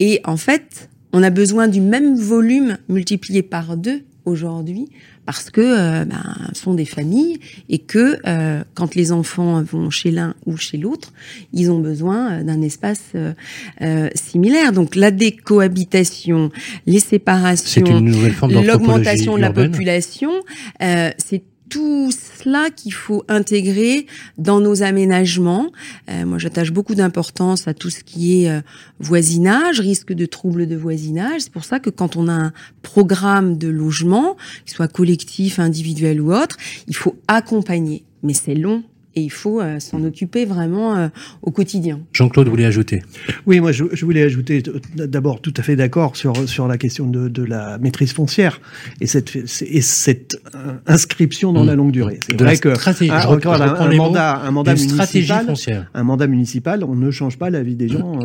Et 0.00 0.20
en 0.24 0.36
fait, 0.36 0.90
on 1.12 1.22
a 1.22 1.30
besoin 1.30 1.68
du 1.68 1.80
même 1.80 2.16
volume 2.16 2.78
multiplié 2.88 3.42
par 3.42 3.76
deux 3.76 4.02
aujourd'hui 4.24 4.88
parce 5.24 5.50
que 5.50 5.60
euh, 5.60 6.04
ben, 6.04 6.36
sont 6.52 6.74
des 6.74 6.84
familles 6.84 7.38
et 7.68 7.78
que 7.78 8.18
euh, 8.26 8.62
quand 8.74 8.94
les 8.94 9.12
enfants 9.12 9.62
vont 9.62 9.90
chez 9.90 10.10
l'un 10.10 10.34
ou 10.46 10.56
chez 10.56 10.78
l'autre, 10.78 11.12
ils 11.52 11.70
ont 11.70 11.78
besoin 11.78 12.32
euh, 12.32 12.42
d'un 12.42 12.60
espace 12.62 13.12
euh, 13.14 14.08
similaire. 14.14 14.72
Donc 14.72 14.96
la 14.96 15.10
décohabitation, 15.10 16.50
les 16.86 17.00
séparations, 17.00 17.84
l'augmentation 17.84 19.36
de 19.36 19.42
la 19.42 19.52
population, 19.52 20.32
c'est 20.80 21.42
tout 21.72 22.10
cela 22.10 22.68
qu'il 22.68 22.92
faut 22.92 23.24
intégrer 23.28 24.06
dans 24.36 24.60
nos 24.60 24.82
aménagements. 24.82 25.72
Euh, 26.10 26.26
moi, 26.26 26.36
j'attache 26.36 26.70
beaucoup 26.70 26.94
d'importance 26.94 27.66
à 27.66 27.72
tout 27.72 27.88
ce 27.88 28.04
qui 28.04 28.42
est 28.42 28.50
euh, 28.50 28.60
voisinage, 29.00 29.80
risque 29.80 30.12
de 30.12 30.26
troubles 30.26 30.66
de 30.66 30.76
voisinage. 30.76 31.40
C'est 31.40 31.52
pour 31.52 31.64
ça 31.64 31.80
que 31.80 31.88
quand 31.88 32.16
on 32.16 32.28
a 32.28 32.34
un 32.34 32.52
programme 32.82 33.56
de 33.56 33.68
logement, 33.68 34.36
qu'il 34.66 34.74
soit 34.74 34.88
collectif, 34.88 35.58
individuel 35.58 36.20
ou 36.20 36.34
autre, 36.34 36.58
il 36.88 36.96
faut 36.96 37.16
accompagner. 37.26 38.04
Mais 38.22 38.34
c'est 38.34 38.54
long, 38.54 38.84
et 39.14 39.20
il 39.20 39.30
faut 39.30 39.60
euh, 39.60 39.78
s'en 39.78 40.02
occuper 40.04 40.44
vraiment 40.44 40.96
euh, 40.96 41.08
au 41.42 41.50
quotidien. 41.50 42.00
Jean-Claude 42.12 42.48
voulait 42.48 42.64
ajouter? 42.64 43.02
Oui, 43.46 43.60
moi 43.60 43.72
je, 43.72 43.84
je 43.92 44.04
voulais 44.04 44.22
ajouter 44.22 44.62
d'abord 44.94 45.40
tout 45.40 45.52
à 45.56 45.62
fait 45.62 45.76
d'accord 45.76 46.16
sur 46.16 46.48
sur 46.48 46.66
la 46.66 46.78
question 46.78 47.06
de, 47.06 47.28
de, 47.28 47.42
la 47.42 47.78
maîtrise 47.78 48.12
foncière 48.12 48.60
et 49.00 49.06
cette 49.06 49.36
et 49.36 49.80
cette 49.80 50.40
euh, 50.54 50.74
inscription 50.86 51.52
dans 51.52 51.64
mmh. 51.64 51.66
la 51.66 51.74
longue 51.74 51.92
durée. 51.92 52.20
C'est 52.26 52.40
vrai 52.40 52.56
que 52.56 52.70
un, 52.70 53.96
mandat 53.96 54.42
un 54.42 54.50
mandat 54.50 54.74
municipal 54.74 55.44
foncière. 55.44 55.90
un 55.94 56.02
mandat 56.04 56.26
municipal, 56.26 56.84
on 56.84 56.94
ne 56.94 57.10
change 57.10 57.38
pas 57.38 57.50
la 57.50 57.62
vie 57.62 57.74
des 57.74 57.88
gens 57.88 58.20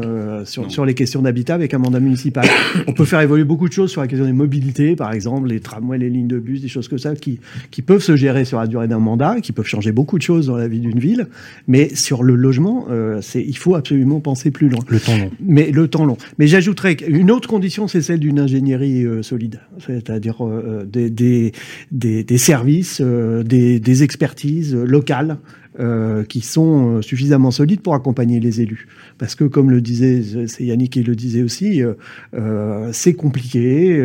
sur 0.45 0.71
sur 0.71 0.85
les 0.85 0.93
questions 0.93 1.21
d'habitat 1.21 1.55
avec 1.55 1.73
un 1.73 1.79
mandat 1.79 1.99
municipal. 1.99 2.45
on 2.87 2.93
peut 2.93 3.05
faire 3.05 3.21
évoluer 3.21 3.43
beaucoup 3.43 3.67
de 3.67 3.73
choses 3.73 3.91
sur 3.91 4.01
la 4.01 4.07
question 4.07 4.25
des 4.25 4.33
mobilités, 4.33 4.95
par 4.95 5.11
exemple 5.11 5.49
les 5.49 5.59
tramways, 5.59 5.97
les 5.97 6.09
lignes 6.09 6.27
de 6.27 6.39
bus, 6.39 6.61
des 6.61 6.67
choses 6.67 6.87
comme 6.87 6.99
ça 6.99 7.15
qui 7.15 7.39
qui 7.71 7.81
peuvent 7.81 8.01
se 8.01 8.15
gérer 8.15 8.45
sur 8.45 8.59
la 8.59 8.67
durée 8.67 8.87
d'un 8.87 8.99
mandat, 8.99 9.41
qui 9.41 9.51
peuvent 9.51 9.65
changer 9.65 9.91
beaucoup 9.91 10.17
de 10.17 10.23
choses 10.23 10.47
dans 10.47 10.57
la 10.57 10.67
vie 10.67 10.76
d'une 10.77 10.99
ville, 10.99 11.27
mais 11.67 11.93
sur 11.95 12.23
le 12.23 12.35
logement, 12.35 12.87
euh, 12.89 13.19
c'est 13.21 13.43
il 13.43 13.57
faut 13.57 13.75
absolument 13.75 14.19
penser 14.19 14.51
plus 14.51 14.69
loin. 14.69 14.79
Le 14.87 14.99
temps 14.99 15.17
long. 15.17 15.31
Mais 15.39 15.71
le 15.71 15.87
temps 15.87 16.05
long. 16.05 16.17
Mais 16.37 16.47
j'ajouterais 16.47 16.95
qu'une 16.95 17.31
autre 17.31 17.47
condition, 17.47 17.87
c'est 17.87 18.01
celle 18.01 18.19
d'une 18.19 18.39
ingénierie 18.39 19.05
euh, 19.05 19.23
solide, 19.23 19.59
c'est-à-dire 19.85 20.45
euh, 20.45 20.85
des, 20.85 21.09
des, 21.09 21.51
des, 21.91 22.23
des, 22.23 22.37
services, 22.37 23.01
des 23.01 24.03
expertises 24.03 24.75
locales 24.75 25.37
euh, 25.79 26.23
qui 26.23 26.41
sont 26.41 26.97
euh, 26.97 27.01
suffisamment 27.03 27.51
solides 27.51 27.81
pour 27.81 27.93
accompagner 27.93 28.39
les 28.39 28.61
élus. 28.61 28.87
Parce 29.19 29.35
que, 29.35 29.43
comme 29.43 29.69
le 29.69 29.79
disait, 29.79 30.23
c'est 30.47 30.63
Yannick 30.63 30.93
qui 30.93 31.03
le 31.03 31.15
disait 31.15 31.43
aussi, 31.43 31.83
euh, 31.83 32.89
c'est 32.93 33.13
compliqué. 33.13 34.03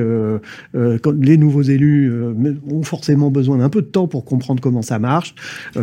Les 0.74 1.37
nouveaux 1.38 1.62
élus 1.62 2.12
ont 2.70 2.82
forcément 2.82 3.30
besoin 3.30 3.58
d'un 3.58 3.70
peu 3.70 3.80
de 3.80 3.87
temps 3.87 4.06
pour 4.06 4.26
comprendre 4.26 4.61
comment 4.61 4.82
ça 4.82 4.98
marche. 4.98 5.35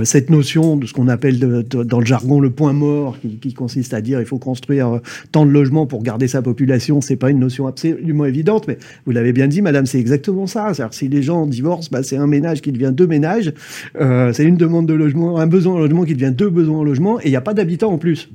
cette 0.04 0.30
notion 0.30 0.78
de 0.78 0.86
ce 0.86 0.94
qu'on 0.94 1.08
appelle 1.08 1.40
dans 1.40 2.00
le 2.00 2.06
jargon 2.06 2.40
le 2.40 2.52
point 2.52 2.74
mort, 2.74 3.18
qui, 3.20 3.54
consiste 3.54 3.94
à 3.94 4.02
dire 4.02 4.20
il 4.20 4.26
faut 4.26 4.38
construire 4.38 5.00
tant 5.32 5.46
de 5.46 5.52
logements 5.52 5.88
pour 5.88 6.04
garder 6.04 6.28
sa 6.28 6.42
population, 6.42 7.02
c'est 7.02 7.16
pas 7.16 7.32
une 7.32 7.40
notion 7.40 7.68
absolument 7.68 8.26
évidente, 8.26 8.68
mais 8.68 8.78
vous 9.06 9.12
l'avez 9.12 9.34
bien 9.34 9.48
dit, 9.48 9.62
Madame, 9.62 9.86
c'est 9.86 10.00
exactement 10.00 10.48
ça. 10.48 10.72
Si 10.92 11.08
les 11.08 11.24
gens 11.24 11.46
divorcent, 11.48 11.90
bah, 11.92 12.04
c'est 12.04 12.18
un 12.18 12.28
ménage 12.28 12.62
qui 12.62 12.72
devient 12.72 12.92
deux 12.94 13.08
ménages. 13.08 13.54
c'est 13.96 14.44
une 14.44 14.58
demande 14.58 14.86
de 14.86 14.94
logement, 14.94 15.40
un 15.40 15.48
besoin 15.48 15.79
logement 15.80 16.04
qui 16.06 16.14
devient 16.14 16.34
deux 16.36 16.50
besoins 16.50 16.80
en 16.80 16.84
logement 16.84 17.20
et 17.20 17.26
il 17.26 17.30
n'y 17.32 17.36
a 17.36 17.42
pas 17.42 17.54
d'habitants 17.54 17.92
en 17.92 17.98
plus. 17.98 18.30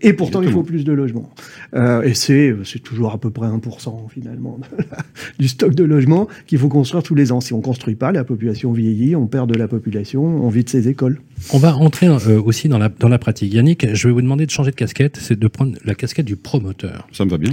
Et 0.00 0.12
pourtant, 0.12 0.40
il 0.40 0.50
faut 0.52 0.62
plus 0.62 0.84
de 0.84 0.92
logements. 0.92 1.30
Euh, 1.74 2.02
et 2.02 2.14
c'est 2.14 2.54
c'est 2.62 2.78
toujours 2.78 3.12
à 3.12 3.18
peu 3.18 3.30
près 3.30 3.48
1% 3.48 4.08
finalement 4.08 4.60
du 5.40 5.48
stock 5.48 5.74
de 5.74 5.82
logements 5.82 6.28
qu'il 6.46 6.58
faut 6.58 6.68
construire 6.68 7.02
tous 7.02 7.16
les 7.16 7.32
ans. 7.32 7.40
Si 7.40 7.52
on 7.52 7.60
construit 7.60 7.96
pas, 7.96 8.12
la 8.12 8.22
population 8.22 8.72
vieillit, 8.72 9.16
on 9.16 9.26
perd 9.26 9.50
de 9.52 9.58
la 9.58 9.66
population, 9.66 10.22
on 10.24 10.48
vide 10.48 10.68
ses 10.68 10.86
écoles. 10.88 11.20
On 11.52 11.58
va 11.58 11.74
entrer 11.76 12.06
euh, 12.06 12.40
aussi 12.40 12.68
dans 12.68 12.78
la, 12.78 12.88
dans 12.88 13.08
la 13.08 13.18
pratique. 13.18 13.52
Yannick, 13.52 13.92
je 13.94 14.06
vais 14.06 14.14
vous 14.14 14.22
demander 14.22 14.46
de 14.46 14.50
changer 14.52 14.70
de 14.70 14.76
casquette, 14.76 15.16
c'est 15.20 15.36
de 15.38 15.48
prendre 15.48 15.76
la 15.84 15.96
casquette 15.96 16.26
du 16.26 16.36
promoteur. 16.36 17.08
Ça 17.10 17.24
me 17.24 17.30
va 17.30 17.38
bien. 17.38 17.50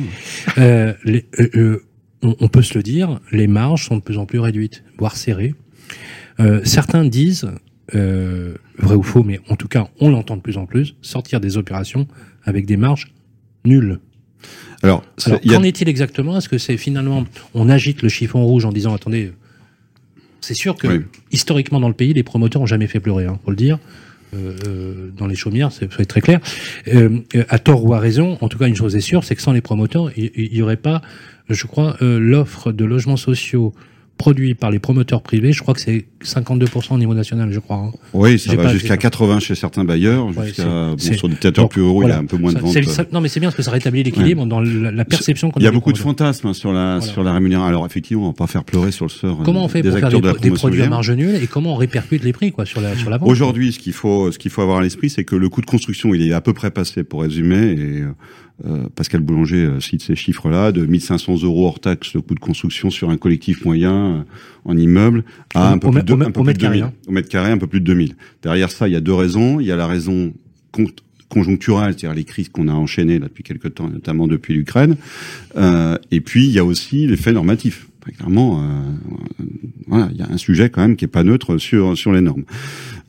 Euh, 0.59 0.93
les- 1.03 1.25
euh, 1.39 1.49
euh, 1.55 1.83
on, 2.21 2.35
on 2.39 2.47
peut 2.49 2.61
se 2.61 2.75
le 2.77 2.83
dire, 2.83 3.19
les 3.31 3.47
marges 3.47 3.85
sont 3.87 3.95
de 3.97 4.01
plus 4.01 4.19
en 4.19 4.27
plus 4.27 4.37
réduites, 4.39 4.83
voire 4.99 5.17
serrées. 5.17 5.55
Euh, 6.39 6.61
certains 6.65 7.03
disent, 7.03 7.47
euh, 7.95 8.55
vrai 8.77 8.95
ou 8.95 9.03
faux, 9.03 9.23
mais 9.23 9.39
en 9.49 9.55
tout 9.55 9.67
cas, 9.67 9.87
on 9.99 10.09
l'entend 10.09 10.35
de 10.37 10.41
plus 10.41 10.57
en 10.57 10.65
plus, 10.65 10.95
sortir 11.01 11.39
des 11.39 11.57
opérations 11.57 12.07
avec 12.43 12.65
des 12.65 12.77
marges 12.77 13.11
nulles. 13.65 13.99
Alors, 14.83 15.03
Alors, 15.25 15.39
a- 15.43 15.47
qu'en 15.47 15.63
est-il 15.63 15.87
exactement? 15.89 16.37
Est-ce 16.37 16.49
que 16.49 16.57
c'est 16.57 16.77
finalement, 16.77 17.25
on 17.53 17.69
agite 17.69 18.01
le 18.01 18.09
chiffon 18.09 18.43
rouge 18.45 18.65
en 18.65 18.71
disant, 18.71 18.93
attendez, 18.93 19.31
c'est 20.39 20.55
sûr 20.55 20.75
que 20.75 20.87
Oui. 20.87 20.99
historiquement 21.31 21.79
dans 21.79 21.87
le 21.89 21.93
pays, 21.93 22.13
les 22.13 22.23
promoteurs 22.23 22.61
ont 22.63 22.65
jamais 22.67 22.87
fait 22.87 22.99
pleurer, 22.99 23.25
hein, 23.25 23.39
faut 23.45 23.51
le 23.51 23.57
dire. 23.57 23.77
Euh, 24.33 24.55
euh, 24.65 25.09
dans 25.17 25.27
les 25.27 25.35
chaumières, 25.35 25.71
c'est 25.73 25.87
très 26.07 26.21
clair. 26.21 26.39
Euh, 26.87 27.19
euh, 27.35 27.43
à 27.49 27.59
tort 27.59 27.83
ou 27.85 27.93
à 27.93 27.99
raison, 27.99 28.37
en 28.41 28.47
tout 28.47 28.57
cas, 28.57 28.67
une 28.67 28.75
chose 28.77 28.95
est 28.95 29.01
sûre, 29.01 29.23
c'est 29.25 29.35
que 29.35 29.41
sans 29.41 29.51
les 29.51 29.59
promoteurs, 29.61 30.09
il 30.17 30.31
il 30.35 30.55
y, 30.55 30.61
aurait 30.61 30.77
pas, 30.77 31.01
je 31.49 31.67
crois, 31.67 31.97
euh, 32.01 32.17
l'offre 32.17 32.71
de 32.71 32.85
logements 32.85 33.17
sociaux 33.17 33.73
produits 34.21 34.53
par 34.53 34.69
les 34.71 34.79
promoteurs 34.79 35.21
privés. 35.23 35.51
Je 35.51 35.61
crois 35.61 35.73
que 35.73 35.81
c'est 35.81 36.05
52% 36.23 36.93
au 36.93 36.97
niveau 36.99 37.13
national, 37.15 37.51
je 37.51 37.59
crois. 37.59 37.77
hein. 37.77 37.91
oui, 38.13 38.37
ça 38.37 38.55
va 38.55 38.71
jusqu'à 38.71 38.89
pas- 38.89 38.97
80 38.97 39.39
chez 39.39 39.55
certains 39.55 39.83
bailleurs, 39.83 40.27
Ouais, 40.27 40.45
jusqu'à 40.47 40.63
bon, 40.63 40.97
sur 40.97 41.27
des 41.27 41.35
territoires 41.35 41.67
plus 41.69 41.81
ruraux, 41.81 42.03
il 42.03 42.09
y 42.09 42.11
a 42.11 42.19
un 42.19 42.25
peu 42.25 42.37
moins 42.37 42.51
de 42.51 42.57
Ça- 42.57 42.61
ventes. 42.63 42.73
c'est- 42.73 42.83
ça- 42.83 43.05
non, 43.11 43.19
mais 43.21 43.27
c'est 43.29 43.39
bien 43.39 43.49
parce 43.49 43.57
que 43.57 43.63
ça 43.63 43.71
rétablit 43.71 44.03
l'équilibre 44.03 44.45
dans 44.45 44.59
la, 44.61 44.91
la 44.91 45.05
perception 45.05 45.49
qu'on 45.49 45.59
Il 45.59 45.63
y 45.63 45.67
a 45.67 45.71
beaucoup 45.71 45.91
de 45.93 45.97
fantasmes 45.97 46.47
hein, 46.47 46.53
sur 46.53 46.71
la 46.71 46.97
Voilà. 46.99 47.13
sur 47.13 47.23
la 47.23 47.33
rémunération. 47.33 47.67
Alors 47.67 47.85
effectivement, 47.85 48.23
on 48.25 48.27
va 48.27 48.33
pas 48.33 48.47
faire 48.47 48.63
pleurer 48.63 48.91
sur 48.91 49.05
le 49.05 49.09
sort 49.11 49.41
euh, 49.41 49.43
Comment 49.43 49.65
on 49.65 49.67
fait 49.67 49.81
des 49.81 49.89
pour 49.89 49.99
faire 49.99 50.09
des, 50.09 50.21
de 50.21 50.27
la 50.27 50.33
des 50.33 50.51
produits 50.51 50.81
à 50.83 50.89
marge 50.89 51.11
nulle 51.11 51.35
et 51.41 51.47
comment 51.47 51.73
on 51.73 51.77
répercute 51.77 52.23
les 52.23 52.33
prix 52.33 52.51
quoi 52.51 52.65
sur 52.65 52.81
la 52.81 52.95
sur 52.95 53.09
la 53.09 53.17
vente 53.17 53.27
Aujourd'hui, 53.29 53.71
ce 53.73 53.79
qu'il 53.79 53.93
faut, 53.93 54.31
ce 54.31 54.37
qu'il 54.37 54.51
faut 54.51 54.61
avoir 54.61 54.77
à 54.77 54.81
l'esprit, 54.83 55.09
c'est 55.09 55.23
que 55.23 55.35
le 55.35 55.49
coût 55.49 55.61
de 55.61 55.65
construction, 55.65 56.13
il 56.13 56.21
est 56.29 56.33
à 56.33 56.41
peu 56.41 56.53
près 56.53 56.69
passé, 56.71 57.03
pour 57.03 57.21
résumer. 57.23 57.71
Et 57.71 58.01
euh, 58.01 58.11
Pascal 58.95 59.21
Boulanger 59.21 59.65
euh, 59.65 59.79
cite 59.79 60.01
ces 60.03 60.15
chiffres-là 60.15 60.71
de 60.71 60.85
1500 60.85 61.41
euros 61.43 61.65
hors 61.65 61.79
taxe 61.79 62.13
le 62.13 62.21
coût 62.21 62.35
de 62.35 62.39
construction 62.39 62.89
sur 62.91 63.09
un 63.09 63.17
collectif 63.17 63.65
moyen 63.65 63.93
euh, 64.17 64.21
en 64.65 64.77
immeuble 64.77 65.23
à 65.55 65.71
un 65.71 65.77
peu 65.79 65.87
au 65.87 65.91
plus 65.91 65.95
mètre- 65.97 66.05
de, 66.05 66.13
au 66.13 66.17
mètre- 66.17 66.29
un 66.29 66.31
peu 66.31 66.39
au 66.41 66.43
plus 66.43 66.47
mètre 66.49 66.59
de 66.59 66.65
2000. 66.67 66.79
carré, 66.81 66.91
hein. 66.91 67.07
Au 67.07 67.11
mètre 67.11 67.29
carré, 67.29 67.51
un 67.51 67.57
peu 67.57 67.67
plus 67.67 67.79
de 67.81 67.85
2000. 67.85 68.15
Derrière 68.43 68.69
ça, 68.71 68.87
il 68.87 68.91
y 68.91 68.95
a 68.95 69.01
deux 69.01 69.13
raisons. 69.13 69.59
Il 69.59 69.65
y 69.65 69.71
a 69.71 69.75
la 69.75 69.87
raison 69.87 70.31
con- 70.71 70.85
conjoncturelle, 71.29 71.93
c'est-à-dire 71.97 72.13
les 72.15 72.23
crises 72.23 72.49
qu'on 72.49 72.67
a 72.67 72.73
enchaînées 72.73 73.17
là, 73.17 73.27
depuis 73.27 73.43
quelques 73.43 73.73
temps, 73.73 73.89
notamment 73.89 74.27
depuis 74.27 74.53
l'Ukraine. 74.53 74.95
Euh, 75.57 75.97
et 76.11 76.21
puis, 76.21 76.45
il 76.45 76.51
y 76.51 76.59
a 76.59 76.65
aussi 76.65 77.07
l'effet 77.07 77.31
normatif. 77.31 77.87
Clairement, 78.05 78.61
euh, 78.61 79.45
voilà, 79.87 80.09
il 80.11 80.17
y 80.17 80.21
a 80.21 80.27
un 80.29 80.37
sujet 80.37 80.69
quand 80.69 80.81
même 80.81 80.95
qui 80.95 81.05
est 81.05 81.09
pas 81.09 81.23
neutre 81.23 81.57
sur 81.57 81.97
sur 81.97 82.11
les 82.11 82.21
normes. 82.21 82.43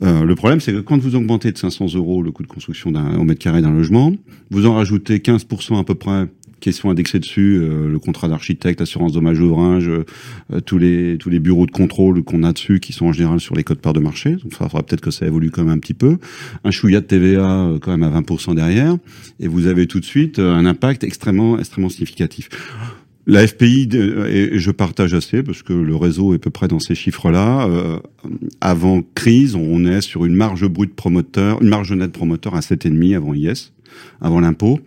Euh, 0.03 0.23
le 0.23 0.35
problème, 0.35 0.59
c'est 0.59 0.73
que 0.73 0.79
quand 0.79 0.97
vous 0.97 1.15
augmentez 1.15 1.51
de 1.51 1.57
500 1.57 1.95
euros 1.95 2.21
le 2.21 2.31
coût 2.31 2.43
de 2.43 2.47
construction 2.47 2.91
d'un 2.91 3.15
au 3.15 3.23
mètre 3.23 3.39
carré 3.39 3.61
d'un 3.61 3.71
logement, 3.71 4.13
vous 4.51 4.65
en 4.65 4.75
rajoutez 4.75 5.17
15% 5.17 5.79
à 5.79 5.83
peu 5.83 5.95
près 5.95 6.27
qui 6.63 6.71
sont 6.71 6.89
indexés 6.89 7.19
dessus, 7.19 7.59
euh, 7.61 7.89
le 7.89 7.99
contrat 7.99 8.29
d'architecte, 8.29 8.79
l'assurance 8.79 9.11
dommage 9.11 9.39
ouvrage, 9.39 9.89
euh, 9.89 10.59
tous 10.65 10.77
les 10.77 11.17
tous 11.19 11.29
les 11.29 11.39
bureaux 11.39 11.65
de 11.65 11.71
contrôle 11.71 12.23
qu'on 12.23 12.43
a 12.43 12.53
dessus, 12.53 12.79
qui 12.79 12.93
sont 12.93 13.07
en 13.07 13.11
général 13.11 13.41
sur 13.41 13.53
les 13.53 13.63
codes 13.63 13.79
parts 13.79 13.93
de 13.93 13.99
marché. 13.99 14.31
Donc, 14.31 14.45
il 14.45 14.55
faudra 14.55 14.81
peut-être 14.81 15.01
que 15.01 15.11
ça 15.11 15.25
évolue 15.25 15.51
quand 15.51 15.63
même 15.63 15.73
un 15.73 15.79
petit 15.79 15.93
peu. 15.93 16.17
Un 16.63 16.71
chouïa 16.71 17.01
de 17.01 17.05
TVA 17.05 17.65
euh, 17.65 17.79
quand 17.79 17.91
même 17.95 18.03
à 18.03 18.21
20% 18.21 18.55
derrière, 18.55 18.95
et 19.41 19.47
vous 19.49 19.67
avez 19.67 19.87
tout 19.87 19.99
de 19.99 20.05
suite 20.05 20.39
euh, 20.39 20.53
un 20.53 20.65
impact 20.65 21.03
extrêmement 21.03 21.59
extrêmement 21.59 21.89
significatif. 21.89 22.47
La 23.25 23.47
FPI, 23.47 23.89
et 24.27 24.59
je 24.59 24.71
partage 24.71 25.13
assez, 25.13 25.43
parce 25.43 25.63
que 25.63 25.71
le 25.71 25.95
réseau 25.95 26.33
est 26.33 26.35
à 26.35 26.39
peu 26.39 26.49
près 26.49 26.67
dans 26.67 26.79
ces 26.79 26.93
chiffres-là. 26.93 27.67
euh, 27.67 27.99
avant 28.59 29.01
crise, 29.15 29.55
on 29.55 29.85
est 29.85 30.01
sur 30.01 30.25
une 30.25 30.35
marge 30.35 30.67
brute 30.67 30.93
promoteur, 30.93 31.61
une 31.61 31.69
marge 31.69 31.93
nette 31.93 32.11
promoteur 32.11 32.55
à 32.55 32.59
7,5 32.59 33.15
avant 33.15 33.33
IS, 33.33 33.71
avant 34.19 34.41
l'impôt. 34.41 34.79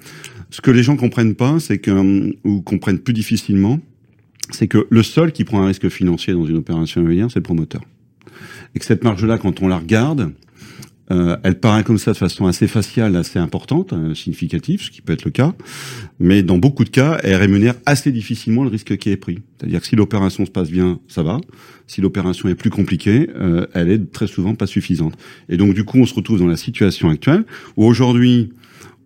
Ce 0.50 0.60
que 0.60 0.70
les 0.70 0.82
gens 0.82 0.96
comprennent 0.96 1.34
pas, 1.34 1.58
c'est 1.60 1.78
que, 1.78 2.36
ou 2.44 2.60
comprennent 2.60 2.98
plus 2.98 3.14
difficilement, 3.14 3.80
c'est 4.50 4.68
que 4.68 4.86
le 4.90 5.02
seul 5.02 5.32
qui 5.32 5.44
prend 5.44 5.62
un 5.62 5.66
risque 5.66 5.88
financier 5.88 6.34
dans 6.34 6.44
une 6.44 6.56
opération 6.56 7.00
immobilière, 7.00 7.30
c'est 7.30 7.38
le 7.38 7.44
promoteur. 7.44 7.82
Et 8.74 8.78
que 8.78 8.84
cette 8.84 9.02
marge-là, 9.02 9.38
quand 9.38 9.62
on 9.62 9.68
la 9.68 9.78
regarde, 9.78 10.32
euh, 11.10 11.36
elle 11.44 11.60
paraît 11.60 11.84
comme 11.84 11.98
ça 11.98 12.12
de 12.12 12.16
façon 12.16 12.46
assez 12.46 12.66
faciale, 12.66 13.14
assez 13.16 13.38
importante, 13.38 13.92
euh, 13.92 14.14
significative, 14.14 14.82
ce 14.82 14.90
qui 14.90 15.02
peut 15.02 15.12
être 15.12 15.24
le 15.24 15.30
cas, 15.30 15.54
mais 16.18 16.42
dans 16.42 16.58
beaucoup 16.58 16.84
de 16.84 16.88
cas, 16.88 17.18
elle 17.22 17.36
rémunère 17.36 17.74
assez 17.86 18.10
difficilement 18.10 18.64
le 18.64 18.70
risque 18.70 18.96
qui 18.96 19.10
est 19.10 19.16
pris. 19.16 19.38
C'est-à-dire 19.58 19.80
que 19.80 19.86
si 19.86 19.96
l'opération 19.96 20.44
se 20.44 20.50
passe 20.50 20.70
bien, 20.70 20.98
ça 21.06 21.22
va. 21.22 21.38
Si 21.86 22.00
l'opération 22.00 22.48
est 22.48 22.56
plus 22.56 22.70
compliquée, 22.70 23.30
euh, 23.36 23.66
elle 23.74 23.90
est 23.90 24.10
très 24.10 24.26
souvent 24.26 24.54
pas 24.54 24.66
suffisante. 24.66 25.14
Et 25.48 25.56
donc 25.56 25.74
du 25.74 25.84
coup, 25.84 25.98
on 25.98 26.06
se 26.06 26.14
retrouve 26.14 26.40
dans 26.40 26.46
la 26.46 26.56
situation 26.56 27.08
actuelle 27.08 27.44
où 27.76 27.84
aujourd'hui, 27.84 28.52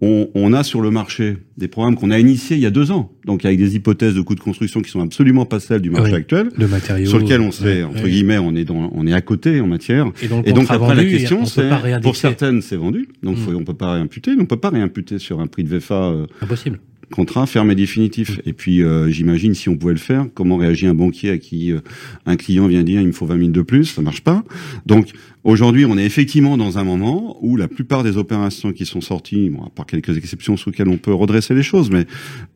on, 0.03 0.29
on 0.35 0.53
a 0.55 0.63
sur 0.63 0.81
le 0.81 0.91
marché 0.91 1.37
des 1.59 1.69
programmes 1.69 1.95
qu'on 1.95 2.11
a 2.11 2.19
initiés 2.19 2.57
il 2.57 2.63
y 2.63 2.67
a 2.67 2.71
deux 2.71 2.91
ans, 2.91 3.13
donc 3.27 3.45
avec 3.45 3.59
des 3.59 3.77
hypothèses 3.77 4.15
de 4.15 4.21
coûts 4.23 4.35
de 4.35 4.41
construction 4.41 4.81
qui 4.81 4.91
sont 4.91 5.01
absolument 5.03 5.45
pas 5.45 5.61
celles 5.61 5.83
du 5.83 5.91
marché 5.91 6.13
Oui. 6.13 6.19
actuel, 6.19 6.49
de 6.57 6.67
matériaux 6.67 7.09
sur 7.09 7.19
lequel 7.19 7.41
on 7.43 7.51
sait, 7.51 7.65
ouais, 7.65 7.83
entre 7.85 8.03
ouais. 8.05 8.11
guillet, 8.11 8.39
on 8.39 8.55
est 8.57 8.65
dans, 8.65 8.91
on 8.95 9.07
est 9.07 9.13
à 9.13 9.21
côté 9.21 9.61
en 9.61 9.67
matière. 9.67 10.11
Et 10.23 10.29
donc, 10.29 10.47
Et 10.47 10.51
donc 10.53 10.61
contrat 10.69 10.75
après 10.77 10.95
la 10.95 11.05
question, 11.05 11.45
c'est 11.45 11.69
pour 12.03 12.17
certaines 12.17 12.63
c'est 12.63 12.77
vendu, 12.77 13.09
donc 13.23 13.37
Mm. 13.37 13.41
faut- 13.41 13.55
on 13.55 13.65
peut 13.65 13.75
pas 13.75 13.93
réimputer, 13.95 14.35
mais 14.37 14.43
on 14.43 14.47
peut 14.47 14.57
pas 14.57 14.71
réimputer 14.71 15.19
sur 15.19 15.41
un 15.41 15.47
prix 15.47 15.65
de 15.65 15.69
VFA 15.69 15.95
euh, 16.13 16.27
Impossible. 16.41 16.81
contrat 17.13 17.45
ferme 17.47 17.71
et 17.71 17.75
définitif. 17.75 18.39
Mm. 18.39 18.41
Et 18.49 18.53
puis 18.55 18.83
euh, 18.83 19.09
j'imagine 19.11 19.53
si 19.55 19.69
on 19.69 19.77
pouvait 19.77 19.93
le 19.93 19.99
faire, 19.99 20.27
comment 20.35 20.57
réagit 20.57 20.87
un 20.87 20.95
banquier 20.95 21.31
à 21.31 21.39
qui 21.39 21.73
euh, 21.73 21.81
un 22.25 22.37
client 22.37 22.67
vient 22.69 22.83
dire 22.85 23.01
il 23.03 23.09
me 23.09 23.13
faut 23.13 23.27
20 23.27 23.37
000 23.39 23.51
de 23.51 23.63
plus, 23.63 23.85
ça 23.85 24.01
marche 24.03 24.23
pas. 24.23 24.45
Donc 24.87 25.09
aujourd'hui 25.45 25.85
on 25.85 25.97
est 25.99 26.05
effectivement 26.05 26.57
dans 26.57 26.79
un 26.79 26.85
moment 26.85 27.39
où 27.41 27.57
la 27.57 27.69
plupart 27.69 28.03
des 28.03 28.17
opérations 28.17 28.73
qui 28.73 28.87
sont 28.87 29.01
sorties, 29.01 29.51
bon, 29.51 29.65
à 29.65 29.71
part 29.71 29.87
quelques 29.87 30.17
exceptions 30.17 30.57
sur 30.57 30.71
lesquelles 30.71 30.89
on 30.89 30.99
peut 30.99 31.15
redresser 31.15 31.55
les 31.55 31.63
choses, 31.63 31.91
mais 31.91 32.07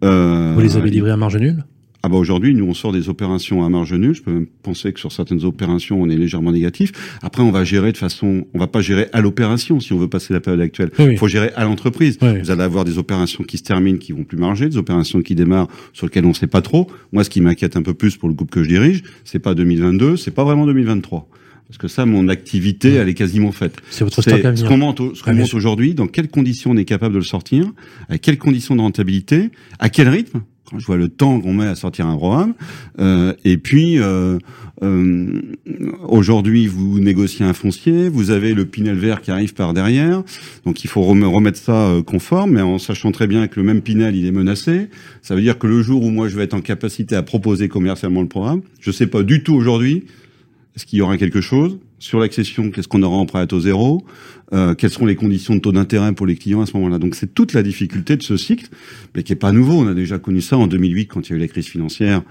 euh, 0.02 0.52
Vous 0.54 0.60
les 0.60 0.76
avez 0.76 0.90
livrés 0.90 1.10
à 1.10 1.16
marge 1.16 1.36
nulle? 1.36 1.64
Ah 2.06 2.10
bah 2.10 2.18
aujourd'hui, 2.18 2.54
nous 2.54 2.66
on 2.66 2.74
sort 2.74 2.92
des 2.92 3.08
opérations 3.08 3.64
à 3.64 3.70
marge 3.70 3.94
nulle. 3.94 4.14
Je 4.14 4.20
peux 4.20 4.30
même 4.30 4.46
penser 4.62 4.92
que 4.92 5.00
sur 5.00 5.10
certaines 5.10 5.42
opérations, 5.44 6.02
on 6.02 6.10
est 6.10 6.18
légèrement 6.18 6.52
négatif. 6.52 6.92
Après, 7.22 7.42
on 7.42 7.50
va 7.50 7.64
gérer 7.64 7.92
de 7.92 7.96
façon, 7.96 8.44
on 8.52 8.58
va 8.58 8.66
pas 8.66 8.82
gérer 8.82 9.06
à 9.14 9.22
l'opération 9.22 9.80
si 9.80 9.94
on 9.94 9.98
veut 9.98 10.08
passer 10.08 10.34
la 10.34 10.40
période 10.40 10.60
actuelle. 10.60 10.90
Oui. 10.98 11.12
Il 11.12 11.16
faut 11.16 11.28
gérer 11.28 11.48
à 11.56 11.64
l'entreprise. 11.64 12.18
Oui. 12.20 12.40
Vous 12.40 12.50
allez 12.50 12.62
avoir 12.62 12.84
des 12.84 12.98
opérations 12.98 13.42
qui 13.42 13.56
se 13.56 13.62
terminent, 13.62 13.96
qui 13.96 14.12
vont 14.12 14.24
plus 14.24 14.36
marger, 14.36 14.68
des 14.68 14.76
opérations 14.76 15.22
qui 15.22 15.34
démarrent 15.34 15.68
sur 15.94 16.04
lesquelles 16.04 16.26
on 16.26 16.34
sait 16.34 16.46
pas 16.46 16.60
trop. 16.60 16.88
Moi, 17.12 17.24
ce 17.24 17.30
qui 17.30 17.40
m'inquiète 17.40 17.74
un 17.74 17.82
peu 17.82 17.94
plus 17.94 18.18
pour 18.18 18.28
le 18.28 18.34
groupe 18.34 18.50
que 18.50 18.62
je 18.62 18.68
dirige, 18.68 19.02
c'est 19.24 19.38
pas 19.38 19.54
2022, 19.54 20.18
c'est 20.18 20.30
pas 20.30 20.44
vraiment 20.44 20.66
2023. 20.66 21.26
Parce 21.68 21.78
que 21.78 21.88
ça, 21.88 22.04
mon 22.06 22.28
activité, 22.28 22.90
Oui. 22.90 22.94
elle 22.96 23.08
est 23.08 23.14
quasiment 23.14 23.50
faite. 23.52 23.76
C'est 23.90 24.04
votre 24.04 24.20
stock 24.22 24.34
à 24.44 24.54
ce 24.54 24.62
venir. 24.62 24.68
qu'on 24.68 24.76
monte, 24.78 25.16
ce 25.16 25.22
qu'on 25.22 25.34
monte 25.34 25.54
aujourd'hui, 25.54 25.94
dans 25.94 26.06
quelles 26.06 26.28
conditions 26.28 26.70
on 26.72 26.76
est 26.76 26.84
capable 26.84 27.14
de 27.14 27.18
le 27.20 27.24
sortir, 27.24 27.72
à 28.08 28.18
quelles 28.18 28.38
conditions 28.38 28.76
de 28.76 28.80
rentabilité, 28.82 29.50
à 29.78 29.88
quel 29.88 30.08
rythme, 30.08 30.42
quand 30.70 30.78
je 30.78 30.86
vois 30.86 30.96
le 30.96 31.08
temps 31.08 31.40
qu'on 31.40 31.52
met 31.54 31.66
à 31.66 31.74
sortir 31.74 32.06
un 32.06 32.16
programme, 32.16 32.54
euh, 33.00 33.32
et 33.44 33.56
puis 33.56 33.98
euh, 33.98 34.38
euh, 34.82 35.40
aujourd'hui 36.08 36.66
vous 36.66 37.00
négociez 37.00 37.44
un 37.44 37.52
foncier, 37.52 38.08
vous 38.08 38.30
avez 38.30 38.54
le 38.54 38.64
Pinel 38.64 38.96
vert 38.96 39.20
qui 39.20 39.30
arrive 39.30 39.54
par 39.54 39.74
derrière, 39.74 40.22
donc 40.64 40.84
il 40.84 40.88
faut 40.88 41.02
rem- 41.02 41.24
remettre 41.24 41.58
ça 41.58 41.88
euh, 41.88 42.02
conforme, 42.02 42.52
mais 42.52 42.60
en 42.62 42.78
sachant 42.78 43.12
très 43.12 43.26
bien 43.26 43.46
que 43.48 43.58
le 43.60 43.66
même 43.66 43.82
Pinel 43.82 44.16
il 44.16 44.26
est 44.26 44.30
menacé, 44.32 44.88
ça 45.22 45.34
veut 45.34 45.42
dire 45.42 45.58
que 45.58 45.66
le 45.66 45.82
jour 45.82 46.02
où 46.02 46.10
moi 46.10 46.28
je 46.28 46.36
vais 46.36 46.44
être 46.44 46.54
en 46.54 46.60
capacité 46.60 47.14
à 47.16 47.22
proposer 47.22 47.68
commercialement 47.68 48.22
le 48.22 48.28
programme, 48.28 48.62
je 48.80 48.90
sais 48.90 49.06
pas 49.06 49.22
du 49.22 49.42
tout 49.42 49.54
aujourd'hui 49.54 50.04
est-ce 50.76 50.86
qu'il 50.86 50.98
y 50.98 51.02
aura 51.02 51.16
quelque 51.16 51.40
chose 51.40 51.78
sur 51.98 52.18
l'accession 52.18 52.70
Qu'est-ce 52.70 52.88
qu'on 52.88 53.02
aura 53.02 53.16
en 53.16 53.26
prêt 53.26 53.40
à 53.40 53.46
taux 53.46 53.60
zéro? 53.60 54.04
Euh, 54.52 54.74
Quelles 54.74 54.90
seront 54.90 55.06
les 55.06 55.14
conditions 55.14 55.54
de 55.54 55.60
taux 55.60 55.72
d'intérêt 55.72 56.12
pour 56.12 56.26
les 56.26 56.36
clients 56.36 56.60
à 56.62 56.66
ce 56.66 56.76
moment-là? 56.76 56.98
Donc 56.98 57.14
c'est 57.14 57.32
toute 57.32 57.52
la 57.52 57.62
difficulté 57.62 58.16
de 58.16 58.22
ce 58.22 58.36
cycle, 58.36 58.66
mais 59.14 59.22
qui 59.22 59.32
est 59.32 59.36
pas 59.36 59.52
nouveau. 59.52 59.74
On 59.74 59.86
a 59.86 59.94
déjà 59.94 60.18
connu 60.18 60.40
ça 60.40 60.58
en 60.58 60.66
2008 60.66 61.06
quand 61.06 61.28
il 61.28 61.32
y 61.32 61.34
a 61.34 61.36
eu 61.36 61.40
la 61.40 61.48
crise 61.48 61.66
financière. 61.66 62.22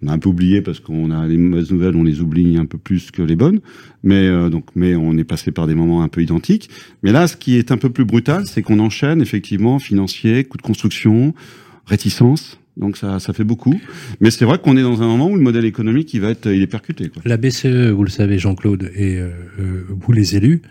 On 0.00 0.06
a 0.06 0.12
un 0.12 0.18
peu 0.18 0.28
oublié 0.28 0.62
parce 0.62 0.78
qu'on 0.78 1.10
a 1.10 1.26
les 1.26 1.36
mauvaises 1.36 1.72
nouvelles, 1.72 1.96
on 1.96 2.04
les 2.04 2.20
oublie 2.20 2.56
un 2.56 2.66
peu 2.66 2.78
plus 2.78 3.10
que 3.10 3.20
les 3.20 3.34
bonnes. 3.34 3.60
Mais 4.04 4.28
euh, 4.28 4.48
donc, 4.48 4.66
mais 4.76 4.94
on 4.94 5.16
est 5.18 5.24
passé 5.24 5.50
par 5.50 5.66
des 5.66 5.74
moments 5.74 6.02
un 6.02 6.08
peu 6.08 6.22
identiques. 6.22 6.70
Mais 7.02 7.10
là, 7.10 7.26
ce 7.26 7.36
qui 7.36 7.56
est 7.56 7.72
un 7.72 7.78
peu 7.78 7.90
plus 7.90 8.04
brutal, 8.04 8.46
c'est 8.46 8.62
qu'on 8.62 8.78
enchaîne 8.78 9.20
effectivement 9.20 9.80
financier, 9.80 10.44
coûts 10.44 10.58
de 10.58 10.62
construction, 10.62 11.34
réticence. 11.88 12.58
Donc 12.76 12.96
ça, 12.96 13.18
ça 13.18 13.32
fait 13.32 13.44
beaucoup. 13.44 13.80
Mais 14.20 14.30
c'est 14.30 14.44
vrai 14.44 14.58
qu'on 14.58 14.76
est 14.76 14.82
dans 14.82 15.02
un 15.02 15.06
moment 15.06 15.28
où 15.28 15.36
le 15.36 15.42
modèle 15.42 15.64
économique, 15.64 16.14
il 16.14 16.20
va 16.20 16.30
être, 16.30 16.46
il 16.46 16.62
est 16.62 16.68
percuté. 16.68 17.08
Quoi. 17.08 17.22
La 17.24 17.36
BCE, 17.36 17.90
vous 17.90 18.04
le 18.04 18.10
savez, 18.10 18.38
Jean-Claude, 18.38 18.90
et 18.94 19.16
euh, 19.16 19.30
euh, 19.58 19.86
vous 19.88 20.12
les 20.12 20.36
élus, 20.36 20.62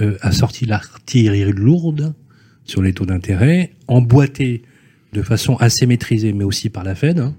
euh, 0.00 0.16
a 0.20 0.30
sorti 0.30 0.66
l'artillerie 0.66 1.50
lourde 1.52 2.14
sur 2.64 2.82
les 2.82 2.92
taux 2.92 3.06
d'intérêt, 3.06 3.72
emboîté 3.88 4.62
de 5.12 5.22
façon 5.22 5.56
assez 5.56 5.86
maîtrisée, 5.86 6.32
mais 6.32 6.44
aussi 6.44 6.68
par 6.68 6.84
la 6.84 6.94
Fed, 6.94 7.18
hein, 7.18 7.34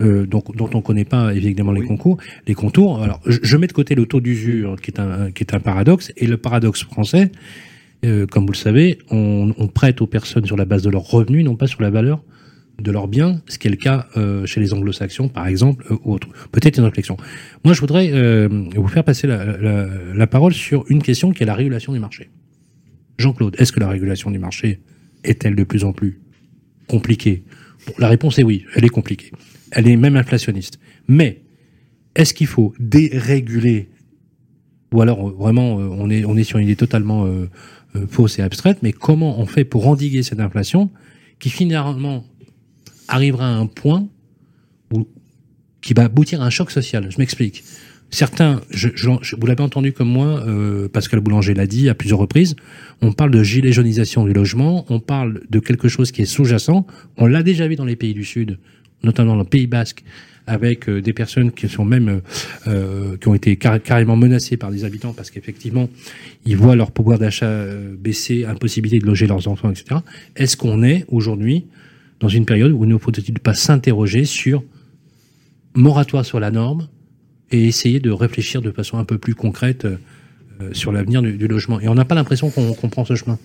euh, 0.00 0.26
donc, 0.26 0.54
dont 0.56 0.68
on 0.72 0.78
ne 0.78 0.82
connaît 0.82 1.04
pas 1.04 1.34
évidemment 1.34 1.72
les 1.72 1.84
concours, 1.84 2.16
les 2.46 2.54
contours. 2.54 3.02
Alors, 3.02 3.20
je, 3.26 3.38
je 3.42 3.56
mets 3.56 3.66
de 3.66 3.72
côté 3.72 3.94
le 3.94 4.06
taux 4.06 4.20
d'usure, 4.20 4.76
qui 4.80 4.90
est 4.90 4.98
un 4.98 5.30
qui 5.30 5.44
est 5.44 5.54
un 5.54 5.60
paradoxe, 5.60 6.12
et 6.16 6.26
le 6.26 6.36
paradoxe 6.36 6.82
français, 6.84 7.30
euh, 8.04 8.26
comme 8.26 8.46
vous 8.46 8.52
le 8.52 8.56
savez, 8.56 8.98
on, 9.10 9.52
on, 9.58 9.68
prête 9.68 10.00
aux 10.00 10.06
personnes 10.06 10.46
sur 10.46 10.56
la 10.56 10.64
base 10.64 10.82
de 10.82 10.90
leurs 10.90 11.08
revenus, 11.08 11.44
non 11.44 11.56
pas 11.56 11.66
sur 11.66 11.82
la 11.82 11.90
valeur 11.90 12.22
de 12.80 12.90
leurs 12.90 13.08
biens, 13.08 13.42
ce 13.46 13.58
qui 13.58 13.68
est 13.68 13.70
le 13.70 13.76
cas 13.76 14.06
euh, 14.16 14.46
chez 14.46 14.60
les 14.60 14.72
anglo-saxons, 14.72 15.28
par 15.28 15.46
exemple, 15.46 15.84
euh, 15.90 15.96
ou 16.04 16.14
autre. 16.14 16.28
Peut-être 16.52 16.78
une 16.78 16.84
réflexion. 16.84 17.16
Moi, 17.64 17.74
je 17.74 17.80
voudrais 17.80 18.10
euh, 18.12 18.48
vous 18.74 18.88
faire 18.88 19.04
passer 19.04 19.26
la, 19.26 19.44
la, 20.14 20.26
parole 20.26 20.52
sur 20.52 20.84
une 20.88 21.02
question 21.02 21.32
qui 21.32 21.42
est 21.42 21.46
la 21.46 21.54
régulation 21.54 21.92
du 21.92 21.98
marché. 21.98 22.30
Jean-Claude, 23.18 23.56
est-ce 23.58 23.72
que 23.72 23.80
la 23.80 23.88
régulation 23.88 24.30
du 24.30 24.38
marché 24.38 24.80
est-elle 25.24 25.54
de 25.54 25.64
plus 25.64 25.84
en 25.84 25.92
plus 25.92 26.20
compliquée? 26.88 27.44
La 27.98 28.08
réponse 28.08 28.38
est 28.38 28.42
oui, 28.42 28.64
elle 28.74 28.84
est 28.84 28.90
compliquée. 28.90 29.32
Elle 29.72 29.88
est 29.88 29.96
même 29.96 30.16
inflationniste. 30.16 30.78
Mais 31.08 31.42
est-ce 32.14 32.34
qu'il 32.34 32.46
faut 32.46 32.74
déréguler? 32.78 33.90
Ou 34.92 35.02
alors 35.02 35.30
vraiment 35.30 35.76
on 35.76 36.10
est 36.10 36.24
on 36.24 36.36
est 36.36 36.42
sur 36.42 36.58
une 36.58 36.64
idée 36.64 36.74
totalement 36.74 37.24
fausse 38.08 38.40
et 38.40 38.42
abstraite, 38.42 38.78
mais 38.82 38.92
comment 38.92 39.38
on 39.38 39.46
fait 39.46 39.64
pour 39.64 39.86
endiguer 39.86 40.24
cette 40.24 40.40
inflation 40.40 40.90
qui 41.38 41.48
finalement 41.48 42.24
arrivera 43.10 43.46
à 43.46 43.52
un 43.52 43.66
point 43.66 44.08
où, 44.92 45.06
qui 45.82 45.94
va 45.94 46.04
aboutir 46.04 46.42
à 46.42 46.46
un 46.46 46.50
choc 46.50 46.70
social. 46.70 47.06
Je 47.10 47.18
m'explique. 47.18 47.62
Certains, 48.12 48.60
je, 48.70 48.88
je, 48.94 49.36
vous 49.36 49.46
l'avez 49.46 49.62
entendu 49.62 49.92
comme 49.92 50.08
moi, 50.08 50.42
euh, 50.46 50.88
Pascal 50.88 51.20
Boulanger 51.20 51.54
l'a 51.54 51.66
dit 51.66 51.88
à 51.88 51.94
plusieurs 51.94 52.18
reprises, 52.18 52.56
on 53.02 53.12
parle 53.12 53.30
de 53.30 53.42
gilet 53.44 53.70
jaunisation 53.70 54.24
du 54.24 54.32
logement, 54.32 54.84
on 54.88 54.98
parle 54.98 55.42
de 55.48 55.60
quelque 55.60 55.86
chose 55.86 56.10
qui 56.10 56.22
est 56.22 56.26
sous-jacent, 56.26 56.86
on 57.18 57.26
l'a 57.26 57.44
déjà 57.44 57.68
vu 57.68 57.76
dans 57.76 57.84
les 57.84 57.94
pays 57.94 58.12
du 58.12 58.24
Sud, 58.24 58.58
notamment 59.04 59.34
dans 59.34 59.42
le 59.42 59.48
Pays 59.48 59.68
Basque, 59.68 60.02
avec 60.50 60.88
euh, 60.88 61.00
des 61.00 61.12
personnes 61.12 61.52
qui 61.52 61.68
sont 61.68 61.84
même 61.84 62.20
euh, 62.66 63.16
qui 63.16 63.28
ont 63.28 63.34
été 63.34 63.56
car 63.56 63.80
carrément 63.80 64.16
menacées 64.16 64.56
par 64.56 64.70
des 64.70 64.84
habitants 64.84 65.12
parce 65.12 65.30
qu'effectivement 65.30 65.88
ils 66.44 66.56
voient 66.56 66.74
leur 66.74 66.90
pouvoir 66.90 67.18
d'achat 67.18 67.46
euh, 67.46 67.94
baisser, 67.96 68.44
impossibilité 68.44 68.98
de 68.98 69.06
loger 69.06 69.26
leurs 69.28 69.46
enfants, 69.46 69.70
etc. 69.70 70.00
Est-ce 70.34 70.56
qu'on 70.56 70.82
est 70.82 71.04
aujourd'hui 71.08 71.66
dans 72.20 72.28
une 72.28 72.44
période 72.44 72.72
où 72.72 72.84
il 72.84 72.88
ne 72.88 72.98
faut-il 72.98 73.38
pas 73.40 73.54
s'interroger 73.54 74.24
sur 74.24 74.62
moratoire 75.74 76.24
sur 76.24 76.40
la 76.40 76.50
norme 76.50 76.88
et 77.50 77.66
essayer 77.66 78.00
de 78.00 78.10
réfléchir 78.10 78.62
de 78.62 78.70
façon 78.70 78.98
un 78.98 79.04
peu 79.04 79.18
plus 79.18 79.34
concrète 79.34 79.84
euh, 79.84 79.96
sur 80.72 80.92
l'avenir 80.92 81.22
du, 81.22 81.48
logement 81.48 81.80
Et 81.80 81.88
on 81.88 81.94
n'a 81.94 82.04
pas 82.04 82.14
l'impression 82.14 82.50
qu'on 82.50 82.74
qu 82.74 82.88
prend 82.88 83.04
ce 83.04 83.14
chemin. 83.14 83.38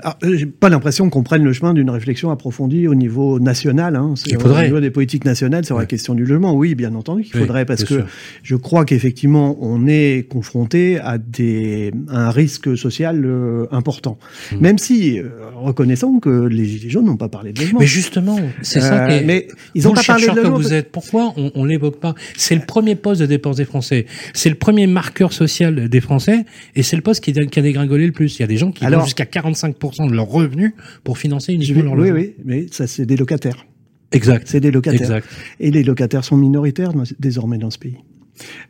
Alors, 0.00 0.16
j'ai 0.22 0.46
pas 0.46 0.68
l'impression 0.68 1.10
qu'on 1.10 1.22
prenne 1.22 1.44
le 1.44 1.52
chemin 1.52 1.74
d'une 1.74 1.90
réflexion 1.90 2.30
approfondie 2.30 2.88
au 2.88 2.94
niveau 2.94 3.38
national. 3.38 3.96
Hein. 3.96 4.14
Il 4.26 4.40
faudrait. 4.40 4.62
Au 4.62 4.64
niveau 4.64 4.80
des 4.80 4.90
politiques 4.90 5.24
nationales 5.24 5.64
sur 5.64 5.76
ouais. 5.76 5.82
la 5.82 5.86
question 5.86 6.14
du 6.14 6.24
logement. 6.24 6.54
Oui, 6.54 6.74
bien 6.74 6.94
entendu 6.94 7.22
qu'il 7.24 7.38
faudrait, 7.38 7.60
oui, 7.60 7.66
parce 7.66 7.84
que 7.84 7.96
sûr. 7.96 8.06
je 8.42 8.56
crois 8.56 8.84
qu'effectivement, 8.84 9.58
on 9.60 9.86
est 9.86 10.26
confronté 10.28 10.98
à, 10.98 11.18
des, 11.18 11.92
à 12.08 12.28
un 12.28 12.30
risque 12.30 12.76
social 12.76 13.22
euh, 13.24 13.66
important. 13.70 14.18
Mmh. 14.52 14.56
Même 14.60 14.78
si, 14.78 15.18
euh, 15.18 15.28
reconnaissons 15.56 16.20
que 16.20 16.46
les 16.46 16.64
Gilets 16.64 16.90
jaunes 16.90 17.06
n'ont 17.06 17.16
pas 17.16 17.28
parlé 17.28 17.52
de 17.52 17.60
logement. 17.60 17.80
Mais 17.80 17.86
justement, 17.86 18.38
c'est 18.62 18.82
euh, 18.82 18.88
ça 18.88 19.06
qui 19.06 19.14
est... 19.14 19.24
Mais 19.24 19.48
ils 19.74 19.84
n'ont 19.84 19.92
pas 19.92 20.02
parlé 20.02 20.26
de 20.26 20.32
logement. 20.32 20.56
que 20.56 20.62
vous 20.62 20.72
êtes, 20.72 20.90
pourquoi 20.90 21.34
on, 21.36 21.52
on 21.54 21.64
l'évoque 21.64 22.00
pas? 22.00 22.14
C'est 22.36 22.54
le 22.54 22.62
premier 22.62 22.94
poste 22.94 23.20
de 23.20 23.26
dépense 23.26 23.56
des 23.56 23.64
Français. 23.66 24.06
C'est 24.32 24.48
le 24.48 24.54
premier 24.54 24.86
marqueur 24.86 25.32
social 25.32 25.88
des 25.88 26.00
Français, 26.00 26.44
et 26.74 26.82
c'est 26.82 26.96
le 26.96 27.02
poste 27.02 27.22
qui, 27.22 27.32
qui 27.32 27.58
a 27.58 27.62
dégringolé 27.62 28.06
le 28.06 28.12
plus. 28.12 28.38
Il 28.38 28.40
y 28.40 28.44
a 28.44 28.48
des 28.48 28.56
gens 28.56 28.72
qui 28.72 28.84
Alors, 28.84 29.00
vont 29.00 29.06
jusqu'à 29.06 29.26
45 29.26 29.76
de 29.90 30.12
leurs 30.12 30.28
revenus 30.28 30.72
pour 31.04 31.18
financer 31.18 31.52
uniquement 31.52 31.82
leur 31.82 31.94
logement. 31.94 32.14
Oui, 32.14 32.34
oui, 32.38 32.42
mais 32.44 32.66
ça, 32.70 32.86
c'est 32.86 33.06
des 33.06 33.16
locataires. 33.16 33.66
Exact. 34.12 34.46
C'est 34.46 34.60
des 34.60 34.70
locataires. 34.70 35.00
Exact. 35.00 35.28
Et 35.60 35.70
les 35.70 35.82
locataires 35.82 36.24
sont 36.24 36.36
minoritaires 36.36 36.92
désormais 37.18 37.58
dans 37.58 37.70
ce 37.70 37.78
pays. 37.78 37.98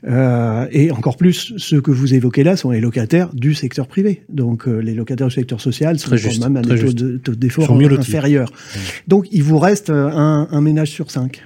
Euh, 0.05 0.67
et 0.73 0.91
encore 0.91 1.17
plus, 1.17 1.55
ceux 1.57 1.81
que 1.81 1.91
vous 1.91 2.15
évoquez 2.15 2.43
là 2.43 2.57
sont 2.57 2.71
les 2.71 2.81
locataires 2.81 3.33
du 3.35 3.55
secteur 3.55 3.87
privé. 3.87 4.23
Donc 4.29 4.67
euh, 4.67 4.79
les 4.79 4.95
locataires 4.95 5.29
du 5.29 5.35
secteur 5.35 5.61
social 5.61 5.99
sont 5.99 6.11
quand 6.11 6.51
même 6.51 6.57
à 6.57 6.63
des 6.63 7.19
taux 7.19 7.35
d'effort 7.35 7.71
inférieurs. 7.71 8.51
Mmh. 8.51 8.79
Donc 9.09 9.29
il 9.31 9.43
vous 9.43 9.59
reste 9.59 9.91
un, 9.91 10.49
un, 10.51 10.61
ménage 10.61 10.91
sur 10.91 11.11
cinq 11.11 11.43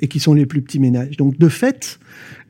et 0.00 0.08
qui 0.08 0.18
sont 0.18 0.34
les 0.34 0.46
plus 0.46 0.62
petits 0.62 0.80
ménages. 0.80 1.16
Donc 1.16 1.38
de 1.38 1.48
fait, 1.48 2.00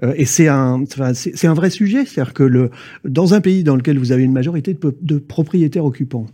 euh, 0.03 0.15
et 0.17 0.25
c'est 0.25 0.49
un, 0.49 0.85
c'est 1.13 1.47
un 1.47 1.55
vrai 1.55 1.71
sujet, 1.71 2.05
c'est-à-dire 2.07 2.35
que 2.35 2.43
le, 2.43 2.71
dans 3.05 3.35
un 3.35 3.41
pays 3.41 3.65
dans 3.65 3.77
lequel 3.77 3.99
vous 3.99 4.13
avez 4.13 4.23
une 4.23 4.33
majorité 4.33 4.75
de, 4.75 4.97
de 5.01 5.19
propriétaires 5.19 5.85
occupants, 5.85 6.27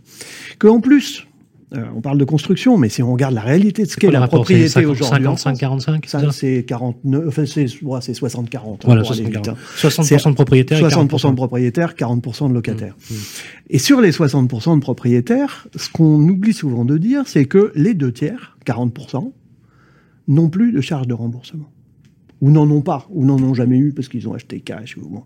que 0.59 0.67
en 0.67 0.79
plus 0.79 1.27
euh, 1.75 1.83
on 1.93 1.99
parle 1.99 2.17
de 2.17 2.23
construction, 2.23 2.77
mais 2.77 2.87
si 2.87 3.03
on 3.03 3.11
regarde 3.11 3.33
la 3.33 3.41
réalité 3.41 3.83
de 3.83 3.89
ce 3.89 3.97
qu'est 3.97 4.09
la 4.09 4.25
propriété 4.25 4.85
aujourd'hui, 4.85 5.03
55, 5.03 5.57
45, 5.57 6.05
ça, 6.05 6.31
c'est 6.31 6.63
49, 6.63 7.27
enfin 7.27 7.45
c'est 7.45 7.65
ouais, 7.83 7.99
60, 7.99 8.49
40. 8.49 8.85
Voilà, 8.85 9.03
60, 9.03 9.29
40. 9.29 9.57
60% 9.77 10.29
de 10.29 10.35
propriétaires, 10.35 10.79
60% 10.79 11.31
de 11.31 11.35
propriétaires, 11.35 11.93
40% 11.93 12.47
de 12.47 12.53
locataires. 12.53 12.95
Mmh, 12.95 13.13
mmh. 13.13 13.17
Et 13.71 13.79
sur 13.79 13.99
les 13.99 14.11
60% 14.11 14.75
de 14.75 14.79
propriétaires, 14.79 15.67
ce 15.75 15.89
qu'on 15.89 16.21
oublie 16.29 16.53
souvent 16.53 16.85
de 16.85 16.97
dire, 16.97 17.23
c'est 17.25 17.43
que 17.43 17.73
les 17.75 17.93
deux 17.93 18.13
tiers, 18.13 18.57
40%, 18.65 19.33
n'ont 20.27 20.49
plus 20.49 20.71
de 20.71 20.81
charge 20.81 21.07
de 21.07 21.13
remboursement 21.13 21.71
ou 22.41 22.51
n'en 22.51 22.69
ont 22.69 22.81
pas, 22.81 23.07
ou 23.09 23.25
n'en 23.25 23.41
ont 23.41 23.53
jamais 23.53 23.77
eu 23.77 23.91
parce 23.91 24.07
qu'ils 24.07 24.27
ont 24.27 24.33
acheté 24.33 24.59
cash. 24.59 24.97
Ou 24.97 25.09
bon. 25.09 25.23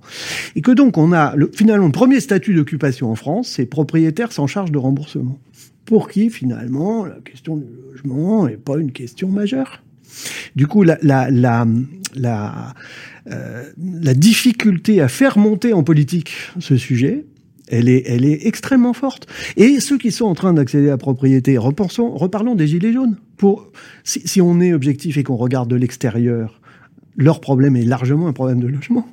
Et 0.56 0.62
que 0.62 0.72
donc 0.72 0.98
on 0.98 1.12
a 1.12 1.36
le, 1.36 1.52
finalement 1.54 1.88
le 1.88 1.92
premier 1.92 2.20
statut 2.20 2.54
d'occupation 2.54 3.12
en 3.12 3.16
France, 3.16 3.50
c'est 3.50 3.66
propriétaire 3.66 4.32
sans 4.32 4.48
charge 4.48 4.72
de 4.72 4.78
remboursement. 4.78 5.40
Pour 5.86 6.10
qui 6.10 6.30
finalement 6.30 7.06
la 7.06 7.20
question 7.20 7.58
du 7.58 7.66
logement 7.90 8.48
n'est 8.48 8.58
pas 8.58 8.78
une 8.78 8.92
question 8.92 9.30
majeure. 9.30 9.84
Du 10.56 10.68
coup, 10.68 10.84
la, 10.84 10.98
la, 11.02 11.32
la, 11.32 11.66
la, 12.16 12.74
euh, 13.28 13.64
la 13.78 14.14
difficulté 14.14 15.00
à 15.02 15.08
faire 15.08 15.38
monter 15.38 15.74
en 15.74 15.84
politique 15.84 16.34
ce 16.60 16.76
sujet, 16.76 17.26
elle 17.72 17.90
est, 17.90 18.04
elle 18.06 18.26
est 18.26 18.46
extrêmement 18.46 18.94
forte. 18.94 19.28
Et 19.58 19.80
ceux 19.80 19.98
qui 19.98 20.12
sont 20.12 20.26
en 20.26 20.36
train 20.36 20.54
d'accéder 20.54 20.88
à 20.88 20.92
la 20.92 20.98
propriété, 20.98 21.58
repensons, 21.58 22.12
reparlons 22.12 22.56
des 22.56 22.68
gilets 22.68 22.94
jaunes. 22.94 23.18
Pour, 23.38 23.72
si, 24.04 24.22
si 24.26 24.42
on 24.42 24.60
est 24.60 24.74
objectif 24.74 25.18
et 25.18 25.24
qu'on 25.24 25.38
regarde 25.38 25.70
de 25.70 25.76
l'extérieur, 25.76 26.62
leur 27.18 27.42
problème 27.42 27.76
est 27.76 27.84
largement 27.84 28.28
un 28.28 28.34
problème 28.34 28.60
de 28.60 28.68
logement. 28.68 29.08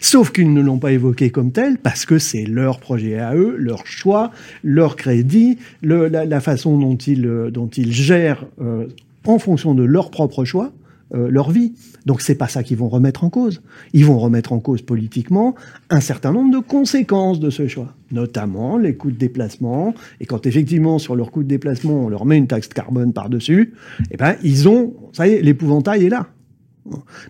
Sauf 0.00 0.32
qu'ils 0.32 0.52
ne 0.52 0.60
l'ont 0.60 0.78
pas 0.78 0.92
évoqué 0.92 1.30
comme 1.30 1.52
tel 1.52 1.78
parce 1.78 2.06
que 2.06 2.18
c'est 2.18 2.44
leur 2.44 2.80
projet 2.80 3.18
à 3.18 3.34
eux, 3.34 3.54
leur 3.58 3.86
choix, 3.86 4.32
leur 4.62 4.96
crédit, 4.96 5.58
le, 5.82 6.08
la, 6.08 6.24
la, 6.24 6.40
façon 6.40 6.78
dont 6.78 6.96
ils, 6.96 7.22
dont 7.52 7.68
ils 7.68 7.92
gèrent 7.92 8.46
euh, 8.60 8.86
en 9.26 9.38
fonction 9.38 9.74
de 9.74 9.84
leur 9.84 10.10
propre 10.10 10.44
choix 10.44 10.72
euh, 11.14 11.28
leur 11.30 11.50
vie. 11.50 11.72
Donc 12.06 12.20
c'est 12.20 12.34
pas 12.34 12.48
ça 12.48 12.62
qu'ils 12.62 12.76
vont 12.76 12.88
remettre 12.88 13.24
en 13.24 13.30
cause. 13.30 13.62
Ils 13.92 14.04
vont 14.04 14.18
remettre 14.18 14.52
en 14.52 14.60
cause 14.60 14.82
politiquement 14.82 15.54
un 15.90 16.00
certain 16.00 16.32
nombre 16.32 16.52
de 16.52 16.58
conséquences 16.58 17.40
de 17.40 17.50
ce 17.50 17.66
choix, 17.66 17.94
notamment 18.12 18.78
les 18.78 18.94
coûts 18.94 19.10
de 19.10 19.16
déplacement. 19.16 19.94
Et 20.20 20.26
quand 20.26 20.46
effectivement 20.46 20.98
sur 20.98 21.16
leurs 21.16 21.30
coûts 21.30 21.42
de 21.42 21.48
déplacement 21.48 22.06
on 22.06 22.08
leur 22.08 22.26
met 22.26 22.36
une 22.36 22.46
taxe 22.46 22.68
carbone 22.68 23.12
par 23.12 23.28
dessus, 23.28 23.74
eh 24.10 24.16
ben 24.16 24.36
ils 24.42 24.68
ont, 24.68 24.94
ça 25.12 25.26
y 25.28 25.32
est, 25.32 25.42
l'épouvantail 25.42 26.04
est 26.04 26.10
là 26.10 26.28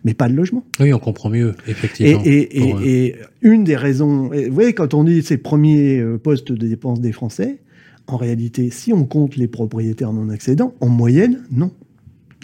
mais 0.04 0.14
pas 0.14 0.28
de 0.28 0.34
logement. 0.34 0.64
Oui, 0.80 0.92
on 0.92 0.98
comprend 0.98 1.30
mieux, 1.30 1.54
effectivement. 1.66 2.22
Et, 2.24 2.30
et, 2.30 2.74
et, 2.82 3.06
et 3.06 3.16
une 3.42 3.64
des 3.64 3.76
raisons, 3.76 4.28
vous 4.28 4.52
voyez, 4.54 4.72
quand 4.72 4.94
on 4.94 5.04
dit 5.04 5.22
ces 5.22 5.36
premiers 5.36 5.98
euh, 5.98 6.18
postes 6.18 6.52
de 6.52 6.66
dépenses 6.66 7.00
des 7.00 7.12
Français, 7.12 7.58
en 8.06 8.16
réalité, 8.16 8.70
si 8.70 8.92
on 8.92 9.04
compte 9.04 9.36
les 9.36 9.48
propriétaires 9.48 10.12
non 10.12 10.30
accédants, 10.30 10.74
en 10.80 10.88
moyenne, 10.88 11.44
non. 11.50 11.70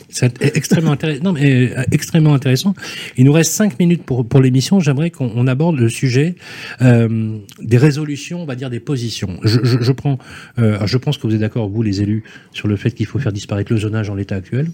C'est 0.09 0.43
extrêmement 0.57 0.93
intéressant. 0.93 1.23
Non, 1.25 1.33
mais 1.33 1.73
euh, 1.73 1.83
extrêmement 1.91 2.35
intéressant. 2.35 2.75
Il 3.17 3.25
nous 3.25 3.33
reste 3.33 3.53
cinq 3.53 3.79
minutes 3.79 4.03
pour 4.05 4.27
pour 4.27 4.41
l'émission. 4.41 4.81
J'aimerais 4.81 5.11
qu'on 5.11 5.47
aborde 5.47 5.77
le 5.77 5.89
sujet 5.89 6.37
euh, 6.83 7.39
des 7.61 7.79
résolutions, 7.79 8.43
on 8.43 8.47
va 8.47 8.55
dire 8.55 8.71
des 8.71 8.81
positions. 8.81 9.39
Je, 9.43 9.61
je, 9.63 9.79
je 9.81 9.93
prends, 9.93 10.19
euh, 10.59 10.87
je 10.87 10.99
pense 10.99 11.19
que 11.19 11.27
vous 11.27 11.35
êtes 11.35 11.41
d'accord, 11.41 11.69
vous 11.69 11.83
les 11.83 12.01
élus, 12.03 12.23
sur 12.53 12.69
le 12.69 12.77
fait 12.77 12.93
qu'il 12.93 13.07
faut 13.07 13.19
faire 13.19 13.33
disparaître 13.33 13.73
le 13.73 13.79
zonage 13.79 14.11
en 14.11 14.15
l'état 14.15 14.37
actuel. 14.37 14.69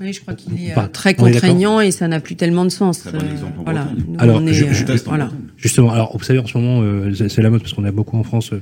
Oui, 0.00 0.14
je 0.14 0.20
crois 0.22 0.32
qu'il 0.32 0.54
est 0.54 0.74
très 0.92 1.14
contraignant 1.14 1.80
et 1.80 1.90
ça 1.90 2.08
n'a 2.08 2.20
plus 2.20 2.34
tellement 2.34 2.64
de 2.64 2.70
sens. 2.70 3.06
Bon 3.06 3.18
voilà. 3.64 3.86
Nous, 3.94 4.16
alors, 4.18 4.40
est, 4.40 4.52
je, 4.54 4.64
je, 4.72 4.84
voilà. 5.04 5.30
justement, 5.58 5.90
alors 5.90 6.16
vous 6.16 6.24
savez 6.24 6.38
en 6.38 6.46
ce 6.46 6.56
moment, 6.56 6.80
euh, 6.82 7.12
c'est 7.28 7.42
la 7.42 7.50
mode 7.50 7.60
parce 7.60 7.74
qu'on 7.74 7.84
a 7.84 7.92
beaucoup 7.92 8.16
en 8.16 8.22
France. 8.22 8.52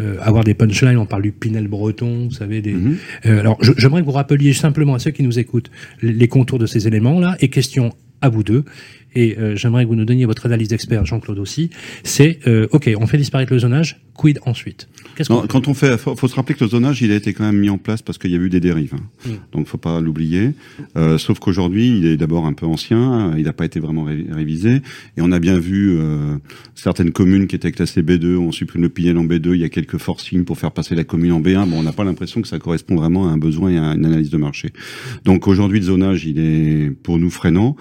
Euh, 0.00 0.16
avoir 0.20 0.42
des 0.44 0.54
punchlines, 0.54 0.98
on 0.98 1.06
parle 1.06 1.22
du 1.22 1.32
Pinel 1.32 1.68
breton, 1.68 2.24
vous 2.24 2.34
savez. 2.34 2.60
Des... 2.62 2.72
Mm 2.72 2.96
-hmm. 3.24 3.38
alors, 3.38 3.58
j'aimerais 3.78 4.00
que 4.02 4.06
vous 4.06 4.12
rappeliez 4.12 4.52
simplement 4.52 4.94
à 4.94 4.98
ceux 4.98 5.12
qui 5.12 5.22
nous 5.22 5.38
écoutent 5.38 5.70
les, 6.02 6.12
les 6.12 6.28
contours 6.28 6.58
de 6.58 6.66
ces 6.66 6.86
éléments-là 6.88 7.36
et 7.40 7.48
question 7.48 7.92
à 8.20 8.28
vous 8.28 8.42
deux 8.42 8.64
et 9.14 9.38
euh, 9.38 9.56
j'aimerais 9.56 9.84
que 9.84 9.88
vous 9.88 9.96
nous 9.96 10.04
donniez 10.04 10.26
votre 10.26 10.46
analyse 10.46 10.68
d'expert, 10.68 11.04
Jean-Claude 11.04 11.38
aussi, 11.38 11.70
c'est, 12.02 12.40
euh, 12.46 12.66
OK, 12.72 12.90
on 12.98 13.06
fait 13.06 13.18
disparaître 13.18 13.52
le 13.52 13.58
zonage, 13.58 14.00
quid 14.14 14.38
ensuite? 14.44 14.88
Non, 15.30 15.42
on 15.42 15.46
Quand 15.46 15.68
on 15.68 15.74
fait, 15.74 15.98
faut, 15.98 16.16
faut, 16.16 16.28
se 16.28 16.34
rappeler 16.34 16.54
que 16.54 16.64
le 16.64 16.70
zonage, 16.70 17.02
il 17.02 17.12
a 17.12 17.14
été 17.14 17.32
quand 17.32 17.44
même 17.44 17.58
mis 17.58 17.70
en 17.70 17.78
place 17.78 18.02
parce 18.02 18.18
qu'il 18.18 18.30
y 18.30 18.34
a 18.34 18.38
eu 18.38 18.48
des 18.48 18.60
dérives. 18.60 18.94
Hein. 18.94 19.28
Mm. 19.28 19.32
Donc, 19.52 19.66
faut 19.66 19.78
pas 19.78 20.00
l'oublier. 20.00 20.52
Euh, 20.96 21.18
sauf 21.18 21.38
qu'aujourd'hui, 21.38 21.98
il 21.98 22.06
est 22.06 22.16
d'abord 22.16 22.46
un 22.46 22.52
peu 22.52 22.66
ancien, 22.66 23.34
il 23.36 23.44
n'a 23.44 23.52
pas 23.52 23.64
été 23.64 23.80
vraiment 23.80 24.04
ré 24.04 24.26
révisé, 24.30 24.82
et 25.16 25.20
on 25.20 25.32
a 25.32 25.38
bien 25.38 25.58
vu 25.58 25.96
euh, 25.98 26.36
certaines 26.74 27.12
communes 27.12 27.46
qui 27.46 27.56
étaient 27.56 27.72
classées 27.72 28.02
B2, 28.02 28.36
on 28.36 28.52
supprime 28.52 28.82
le 28.82 28.88
Pinel 28.88 29.18
en 29.18 29.24
B2, 29.24 29.54
il 29.54 29.60
y 29.60 29.64
a 29.64 29.68
quelques 29.68 29.98
forcings 29.98 30.44
pour 30.44 30.58
faire 30.58 30.72
passer 30.72 30.94
la 30.94 31.04
commune 31.04 31.32
en 31.32 31.40
B1. 31.40 31.68
Bon, 31.68 31.78
on 31.78 31.82
n'a 31.82 31.92
pas 31.92 32.04
l'impression 32.04 32.42
que 32.42 32.48
ça 32.48 32.58
correspond 32.58 32.96
vraiment 32.96 33.28
à 33.28 33.32
un 33.32 33.38
besoin 33.38 33.70
et 33.70 33.78
à 33.78 33.94
une 33.94 34.06
analyse 34.06 34.30
de 34.30 34.38
marché. 34.38 34.72
Donc, 35.24 35.46
aujourd'hui, 35.46 35.80
le 35.80 35.86
zonage, 35.86 36.24
il 36.24 36.38
est 36.38 36.90
pour 36.90 37.18
nous 37.18 37.30
freinant 37.30 37.76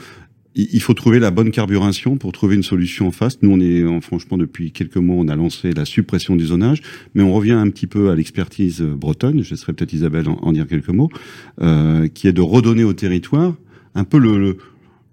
il 0.55 0.81
faut 0.81 0.93
trouver 0.93 1.19
la 1.19 1.31
bonne 1.31 1.51
carburation 1.51 2.17
pour 2.17 2.31
trouver 2.31 2.55
une 2.55 2.63
solution 2.63 3.07
en 3.07 3.11
face. 3.11 3.39
Nous, 3.41 3.51
on 3.51 3.59
est, 3.59 4.01
franchement, 4.01 4.37
depuis 4.37 4.71
quelques 4.71 4.97
mois, 4.97 5.15
on 5.17 5.27
a 5.27 5.35
lancé 5.35 5.71
la 5.71 5.85
suppression 5.85 6.35
du 6.35 6.45
zonage, 6.47 6.81
mais 7.15 7.23
on 7.23 7.33
revient 7.33 7.53
un 7.53 7.69
petit 7.69 7.87
peu 7.87 8.09
à 8.09 8.15
l'expertise 8.15 8.81
bretonne. 8.81 9.43
Je 9.43 9.51
laisserai 9.51 9.73
peut-être 9.73 9.93
Isabelle 9.93 10.27
en, 10.27 10.51
dire 10.51 10.67
quelques 10.67 10.89
mots, 10.89 11.09
euh, 11.61 12.07
qui 12.07 12.27
est 12.27 12.33
de 12.33 12.41
redonner 12.41 12.83
au 12.83 12.93
territoire 12.93 13.55
un 13.95 14.03
peu 14.03 14.17
le 14.17 14.57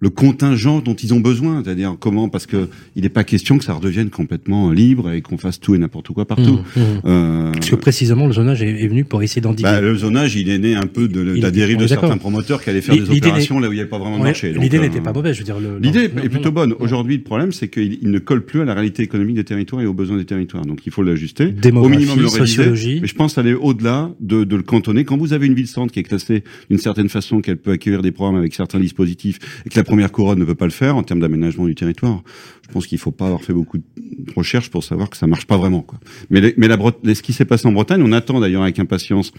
contingent 0.09 0.81
dont 0.81 0.95
ils 0.95 1.13
ont 1.13 1.19
besoin, 1.19 1.61
c'est-à-dire 1.63 1.95
comment, 1.99 2.27
parce 2.27 2.47
que 2.47 2.67
il 2.95 3.03
n'est 3.03 3.09
pas 3.09 3.23
question 3.23 3.57
que 3.57 3.63
ça 3.63 3.73
redevienne 3.73 4.09
complètement 4.09 4.71
libre 4.71 5.11
et 5.11 5.21
qu'on 5.21 5.37
fasse 5.37 5.59
tout 5.59 5.75
et 5.75 5.77
n'importe 5.77 6.07
quoi 6.09 6.25
partout. 6.25 6.59
Mmh, 6.75 6.79
mmh. 6.79 7.01
Euh, 7.05 7.51
parce 7.51 7.69
que 7.69 7.75
précisément 7.75 8.25
le 8.25 8.33
zonage 8.33 8.63
est, 8.63 8.87
venu 8.87 9.05
pour 9.05 9.21
essayer 9.21 9.41
d'endiguer. 9.41 9.69
Bah, 9.69 9.79
le 9.79 9.95
zonage, 9.95 10.35
il 10.35 10.49
est 10.49 10.57
né 10.57 10.75
un 10.75 10.87
peu 10.87 11.07
de, 11.07 11.21
la 11.21 11.51
dérive 11.51 11.77
de 11.77 11.87
certains 11.87 12.17
promoteurs 12.17 12.63
qui 12.63 12.69
allaient 12.69 12.81
faire 12.81 12.95
des 12.95 13.09
opérations 13.09 13.59
là 13.59 13.69
où 13.69 13.71
il 13.71 13.75
n'y 13.75 13.81
avait 13.81 13.89
pas 13.89 13.99
vraiment 13.99 14.17
de 14.17 14.23
marché. 14.23 14.53
L'idée 14.53 14.77
euh, 14.77 14.81
n'était 14.81 15.01
pas 15.01 15.13
mauvaise, 15.13 15.35
je 15.35 15.39
veux 15.39 15.45
dire. 15.45 15.57
L'idée 15.79 16.05
est 16.05 16.29
plutôt 16.29 16.51
bonne. 16.51 16.73
Aujourd'hui, 16.79 17.17
le 17.17 17.23
problème, 17.23 17.51
c'est 17.51 17.67
qu'il 17.67 18.09
ne 18.09 18.19
colle 18.19 18.43
plus 18.43 18.61
à 18.61 18.65
la 18.65 18.73
réalité 18.73 19.03
économique 19.03 19.35
des 19.35 19.43
territoires 19.43 19.81
et 19.81 19.85
aux 19.85 19.93
besoins 19.93 20.17
des 20.17 20.25
territoires. 20.25 20.65
Donc, 20.65 20.85
il 20.85 20.91
faut 20.91 21.03
l'ajuster. 21.03 21.53
Au 21.73 21.89
minimum 21.89 22.19
le 22.19 22.27
réviser. 22.27 22.99
Mais 23.01 23.07
je 23.07 23.15
pense 23.15 23.37
aller 23.37 23.53
au-delà 23.53 24.11
de, 24.19 24.43
de 24.43 24.55
le 24.55 24.63
cantonner. 24.63 25.05
Quand 25.05 25.17
vous 25.17 25.33
avez 25.33 25.47
une 25.47 25.53
ville-centre 25.53 25.93
qui 25.93 25.99
est 25.99 26.03
classée 26.03 26.43
d'une 26.69 26.79
certaine 26.79 27.09
façon, 27.09 27.41
qu'elle 27.41 27.57
peut 27.57 27.71
accueillir 27.71 28.01
des 28.01 28.11
programmes 28.11 28.37
avec 28.37 28.53
certains 28.53 28.79
dispositifs 28.79 29.39
et 29.65 29.69
que 29.69 29.77
la 29.77 29.83
première 29.91 30.13
couronne 30.13 30.39
ne 30.39 30.45
peut 30.45 30.55
pas 30.55 30.65
le 30.65 30.71
faire 30.71 30.95
en 30.95 31.03
termes 31.03 31.19
d'aménagement 31.19 31.65
du 31.65 31.75
territoire. 31.75 32.23
Je 32.65 32.71
pense 32.71 32.87
qu'il 32.87 32.97
faut 32.97 33.11
pas 33.11 33.25
avoir 33.25 33.41
fait 33.41 33.51
beaucoup 33.51 33.77
de 33.77 34.33
recherches 34.33 34.69
pour 34.69 34.85
savoir 34.85 35.09
que 35.09 35.17
ça 35.17 35.27
marche 35.27 35.45
pas 35.45 35.57
vraiment. 35.57 35.81
Quoi. 35.81 35.99
Mais, 36.29 36.53
mais 36.55 36.69
la 36.69 36.77
ce 36.77 37.21
qui 37.21 37.33
s'est 37.33 37.43
passé 37.43 37.67
en 37.67 37.73
Bretagne, 37.73 38.01
on 38.01 38.13
attend 38.13 38.39
d'ailleurs 38.39 38.63
avec 38.63 38.79
impatience 38.79 39.33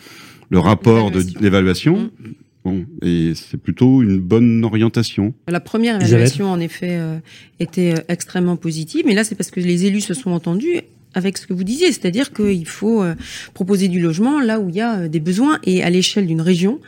le 0.51 0.59
rapport 0.59 1.11
de 1.11 1.23
l'évaluation. 1.41 1.97
Mmh. 1.97 2.29
Bon, 2.67 2.85
et 3.01 3.33
c'est 3.35 3.57
plutôt 3.57 4.03
une 4.03 4.19
bonne 4.19 4.63
orientation. 4.63 5.33
La 5.49 5.61
première 5.61 5.97
évaluation, 5.97 6.51
en 6.51 6.61
effet, 6.61 6.99
euh, 7.01 7.17
était 7.59 7.95
euh, 7.95 8.03
extrêmement 8.09 8.57
positive, 8.57 9.05
mais 9.07 9.15
là, 9.15 9.25
c'est 9.25 9.35
parce 9.35 9.51
que 9.51 9.59
les 9.59 9.87
élus 9.87 10.03
se 10.03 10.13
sont 10.13 10.33
entendus 10.33 10.83
avec 11.15 11.39
ce 11.39 11.47
que 11.47 11.53
vous 11.53 11.65
disiez, 11.65 11.93
c'est-à-dire 11.93 12.33
qu'il 12.33 12.67
faut 12.67 13.03
euh, 13.03 13.15
proposer 13.55 13.89
du 13.89 14.01
logement 14.01 14.41
là 14.41 14.61
où 14.61 14.69
il 14.69 14.77
y 14.77 14.81
a 14.81 15.01
euh, 15.01 15.09
des 15.09 15.21
besoins 15.21 15.59
et 15.65 15.83
à 15.83 15.91
l'échelle 15.91 16.27
d'une 16.27 16.41
région, 16.41 16.81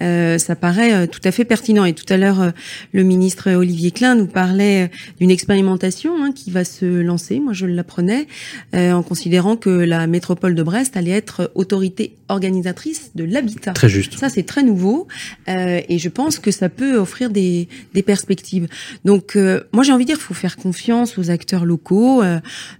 euh, 0.00 0.38
ça 0.38 0.56
paraît 0.56 1.08
tout 1.08 1.20
à 1.24 1.32
fait 1.32 1.44
pertinent. 1.44 1.84
Et 1.84 1.92
tout 1.92 2.10
à 2.12 2.16
l'heure, 2.16 2.52
le 2.92 3.02
ministre 3.02 3.50
Olivier 3.50 3.90
Klein 3.90 4.14
nous 4.14 4.26
parlait 4.26 4.90
d'une 5.18 5.30
expérimentation 5.30 6.22
hein, 6.22 6.32
qui 6.32 6.50
va 6.50 6.64
se 6.64 6.84
lancer. 6.84 7.40
Moi, 7.40 7.52
je 7.52 7.66
l'apprenais 7.66 8.26
en 8.74 9.02
considérant 9.02 9.56
que 9.56 9.70
la 9.70 10.06
métropole 10.06 10.54
de 10.54 10.62
Brest 10.62 10.96
allait 10.96 11.12
être 11.12 11.50
autorité 11.54 12.16
organisatrice 12.28 13.10
de 13.14 13.24
l'habitat. 13.24 13.72
Très 13.72 13.88
juste. 13.88 14.18
Ça, 14.18 14.28
c'est 14.28 14.42
très 14.44 14.62
nouveau 14.62 15.08
et 15.46 15.98
je 15.98 16.08
pense 16.08 16.38
que 16.38 16.50
ça 16.50 16.68
peut 16.68 16.96
offrir 16.96 17.30
des, 17.30 17.68
des 17.94 18.02
perspectives. 18.02 18.68
Donc, 19.04 19.36
moi, 19.72 19.82
j'ai 19.82 19.92
envie 19.92 20.04
de 20.04 20.10
dire, 20.10 20.18
il 20.18 20.24
faut 20.24 20.34
faire 20.34 20.56
confiance 20.56 21.18
aux 21.18 21.30
acteurs 21.30 21.64
locaux. 21.64 22.22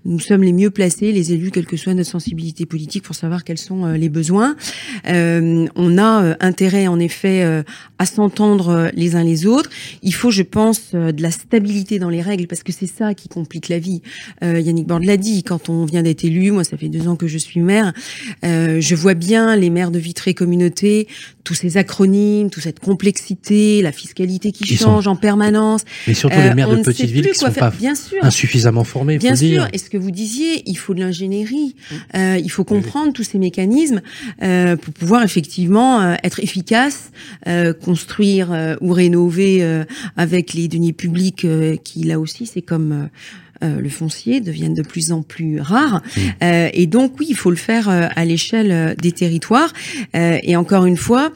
nous 0.04 0.20
sommes 0.20 0.42
les 0.42 0.52
mieux 0.52 0.70
placés 0.70 0.91
les 1.00 1.32
élus, 1.32 1.50
quelle 1.50 1.66
que 1.66 1.76
soit 1.76 1.94
notre 1.94 2.10
sensibilité 2.10 2.66
politique, 2.66 3.04
pour 3.04 3.14
savoir 3.14 3.44
quels 3.44 3.58
sont 3.58 3.84
euh, 3.84 3.96
les 3.96 4.08
besoins. 4.08 4.56
Euh, 5.08 5.66
on 5.74 5.98
a 5.98 6.22
euh, 6.22 6.34
intérêt, 6.40 6.86
en 6.86 6.98
effet, 6.98 7.62
à 7.98 8.06
s'entendre 8.06 8.90
les 8.94 9.16
uns 9.16 9.24
les 9.24 9.46
autres. 9.46 9.70
Il 10.02 10.12
faut, 10.14 10.30
je 10.30 10.42
pense, 10.42 10.92
de 10.92 11.22
la 11.22 11.30
stabilité 11.30 11.98
dans 11.98 12.10
les 12.10 12.20
règles, 12.20 12.46
parce 12.46 12.62
que 12.62 12.72
c'est 12.72 12.86
ça 12.86 13.14
qui 13.14 13.28
complique 13.28 13.68
la 13.68 13.78
vie. 13.78 14.02
Yannick 14.42 14.86
Borde 14.86 15.04
l'a 15.04 15.16
dit, 15.16 15.42
quand 15.42 15.68
on 15.68 15.84
vient 15.84 16.02
d'être 16.02 16.24
élu, 16.24 16.50
moi, 16.50 16.64
ça 16.64 16.76
fait 16.76 16.88
deux 16.88 17.08
ans 17.08 17.16
que 17.16 17.26
je 17.26 17.38
suis 17.38 17.60
maire, 17.60 17.92
je 18.42 18.94
vois 18.94 19.14
bien 19.14 19.56
les 19.56 19.70
maires 19.70 19.90
de 19.90 19.98
Vitré 19.98 20.34
Communauté, 20.34 21.08
tous 21.44 21.54
ces 21.54 21.76
acronymes, 21.76 22.50
toute 22.50 22.62
cette 22.62 22.80
complexité, 22.80 23.82
la 23.82 23.92
fiscalité 23.92 24.52
qui 24.52 24.76
change 24.76 25.06
en 25.06 25.16
permanence. 25.16 25.82
Mais 26.06 26.14
surtout 26.14 26.38
les 26.38 26.54
maires 26.54 26.70
de 26.70 26.82
petites 26.82 27.10
villes 27.10 27.28
qui 27.28 27.38
sont 27.38 27.52
pas 27.52 27.70
bien 27.70 27.94
sûr. 27.94 28.22
insuffisamment 28.22 28.84
formés. 28.84 29.18
Bien 29.18 29.36
sûr. 29.36 29.66
Et 29.72 29.78
ce 29.78 29.90
que 29.90 29.96
vous 29.96 30.10
disiez, 30.10 30.62
il 30.66 30.76
faut 30.76 30.81
de 30.94 31.00
l'ingénierie. 31.00 31.74
Euh, 32.14 32.38
il 32.42 32.50
faut 32.50 32.64
comprendre 32.64 33.12
tous 33.12 33.22
ces 33.24 33.38
mécanismes 33.38 34.02
euh, 34.42 34.76
pour 34.76 34.92
pouvoir 34.92 35.22
effectivement 35.22 36.00
euh, 36.00 36.14
être 36.22 36.40
efficace, 36.40 37.10
euh, 37.46 37.72
construire 37.72 38.52
euh, 38.52 38.76
ou 38.80 38.92
rénover 38.92 39.42
avec 40.16 40.54
les 40.54 40.68
deniers 40.68 40.92
publics 40.92 41.46
qui 41.84 42.04
là 42.04 42.18
aussi 42.18 42.46
c'est 42.46 42.62
comme 42.62 43.08
le 43.62 43.88
foncier 43.88 44.40
deviennent 44.40 44.74
de 44.74 44.82
plus 44.82 45.12
en 45.12 45.22
plus 45.22 45.60
rares. 45.60 46.02
Mmh. 46.02 46.20
Euh, 46.42 46.68
et 46.72 46.86
donc 46.86 47.14
oui, 47.20 47.26
il 47.28 47.36
faut 47.36 47.50
le 47.50 47.56
faire 47.56 47.88
à 47.88 48.24
l'échelle 48.24 48.96
des 49.00 49.12
territoires. 49.12 49.72
et 50.14 50.56
encore 50.56 50.86
une 50.86 50.96
fois, 50.96 51.32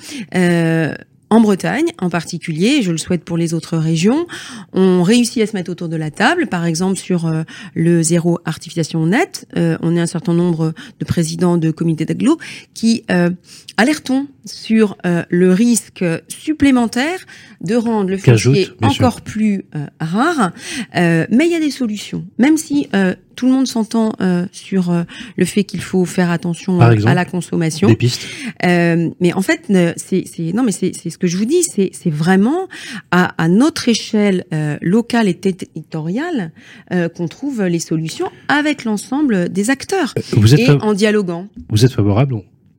en 1.30 1.40
Bretagne 1.40 1.86
en 1.98 2.10
particulier, 2.10 2.78
et 2.78 2.82
je 2.82 2.92
le 2.92 2.98
souhaite 2.98 3.24
pour 3.24 3.36
les 3.36 3.54
autres 3.54 3.76
régions, 3.76 4.26
on 4.72 5.02
réussit 5.02 5.42
à 5.42 5.46
se 5.46 5.56
mettre 5.56 5.70
autour 5.70 5.88
de 5.88 5.96
la 5.96 6.10
table. 6.10 6.46
Par 6.46 6.64
exemple, 6.64 6.96
sur 6.96 7.26
euh, 7.26 7.42
le 7.74 8.02
zéro 8.02 8.38
artificialisation 8.44 9.06
net, 9.06 9.46
euh, 9.56 9.76
on 9.82 9.96
est 9.96 10.00
un 10.00 10.06
certain 10.06 10.34
nombre 10.34 10.72
de 11.00 11.04
présidents 11.04 11.56
de 11.56 11.70
comités 11.70 12.04
d'agglo 12.04 12.38
qui 12.74 13.04
euh, 13.10 13.30
alertons 13.76 14.28
sur 14.46 14.96
le 15.04 15.52
risque 15.52 16.04
supplémentaire 16.28 17.18
de 17.60 17.74
rendre 17.74 18.10
le 18.10 18.18
foncier 18.18 18.68
encore 18.82 19.20
plus 19.20 19.64
rare. 20.00 20.52
mais 20.94 21.46
il 21.46 21.50
y 21.50 21.54
a 21.54 21.60
des 21.60 21.70
solutions, 21.70 22.24
même 22.38 22.56
si 22.56 22.88
tout 23.36 23.46
le 23.46 23.52
monde 23.52 23.66
s'entend 23.66 24.12
euh, 24.20 24.46
sur 24.50 24.90
euh, 24.90 25.04
le 25.36 25.44
fait 25.44 25.62
qu'il 25.62 25.82
faut 25.82 26.04
faire 26.04 26.30
attention 26.30 26.80
à 26.80 26.94
la 27.14 27.24
consommation. 27.24 27.88
Des 27.88 27.94
pistes. 27.94 28.26
Euh, 28.64 29.10
mais 29.20 29.32
en 29.34 29.42
fait, 29.42 29.70
c'est 29.96 30.52
non, 30.54 30.62
mais 30.62 30.72
c'est 30.72 30.92
ce 30.92 31.18
que 31.18 31.26
je 31.26 31.36
vous 31.36 31.44
dis, 31.44 31.62
c'est 31.62 32.10
vraiment 32.10 32.66
à, 33.10 33.34
à, 33.42 33.48
notre 33.48 33.88
échelle 33.88 34.44
euh, 34.52 34.78
locale 34.80 35.28
et 35.28 35.34
territoriale 35.34 36.52
euh, 36.92 37.08
qu'on 37.08 37.28
trouve 37.28 37.62
les 37.64 37.78
solutions 37.78 38.30
avec 38.48 38.84
l'ensemble 38.84 39.50
des 39.50 39.70
acteurs 39.70 40.14
vous 40.32 40.54
êtes 40.54 40.60
et 40.60 40.70
en 40.70 40.94
dialoguant. 40.94 41.46
Vous 41.68 41.84
êtes 41.84 41.92
favorable, 41.92 42.34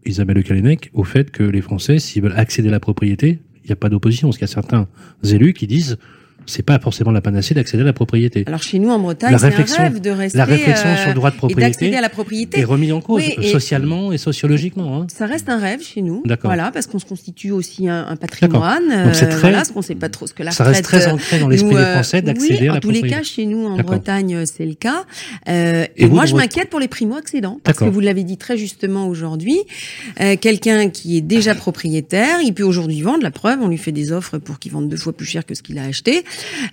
Isabelle 0.08 0.44
Kalinec, 0.44 0.90
au 0.94 1.04
fait 1.04 1.32
que 1.32 1.44
les 1.44 1.62
Français, 1.62 2.00
s'ils 2.00 2.22
veulent 2.22 2.38
accéder 2.38 2.70
à 2.70 2.72
la 2.72 2.80
propriété, 2.80 3.40
il 3.64 3.68
n'y 3.68 3.74
a 3.74 3.76
pas 3.76 3.90
d'opposition, 3.90 4.30
parce 4.30 4.38
qu'il 4.38 4.48
y 4.48 4.52
a 4.52 4.54
certains 4.54 4.88
élus 5.24 5.54
qui 5.54 5.68
disent 5.68 5.98
c'est 6.48 6.64
pas 6.64 6.80
forcément 6.80 7.12
la 7.12 7.22
panacée 7.22 7.54
d'accéder 7.54 7.84
à 7.84 7.86
la 7.86 7.94
propriété. 7.94 8.44
Alors 8.48 8.64
chez 8.64 8.80
nous 8.80 8.90
en 8.90 9.00
Bretagne, 9.00 9.38
c'est 9.38 9.46
un 9.80 9.84
rêve 9.84 10.02
de 10.02 10.10
rester 10.10 10.38
la 10.38 10.46
réflexion 10.46 10.96
sur 10.98 11.08
le 11.10 11.14
droit 11.14 11.30
de 11.30 11.36
euh, 11.36 11.38
propriété 11.38 11.96
à 11.96 12.02
la 12.02 12.10
propriété 12.10 12.60
est 12.60 12.64
remis 12.64 12.92
en 12.92 13.02
cause 13.02 13.24
socialement 13.52 14.12
et 14.12 14.18
sociologiquement. 14.18 15.02
Hein. 15.02 15.08
Ça 15.14 15.26
reste 15.26 15.50
un 15.50 15.60
rêve 15.60 15.82
chez 15.82 16.02
nous. 16.02 16.24
Voilà, 16.44 16.72
parce 16.72 16.88
qu'on 16.88 17.00
se 17.00 17.06
constitue 17.06 17.52
aussi 17.52 17.90
un, 17.90 18.08
un 18.08 18.16
patrimoine. 18.16 19.06
Donc 19.06 19.16
c'est 19.16 19.28
très. 19.28 19.42
Voilà, 19.42 19.64
ce 19.64 19.72
qu'on 19.72 19.82
sait 19.82 19.96
pas 19.96 20.10
trop 20.10 20.28
ce 20.28 20.34
que 20.34 20.44
la 20.44 20.52
Ça 20.52 20.64
reste 20.64 20.84
très 20.84 21.08
ancré 21.08 21.40
dans 21.40 21.48
l'esprit 21.48 21.76
des 21.76 21.82
euh, 21.82 21.94
Français 21.94 22.22
d'accéder 22.22 22.70
à 22.70 22.74
la 22.74 22.80
propriété. 22.80 22.88
En 22.88 23.02
tous 23.02 23.06
les 23.06 23.10
cas, 23.10 23.24
chez 23.24 23.46
nous 23.46 23.66
en 23.66 23.78
Bretagne, 23.78 24.46
c'est 24.46 24.66
le 24.66 24.76
cas. 24.76 25.06
Euh, 25.50 25.86
et, 25.96 26.08
moi, 26.08 26.26
je 26.26 26.36
m'inquiète 26.36 26.70
pour 26.70 26.80
les 26.80 26.88
primo-accédants 26.88 27.60
parce 27.64 27.80
que 27.80 27.86
vous 27.86 28.00
l'avez 28.00 28.24
dit 28.24 28.38
très 28.38 28.58
justement 28.58 29.08
aujourd'hui. 29.08 29.60
Quelqu'un 30.42 30.90
qui 30.90 31.18
est 31.18 31.22
déjà 31.22 31.56
propriétaire, 31.56 32.42
il 32.42 32.54
peut 32.54 32.64
aujourd'hui 32.64 33.02
vendre. 33.02 33.24
La 33.24 33.32
preuve, 33.32 33.60
on 33.62 33.68
lui 33.68 33.78
fait 33.78 33.92
des 33.92 34.12
offres 34.12 34.38
pour 34.38 34.60
qu'il 34.60 34.72
vende 34.72 34.88
deux 34.88 34.98
fois 34.98 35.14
plus 35.14 35.26
cher 35.26 35.46
que 35.46 35.56
ce 35.56 35.62
qu'il 35.62 35.78
a 35.80 35.84
acheté. 35.84 36.24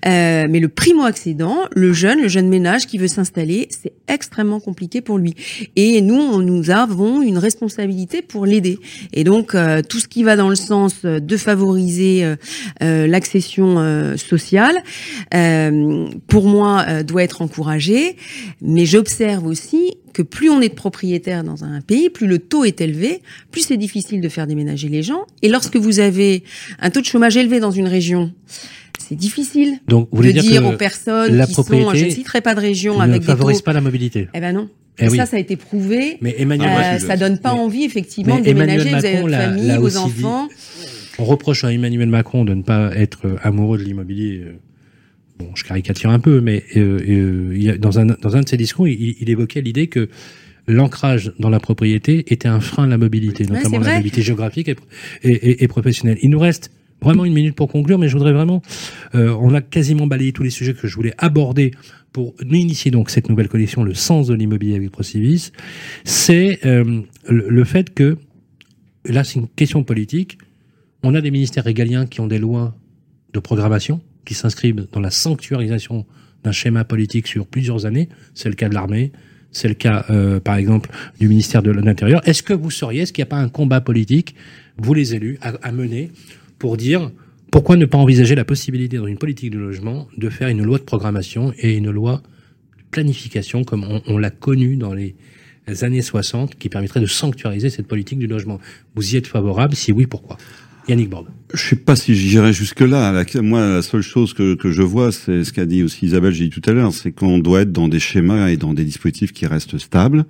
Euh, 0.06 0.46
mais 0.48 0.60
le 0.60 0.68
primo-accédant, 0.68 1.60
le 1.74 1.92
jeune, 1.92 2.20
le 2.20 2.28
jeune 2.28 2.48
ménage 2.48 2.86
qui 2.86 2.98
veut 2.98 3.08
s'installer, 3.08 3.68
c'est 3.70 3.92
extrêmement 4.08 4.60
compliqué 4.60 5.00
pour 5.00 5.18
lui. 5.18 5.34
Et 5.76 6.00
nous, 6.00 6.42
nous 6.42 6.70
avons 6.70 7.22
une 7.22 7.38
responsabilité 7.38 8.22
pour 8.22 8.46
l'aider. 8.46 8.78
Et 9.12 9.24
donc, 9.24 9.54
euh, 9.54 9.82
tout 9.82 10.00
ce 10.00 10.08
qui 10.08 10.22
va 10.22 10.36
dans 10.36 10.48
le 10.48 10.56
sens 10.56 11.04
de 11.04 11.36
favoriser 11.36 12.24
euh, 12.82 13.06
l'accession 13.06 14.14
sociale, 14.16 14.82
pour 16.28 16.46
moi, 16.46 17.02
doit 17.02 17.22
être 17.22 17.42
encouragé. 17.42 18.16
Mais 18.60 18.86
j'observe 18.86 19.46
aussi 19.46 19.96
que 20.14 20.22
plus 20.22 20.48
on 20.48 20.62
est 20.62 20.70
de 20.70 20.74
propriétaires 20.74 21.44
dans 21.44 21.64
un 21.64 21.82
pays, 21.82 22.08
plus 22.08 22.26
le 22.26 22.38
taux 22.38 22.64
est 22.64 22.80
élevé, 22.80 23.20
plus 23.50 23.62
c'est 23.66 23.76
difficile 23.76 24.22
de 24.22 24.28
faire 24.30 24.46
déménager 24.46 24.88
les 24.88 25.02
gens. 25.02 25.26
Et 25.42 25.48
lorsque 25.48 25.76
vous 25.76 26.00
avez 26.00 26.44
un 26.78 26.88
taux 26.88 27.00
de 27.00 27.06
chômage 27.06 27.36
élevé 27.36 27.60
dans 27.60 27.72
une 27.72 27.88
région, 27.88 28.32
c'est 29.06 29.14
difficile 29.14 29.78
Donc, 29.88 30.08
vous 30.12 30.22
de 30.22 30.30
dire, 30.30 30.42
dire 30.42 30.66
aux 30.66 30.76
personnes 30.76 31.36
la 31.36 31.46
qui 31.46 31.54
sont, 31.54 31.64
je 31.94 32.04
ne 32.04 32.10
citerai 32.10 32.40
pas 32.40 32.54
de 32.54 32.60
région 32.60 33.00
avec 33.00 33.22
ne 33.22 33.26
favorise 33.26 33.62
pas 33.62 33.72
la 33.72 33.80
mobilité. 33.80 34.28
Eh 34.34 34.40
ben 34.40 34.54
non. 34.54 34.68
Et 34.98 35.06
eh 35.06 35.10
ça, 35.10 35.26
ça 35.26 35.36
a 35.36 35.40
été 35.40 35.56
prouvé. 35.56 36.18
Mais 36.20 36.36
Emmanuel 36.38 36.70
euh, 36.70 36.98
ça 37.00 37.16
donne 37.16 37.38
pas 37.38 37.52
envie 37.52 37.84
effectivement 37.84 38.38
de 38.38 38.44
déménager. 38.44 38.90
vous 38.90 39.04
avez 39.04 39.20
votre 39.20 39.34
famille, 39.34 39.76
vos 39.76 39.96
enfants. 39.96 40.48
On 41.18 41.24
reproche 41.24 41.64
à 41.64 41.72
Emmanuel 41.72 42.08
Macron 42.08 42.44
de 42.44 42.54
ne 42.54 42.62
pas 42.62 42.94
être 42.94 43.38
amoureux 43.42 43.78
de 43.78 43.82
l'immobilier. 43.82 44.44
Bon, 45.38 45.48
je 45.54 45.64
caricature 45.64 46.10
un 46.10 46.20
peu, 46.20 46.40
mais 46.40 46.62
euh, 46.76 47.00
euh, 47.08 47.78
dans, 47.78 47.98
un, 47.98 48.06
dans 48.06 48.36
un 48.36 48.42
de 48.42 48.48
ses 48.48 48.56
discours, 48.56 48.86
il, 48.86 49.16
il 49.20 49.30
évoquait 49.30 49.60
l'idée 49.60 49.88
que 49.88 50.08
l'ancrage 50.68 51.32
dans 51.40 51.50
la 51.50 51.60
propriété 51.60 52.32
était 52.32 52.48
un 52.48 52.60
frein 52.60 52.84
à 52.84 52.86
la 52.86 52.98
mobilité, 52.98 53.44
notamment 53.44 53.80
la 53.80 53.94
mobilité 53.94 54.22
géographique 54.22 54.68
et, 54.68 54.76
et, 55.24 55.64
et, 55.64 55.68
professionnelle. 55.68 56.18
Il 56.22 56.30
nous 56.30 56.38
reste 56.38 56.70
vraiment 57.04 57.24
une 57.24 57.32
minute 57.32 57.54
pour 57.54 57.68
conclure, 57.68 57.98
mais 57.98 58.08
je 58.08 58.14
voudrais 58.14 58.32
vraiment, 58.32 58.62
euh, 59.14 59.36
on 59.40 59.54
a 59.54 59.60
quasiment 59.60 60.06
balayé 60.06 60.32
tous 60.32 60.42
les 60.42 60.50
sujets 60.50 60.74
que 60.74 60.88
je 60.88 60.94
voulais 60.96 61.14
aborder 61.18 61.70
pour 62.12 62.34
initier 62.50 62.90
donc 62.90 63.10
cette 63.10 63.28
nouvelle 63.28 63.48
collection, 63.48 63.82
le 63.82 63.94
sens 63.94 64.26
de 64.26 64.34
l'immobilier 64.34 64.76
avec 64.76 64.90
Procivis, 64.90 65.52
c'est 66.04 66.60
euh, 66.64 67.02
le, 67.28 67.64
fait 67.64 67.92
que, 67.92 68.18
là 69.04 69.24
c'est 69.24 69.38
une 69.38 69.48
question 69.48 69.84
politique, 69.84 70.38
on 71.02 71.14
a 71.14 71.20
des 71.20 71.30
ministères 71.30 71.64
régaliens 71.64 72.06
qui 72.06 72.20
ont 72.20 72.26
des 72.26 72.38
lois 72.38 72.74
de 73.32 73.40
programmation, 73.40 74.00
qui 74.24 74.34
s'inscrivent 74.34 74.86
dans 74.92 75.00
la 75.00 75.10
sanctuarisation 75.10 76.06
d'un 76.44 76.52
schéma 76.52 76.84
politique 76.84 77.26
sur 77.26 77.46
plusieurs 77.46 77.84
années. 77.84 78.08
C'est 78.34 78.48
le 78.48 78.54
cas 78.54 78.68
de 78.68 78.74
l'armée, 78.74 79.12
c'est 79.54 79.68
le 79.68 79.74
cas, 79.74 80.04
euh, 80.10 80.40
par 80.40 80.56
exemple, 80.56 80.90
du 81.18 81.28
ministère 81.28 81.62
de 81.62 81.70
l'Intérieur. 81.70 82.26
Est-ce 82.28 82.42
que 82.42 82.52
vous 82.52 82.70
sauriez, 82.70 83.02
est-ce 83.02 83.12
qu'il 83.12 83.22
n'y 83.22 83.28
a 83.28 83.30
pas 83.30 83.38
un 83.38 83.48
combat 83.48 83.80
politique, 83.80 84.34
vous 84.76 84.94
les 84.94 85.14
élus, 85.14 85.38
à, 85.40 85.72
mener 85.72 86.10
pour 86.64 86.78
dire 86.78 87.10
pourquoi 87.50 87.76
ne 87.76 87.84
pas 87.84 87.98
envisager 87.98 88.34
la 88.34 88.46
possibilité 88.46 88.96
dans 88.96 89.06
une 89.06 89.18
politique 89.18 89.50
de 89.50 89.58
logement 89.58 90.08
de 90.16 90.30
faire 90.30 90.48
une 90.48 90.62
loi 90.62 90.78
de 90.78 90.82
programmation 90.82 91.52
et 91.58 91.74
une 91.76 91.90
loi 91.90 92.22
de 92.78 92.82
planification 92.90 93.64
comme 93.64 93.84
on, 94.06 94.16
l'a 94.16 94.30
connu 94.30 94.76
dans 94.76 94.94
les 94.94 95.14
années 95.82 96.00
60 96.00 96.54
qui 96.54 96.70
permettrait 96.70 97.00
de 97.00 97.06
sanctuariser 97.06 97.68
cette 97.68 97.86
politique 97.86 98.18
du 98.18 98.26
logement. 98.26 98.60
Vous 98.94 99.12
y 99.12 99.18
êtes 99.18 99.26
favorable? 99.26 99.74
Si 99.74 99.92
oui, 99.92 100.06
pourquoi? 100.06 100.38
Yannick 100.88 101.10
Borde. 101.10 101.26
Je 101.52 101.62
sais 101.62 101.76
pas 101.76 101.96
si 101.96 102.14
j'irai 102.14 102.54
jusque-là. 102.54 103.12
Moi, 103.42 103.68
la 103.68 103.82
seule 103.82 104.00
chose 104.00 104.32
que, 104.32 104.56
je 104.64 104.82
vois, 104.82 105.12
c'est 105.12 105.44
ce 105.44 105.52
qu'a 105.52 105.66
dit 105.66 105.82
aussi 105.82 106.06
Isabelle, 106.06 106.32
j'ai 106.32 106.48
dit 106.48 106.60
tout 106.62 106.70
à 106.70 106.72
l'heure, 106.72 106.94
c'est 106.94 107.12
qu'on 107.12 107.40
doit 107.40 107.60
être 107.60 107.72
dans 107.72 107.88
des 107.88 108.00
schémas 108.00 108.48
et 108.48 108.56
dans 108.56 108.72
des 108.72 108.86
dispositifs 108.86 109.34
qui 109.34 109.44
restent 109.44 109.76
stables. 109.76 110.24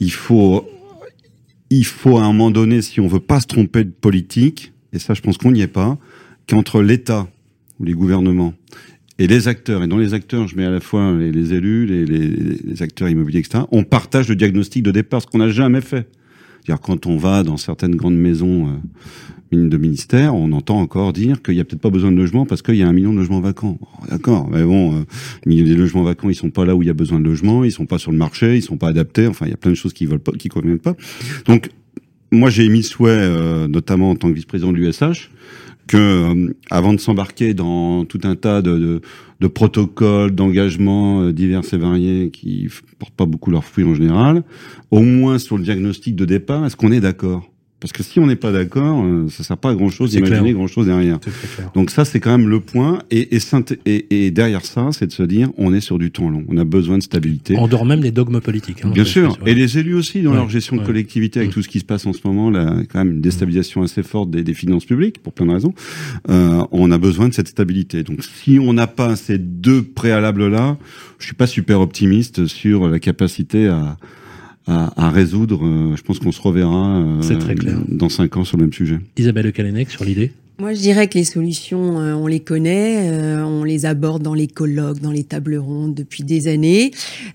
Il 0.00 0.10
faut, 0.10 0.68
il 1.70 1.86
faut 1.86 2.18
à 2.18 2.22
un 2.22 2.32
moment 2.32 2.50
donné, 2.50 2.82
si 2.82 2.98
on 2.98 3.06
veut 3.06 3.20
pas 3.20 3.40
se 3.40 3.46
tromper 3.46 3.84
de 3.84 3.90
politique, 3.90 4.72
et 4.92 4.98
ça, 4.98 5.14
je 5.14 5.20
pense 5.20 5.38
qu'on 5.38 5.52
n'y 5.52 5.62
est 5.62 5.66
pas, 5.66 5.98
qu'entre 6.48 6.82
l'État 6.82 7.28
ou 7.78 7.84
les 7.84 7.92
gouvernements 7.92 8.54
et 9.18 9.26
les 9.26 9.48
acteurs, 9.48 9.82
et 9.82 9.86
dans 9.86 9.98
les 9.98 10.14
acteurs, 10.14 10.48
je 10.48 10.56
mets 10.56 10.64
à 10.64 10.70
la 10.70 10.80
fois 10.80 11.12
les, 11.12 11.52
élus, 11.52 11.84
les, 11.84 12.82
acteurs 12.82 13.08
immobiliers, 13.08 13.40
etc., 13.40 13.64
on 13.70 13.84
partage 13.84 14.28
le 14.28 14.34
diagnostic 14.34 14.82
de 14.82 14.90
départ, 14.90 15.20
ce 15.20 15.26
qu'on 15.26 15.38
n'a 15.38 15.50
jamais 15.50 15.82
fait. 15.82 16.08
C'est-à-dire 16.62 16.80
quand 16.80 17.06
on 17.06 17.18
va 17.18 17.42
dans 17.42 17.58
certaines 17.58 17.96
grandes 17.96 18.16
maisons 18.16 18.68
euh, 18.68 19.68
de 19.68 19.76
ministère, 19.76 20.34
on 20.34 20.52
entend 20.52 20.80
encore 20.80 21.12
dire 21.12 21.42
qu'il 21.42 21.54
n'y 21.54 21.60
a 21.60 21.64
peut-être 21.64 21.82
pas 21.82 21.90
besoin 21.90 22.12
de 22.12 22.16
logement 22.16 22.46
parce 22.46 22.62
qu'il 22.62 22.76
y 22.76 22.82
a 22.82 22.88
un 22.88 22.92
million 22.92 23.12
de 23.12 23.18
logements 23.18 23.40
vacants. 23.40 23.78
Oh, 23.82 24.06
D'accord, 24.08 24.48
mais 24.50 24.64
bon, 24.64 24.94
euh, 24.94 25.02
les 25.44 25.74
logements 25.74 26.02
vacants, 26.02 26.30
ils 26.30 26.34
sont 26.34 26.50
pas 26.50 26.64
là 26.64 26.74
où 26.74 26.82
il 26.82 26.86
y 26.86 26.90
a 26.90 26.94
besoin 26.94 27.18
de 27.18 27.24
logement, 27.24 27.64
ils 27.64 27.72
sont 27.72 27.86
pas 27.86 27.98
sur 27.98 28.12
le 28.12 28.18
marché, 28.18 28.56
ils 28.56 28.62
sont 28.62 28.78
pas 28.78 28.88
adaptés. 28.88 29.26
Enfin, 29.26 29.46
il 29.46 29.50
y 29.50 29.54
a 29.54 29.58
plein 29.58 29.70
de 29.70 29.76
choses 29.76 29.92
qui 29.92 30.06
pas, 30.06 30.32
qui 30.32 30.48
conviennent 30.48 30.78
pas. 30.78 30.96
Donc, 31.46 31.70
moi, 32.32 32.50
j'ai 32.50 32.64
émis 32.64 32.78
le 32.78 32.84
souhait, 32.84 33.10
euh, 33.10 33.68
notamment 33.68 34.10
en 34.10 34.16
tant 34.16 34.28
que 34.28 34.34
vice-président 34.34 34.72
de 34.72 34.76
l'USH, 34.76 35.30
que 35.86 35.96
euh, 35.96 36.54
avant 36.70 36.94
de 36.94 37.00
s'embarquer 37.00 37.54
dans 37.54 38.04
tout 38.04 38.20
un 38.22 38.36
tas 38.36 38.62
de, 38.62 39.00
protocoles, 39.52 40.30
d'engagements 40.30 41.22
euh, 41.22 41.32
divers 41.32 41.62
et 41.72 41.76
variés 41.76 42.30
qui 42.30 42.68
portent 42.98 43.14
pas 43.14 43.26
beaucoup 43.26 43.50
leurs 43.50 43.64
fruits 43.64 43.84
en 43.84 43.94
général, 43.94 44.44
au 44.90 45.00
moins 45.00 45.38
sur 45.38 45.58
le 45.58 45.64
diagnostic 45.64 46.14
de 46.14 46.24
départ, 46.24 46.64
est-ce 46.64 46.76
qu'on 46.76 46.92
est 46.92 47.00
d'accord? 47.00 47.50
Parce 47.80 47.92
que 47.92 48.02
si 48.02 48.20
on 48.20 48.26
n'est 48.26 48.36
pas 48.36 48.52
d'accord, 48.52 49.02
euh, 49.04 49.28
ça 49.30 49.42
sert 49.42 49.56
pas 49.56 49.70
à 49.70 49.74
grand 49.74 49.88
chose 49.88 50.10
d'imaginer 50.10 50.52
grand 50.52 50.66
chose 50.66 50.86
derrière. 50.86 51.18
Donc 51.74 51.90
ça, 51.90 52.04
c'est 52.04 52.20
quand 52.20 52.36
même 52.36 52.48
le 52.48 52.60
point. 52.60 52.98
Et, 53.10 53.36
et, 53.36 53.40
et, 53.86 54.26
et 54.26 54.30
derrière 54.30 54.64
ça, 54.64 54.90
c'est 54.92 55.06
de 55.06 55.12
se 55.12 55.22
dire, 55.22 55.50
on 55.56 55.72
est 55.72 55.80
sur 55.80 55.98
du 55.98 56.10
temps 56.10 56.28
long. 56.28 56.44
On 56.48 56.58
a 56.58 56.64
besoin 56.64 56.98
de 56.98 57.02
stabilité. 57.02 57.56
On 57.58 57.68
dort 57.68 57.86
même 57.86 58.02
les 58.02 58.10
dogmes 58.10 58.40
politiques. 58.40 58.84
Hein, 58.84 58.90
Bien 58.90 59.04
sûr. 59.04 59.38
Et 59.46 59.54
les 59.54 59.78
élus 59.78 59.94
aussi, 59.94 60.22
dans 60.22 60.30
ouais, 60.30 60.36
leur 60.36 60.50
gestion 60.50 60.76
de 60.76 60.84
collectivité, 60.84 61.40
avec 61.40 61.50
mmh. 61.50 61.54
tout 61.54 61.62
ce 61.62 61.68
qui 61.68 61.80
se 61.80 61.84
passe 61.84 62.06
en 62.06 62.12
ce 62.12 62.20
moment, 62.24 62.50
là, 62.50 62.76
quand 62.90 62.98
même 62.98 63.12
une 63.12 63.20
déstabilisation 63.20 63.82
assez 63.82 64.02
forte 64.02 64.30
des, 64.30 64.42
des 64.42 64.54
finances 64.54 64.84
publiques, 64.84 65.22
pour 65.22 65.32
plein 65.32 65.46
de 65.46 65.52
raisons. 65.52 65.74
Euh, 66.28 66.62
on 66.72 66.90
a 66.90 66.98
besoin 66.98 67.28
de 67.28 67.34
cette 67.34 67.48
stabilité. 67.48 68.02
Donc 68.02 68.22
si 68.22 68.58
on 68.60 68.72
n'a 68.72 68.86
pas 68.86 69.16
ces 69.16 69.38
deux 69.38 69.82
préalables-là, 69.82 70.76
je 71.18 71.24
suis 71.24 71.34
pas 71.34 71.46
super 71.46 71.80
optimiste 71.80 72.46
sur 72.46 72.88
la 72.88 72.98
capacité 72.98 73.68
à 73.68 73.96
à, 74.66 74.92
à 75.06 75.10
résoudre. 75.10 75.64
Euh, 75.64 75.96
je 75.96 76.02
pense 76.02 76.18
qu'on 76.18 76.32
se 76.32 76.40
reverra 76.40 76.98
euh, 76.98 77.20
dans 77.88 78.08
cinq 78.08 78.36
ans 78.36 78.44
sur 78.44 78.56
le 78.56 78.64
même 78.64 78.72
sujet. 78.72 78.98
Isabelle 79.16 79.46
Le 79.46 79.52
Calenec, 79.52 79.90
sur 79.90 80.04
l'idée? 80.04 80.32
Moi, 80.60 80.74
je 80.74 80.80
dirais 80.80 81.08
que 81.08 81.16
les 81.16 81.24
solutions, 81.24 82.00
euh, 82.00 82.12
on 82.12 82.26
les 82.26 82.40
connaît, 82.40 83.10
euh, 83.10 83.42
on 83.42 83.64
les 83.64 83.86
aborde 83.86 84.22
dans 84.22 84.34
les 84.34 84.46
colloques, 84.46 85.00
dans 85.00 85.10
les 85.10 85.24
tables 85.24 85.56
rondes 85.56 85.94
depuis 85.94 86.22
des 86.22 86.48
années. 86.48 86.90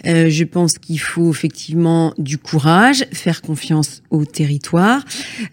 Euh, 0.06 0.30
je 0.30 0.44
pense 0.44 0.78
qu'il 0.78 1.00
faut 1.00 1.32
effectivement 1.32 2.14
du 2.20 2.38
courage, 2.38 3.08
faire 3.12 3.42
confiance 3.42 4.04
au 4.12 4.26
territoire 4.26 5.04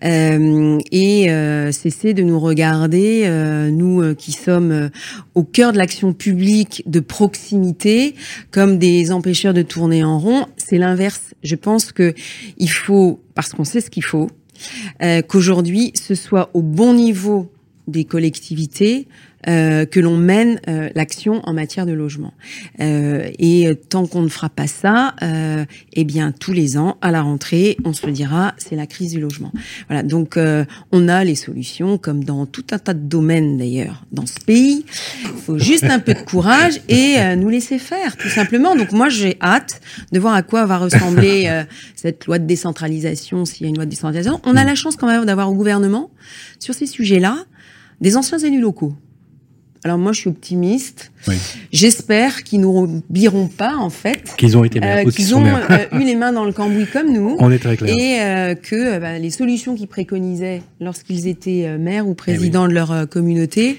et 0.03 1.29
cesser 1.73 2.15
de 2.15 2.23
nous 2.23 2.39
regarder, 2.39 3.29
nous 3.73 4.15
qui 4.15 4.33
sommes 4.33 4.91
au 5.35 5.43
cœur 5.43 5.73
de 5.73 5.79
l'action 5.79 6.13
publique 6.13 6.83
de 6.87 7.01
proximité, 7.01 8.15
comme 8.51 8.79
des 8.79 9.13
empêcheurs 9.13 9.55
de 9.55 9.63
tourner 9.63 10.05
en 10.05 10.19
rond. 10.19 10.47
C'est 10.57 10.79
l'inverse. 10.79 11.35
Je 11.43 11.57
pense 11.57 11.93
que 11.93 12.15
il 12.59 12.71
faut, 12.71 13.21
parce 13.35 13.51
qu'on 13.51 13.65
sait 13.65 13.81
ce 13.81 13.91
qu'il 13.91 14.05
faut, 14.05 14.29
qu'aujourd'hui 15.29 15.93
ce 15.95 16.15
soit 16.15 16.51
au 16.55 16.63
bon 16.63 16.95
niveau 16.95 17.51
des 17.87 18.05
collectivités 18.05 19.09
euh, 19.49 19.87
que 19.87 20.01
l'on 20.01 20.17
mène 20.17 20.61
euh, 20.69 20.89
l'action 20.95 21.41
en 21.45 21.53
matière 21.53 21.87
de 21.87 21.93
logement. 21.93 22.33
Euh, 22.81 23.29
et 23.39 23.69
tant 23.89 24.07
qu'on 24.07 24.23
ne 24.23 24.29
fera 24.29 24.49
pas 24.49 24.67
ça, 24.67 25.15
euh, 25.23 25.65
eh 25.93 26.05
bien 26.05 26.33
tous 26.33 26.53
les 26.53 26.77
ans 26.77 26.97
à 27.01 27.11
la 27.11 27.23
rentrée, 27.23 27.77
on 27.85 27.93
se 27.93 28.07
dira 28.09 28.55
c'est 28.59 28.77
la 28.77 28.87
crise 28.87 29.13
du 29.13 29.21
logement. 29.21 29.53
Voilà, 29.89 30.03
donc 30.03 30.37
euh, 30.37 30.65
on 30.93 31.09
a 31.09 31.25
les 31.25 31.35
solutions 31.35 31.99
comme 31.99 32.25
dans 32.25 32.47
tout 32.47 32.65
un 32.71 32.79
tas 32.79 32.95
de 32.95 33.07
domaines 33.07 33.57
d'ailleurs 33.57 34.05
dans 34.13 34.27
ce 34.27 34.41
pays. 34.41 34.85
Il 35.25 35.41
faut 35.43 35.59
juste 35.59 35.85
un 35.85 35.99
peu 35.99 36.15
de 36.15 36.21
courage 36.21 36.81
et 36.89 37.17
euh, 37.19 37.37
nous 37.37 37.49
laisser 37.49 37.79
faire 37.79 38.17
tout 38.17 38.29
simplement. 38.29 38.77
Donc 38.77 38.93
moi 38.93 39.09
j'ai 39.09 39.37
hâte 39.41 39.81
de 40.13 40.19
voir 40.19 40.35
à 40.35 40.43
quoi 40.43 40.67
va 40.67 40.79
ressembler 40.79 41.63
cette 41.95 42.27
loi 42.27 42.39
de 42.39 42.47
décentralisation 42.47 43.45
s'il 43.45 43.63
y 43.63 43.67
a 43.67 43.69
une 43.69 43.77
loi 43.77 43.85
de 43.85 43.91
décentralisation. 43.91 44.41
On 44.45 44.57
a 44.57 44.65
la 44.65 44.75
chance 44.75 44.97
quand 44.97 45.07
même 45.07 45.25
d'avoir 45.25 45.51
au 45.51 45.55
gouvernement 45.55 46.11
sur 46.59 46.75
ces 46.75 46.87
sujets-là 46.87 47.45
des 48.01 48.17
anciens 48.17 48.39
élus 48.39 48.61
locaux. 48.61 48.95
Alors 49.85 49.99
moi, 49.99 50.13
je 50.13 50.21
suis 50.21 50.31
optimiste. 50.31 51.11
Oui. 51.27 51.35
J'espère 51.73 52.45
qu'ils 52.45 52.61
n'oublieront 52.61 53.49
pas, 53.49 53.75
en 53.77 53.91
fait, 53.91 54.35
qu'ils 54.37 54.57
ont 54.57 54.63
été 54.63 54.81
euh, 54.83 55.05
qu'ils 55.11 55.35
ont 55.35 55.45
euh, 55.45 55.87
eu 55.93 56.05
les 56.05 56.15
mains 56.15 56.33
dans 56.33 56.45
le 56.45 56.53
cambouis 56.53 56.87
comme 56.87 57.13
nous. 57.13 57.37
On 57.41 57.51
est 57.51 57.59
très 57.59 57.77
clair. 57.77 57.97
Et 57.97 58.21
euh, 58.21 58.55
que 58.55 59.01
bah, 59.01 59.19
les 59.19 59.31
solutions 59.31 59.75
qu'ils 59.75 59.89
préconisaient 59.89 60.63
lorsqu'ils 60.81 61.27
étaient 61.27 61.65
euh, 61.67 61.79
maires 61.79 62.07
ou 62.07 62.15
présidents 62.15 62.63
oui. 62.63 62.69
de 62.69 62.75
leur 62.75 63.09
communauté, 63.09 63.77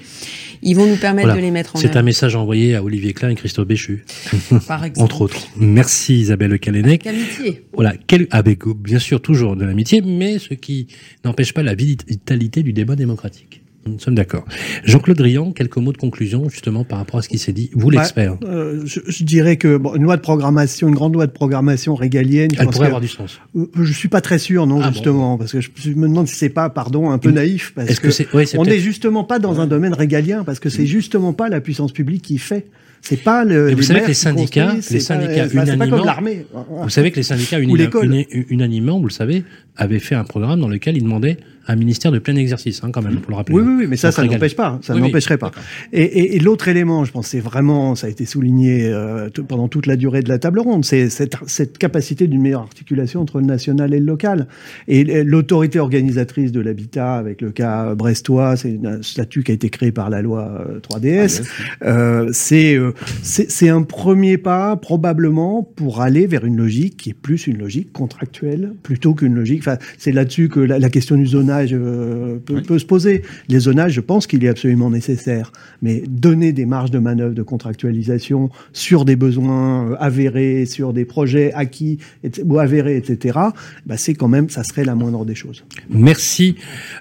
ils 0.62 0.76
vont 0.76 0.86
nous 0.86 0.96
permettre 0.96 1.28
voilà. 1.28 1.40
de 1.40 1.46
les 1.46 1.50
mettre 1.50 1.76
en 1.76 1.78
œuvre. 1.78 1.88
C'est 1.88 1.98
un 1.98 2.02
message 2.02 2.36
envoyé 2.36 2.74
à 2.74 2.82
Olivier 2.84 3.14
Klein 3.14 3.30
et 3.30 3.34
Christophe 3.34 3.66
Béchu, 3.66 4.04
par 4.68 4.84
exemple. 4.84 5.04
entre 5.04 5.22
autres. 5.22 5.46
Merci 5.56 6.20
Isabelle 6.20 6.58
Calenec. 6.58 7.06
Avec 7.06 7.18
amitié. 7.18 7.64
Voilà, 7.72 7.94
quel, 8.06 8.26
avec 8.30 8.66
bien 8.68 8.98
sûr 8.98 9.22
toujours 9.22 9.56
de 9.56 9.64
l'amitié, 9.64 10.02
mais 10.02 10.38
ce 10.38 10.52
qui 10.52 10.88
n'empêche 11.24 11.54
pas 11.54 11.62
la 11.62 11.74
vitalité 11.74 12.62
du 12.62 12.74
débat 12.74 12.94
démocratique. 12.94 13.63
Nous 13.86 13.98
sommes 13.98 14.14
d'accord. 14.14 14.44
Jean-Claude 14.84 15.16
Drian, 15.16 15.52
quelques 15.52 15.76
mots 15.76 15.92
de 15.92 15.98
conclusion 15.98 16.48
justement 16.48 16.84
par 16.84 16.98
rapport 16.98 17.18
à 17.18 17.22
ce 17.22 17.28
qui 17.28 17.38
s'est 17.38 17.52
dit. 17.52 17.70
Vous 17.74 17.90
l'expert. 17.90 18.32
Ouais, 18.40 18.48
euh, 18.48 18.82
je, 18.84 19.00
je, 19.06 19.24
dirais 19.24 19.56
que 19.56 19.76
bon, 19.76 19.94
une 19.94 20.04
loi 20.04 20.16
de 20.16 20.22
programmation, 20.22 20.88
une 20.88 20.94
grande 20.94 21.14
loi 21.14 21.26
de 21.26 21.32
programmation 21.32 21.94
régalienne. 21.94 22.50
Elle 22.58 22.68
pourrait 22.68 22.86
avoir 22.86 23.00
du 23.00 23.08
sens. 23.08 23.40
Je 23.54 23.92
suis 23.92 24.08
pas 24.08 24.20
très 24.20 24.38
sûr, 24.38 24.66
non, 24.66 24.80
ah 24.82 24.90
justement, 24.90 25.32
bon. 25.32 25.38
parce 25.38 25.52
que 25.52 25.60
je, 25.60 25.70
je, 25.74 25.90
me 25.90 26.08
demande 26.08 26.28
si 26.28 26.36
c'est 26.36 26.48
pas, 26.48 26.70
pardon, 26.70 27.10
un 27.10 27.18
peu 27.18 27.28
une... 27.28 27.36
naïf, 27.36 27.72
parce 27.74 27.98
que, 28.00 28.08
que 28.08 28.36
ouais, 28.36 28.46
on 28.56 28.64
n'est 28.64 28.78
justement 28.78 29.24
pas 29.24 29.38
dans 29.38 29.60
un 29.60 29.66
domaine 29.66 29.94
régalien, 29.94 30.44
parce 30.44 30.60
que 30.60 30.68
c'est 30.68 30.86
justement 30.86 31.32
pas 31.32 31.48
la 31.48 31.60
puissance 31.60 31.92
publique 31.92 32.22
qui 32.22 32.38
fait. 32.38 32.66
C'est 33.04 33.22
pas 33.22 33.44
le. 33.44 33.70
Et 33.70 33.74
vous 33.74 33.82
savez 33.82 34.00
que 34.00 34.06
les 34.06 34.14
syndicats, 34.14 34.74
les 34.90 35.00
syndicats 35.00 35.46
pas, 35.46 35.64
unanimement, 35.66 36.04
l'armée. 36.04 36.46
Vous 36.82 36.88
savez 36.88 37.10
que 37.10 37.16
les 37.16 37.22
syndicats 37.22 37.58
unanimement, 37.60 38.98
vous 38.98 39.08
le 39.08 39.12
savez, 39.12 39.44
avaient 39.76 39.98
fait 39.98 40.14
un 40.14 40.24
programme 40.24 40.60
dans 40.60 40.68
lequel 40.68 40.96
ils 40.96 41.02
demandaient 41.02 41.38
un 41.66 41.76
ministère 41.76 42.12
de 42.12 42.18
plein 42.18 42.36
exercice, 42.36 42.82
hein, 42.84 42.90
quand 42.92 43.02
même, 43.02 43.20
pour 43.20 43.30
le 43.30 43.36
rappeler. 43.36 43.56
Oui, 43.56 43.62
oui, 43.64 43.74
oui 43.78 43.86
mais 43.88 43.96
ça, 43.96 44.12
ça 44.12 44.24
n'empêche 44.24 44.56
pas. 44.56 44.78
Ça 44.82 44.94
oui, 44.94 45.00
n'empêcherait 45.00 45.34
oui. 45.34 45.40
pas. 45.40 45.52
Et, 45.92 46.02
et, 46.02 46.36
et 46.36 46.38
l'autre 46.38 46.68
élément, 46.68 47.04
je 47.04 47.12
pense, 47.12 47.28
c'est 47.28 47.40
vraiment, 47.40 47.94
ça 47.94 48.06
a 48.06 48.10
été 48.10 48.26
souligné 48.26 48.86
euh, 48.86 49.30
pendant 49.48 49.68
toute 49.68 49.86
la 49.86 49.96
durée 49.96 50.22
de 50.22 50.28
la 50.28 50.38
table 50.38 50.60
ronde, 50.60 50.84
c'est 50.84 51.08
cette, 51.08 51.36
cette, 51.46 51.78
capacité 51.78 52.26
d'une 52.26 52.42
meilleure 52.42 52.62
articulation 52.62 53.20
entre 53.20 53.40
le 53.40 53.46
national 53.46 53.94
et 53.94 53.98
le 53.98 54.06
local. 54.06 54.46
Et 54.88 55.24
l'autorité 55.24 55.78
organisatrice 55.78 56.52
de 56.52 56.60
l'habitat, 56.60 57.14
avec 57.14 57.40
le 57.40 57.50
cas 57.50 57.94
brestois, 57.94 58.56
c'est 58.56 58.78
un 58.84 59.02
statut 59.02 59.42
qui 59.42 59.50
a 59.50 59.54
été 59.54 59.70
créé 59.70 59.90
par 59.90 60.10
la 60.10 60.22
loi 60.22 60.66
3DS. 60.88 61.42
Ah, 61.80 61.86
euh, 61.88 62.28
c'est 62.32 62.78
c'est 63.22 63.68
un 63.68 63.82
premier 63.82 64.38
pas, 64.38 64.76
probablement, 64.76 65.62
pour 65.62 66.00
aller 66.00 66.26
vers 66.26 66.44
une 66.44 66.56
logique 66.56 66.96
qui 66.96 67.10
est 67.10 67.14
plus 67.14 67.46
une 67.46 67.58
logique 67.58 67.92
contractuelle, 67.92 68.72
plutôt 68.82 69.14
qu'une 69.14 69.34
logique. 69.34 69.63
Enfin, 69.64 69.78
c'est 69.98 70.12
là-dessus 70.12 70.48
que 70.48 70.60
la, 70.60 70.78
la 70.78 70.90
question 70.90 71.16
du 71.16 71.26
zonage 71.26 71.70
euh, 71.72 72.38
peut, 72.44 72.56
oui. 72.56 72.62
peut, 72.62 72.78
se 72.78 72.84
poser. 72.84 73.22
Les 73.48 73.60
zonages, 73.60 73.92
je 73.92 74.00
pense 74.00 74.26
qu'il 74.26 74.44
est 74.44 74.48
absolument 74.48 74.90
nécessaire, 74.90 75.52
mais 75.82 76.02
donner 76.08 76.52
des 76.52 76.66
marges 76.66 76.90
de 76.90 76.98
manœuvre 76.98 77.34
de 77.34 77.42
contractualisation 77.42 78.50
sur 78.72 79.04
des 79.04 79.16
besoins 79.16 79.92
euh, 79.92 79.96
avérés, 79.98 80.66
sur 80.66 80.92
des 80.92 81.04
projets 81.04 81.52
acquis 81.54 81.98
ou 82.44 82.58
avérés, 82.58 82.96
etc., 82.96 83.38
bah 83.86 83.96
c'est 83.96 84.14
quand 84.14 84.28
même, 84.28 84.48
ça 84.48 84.64
serait 84.64 84.84
la 84.84 84.94
moindre 84.94 85.24
des 85.24 85.34
choses. 85.34 85.64
Merci 85.88 86.56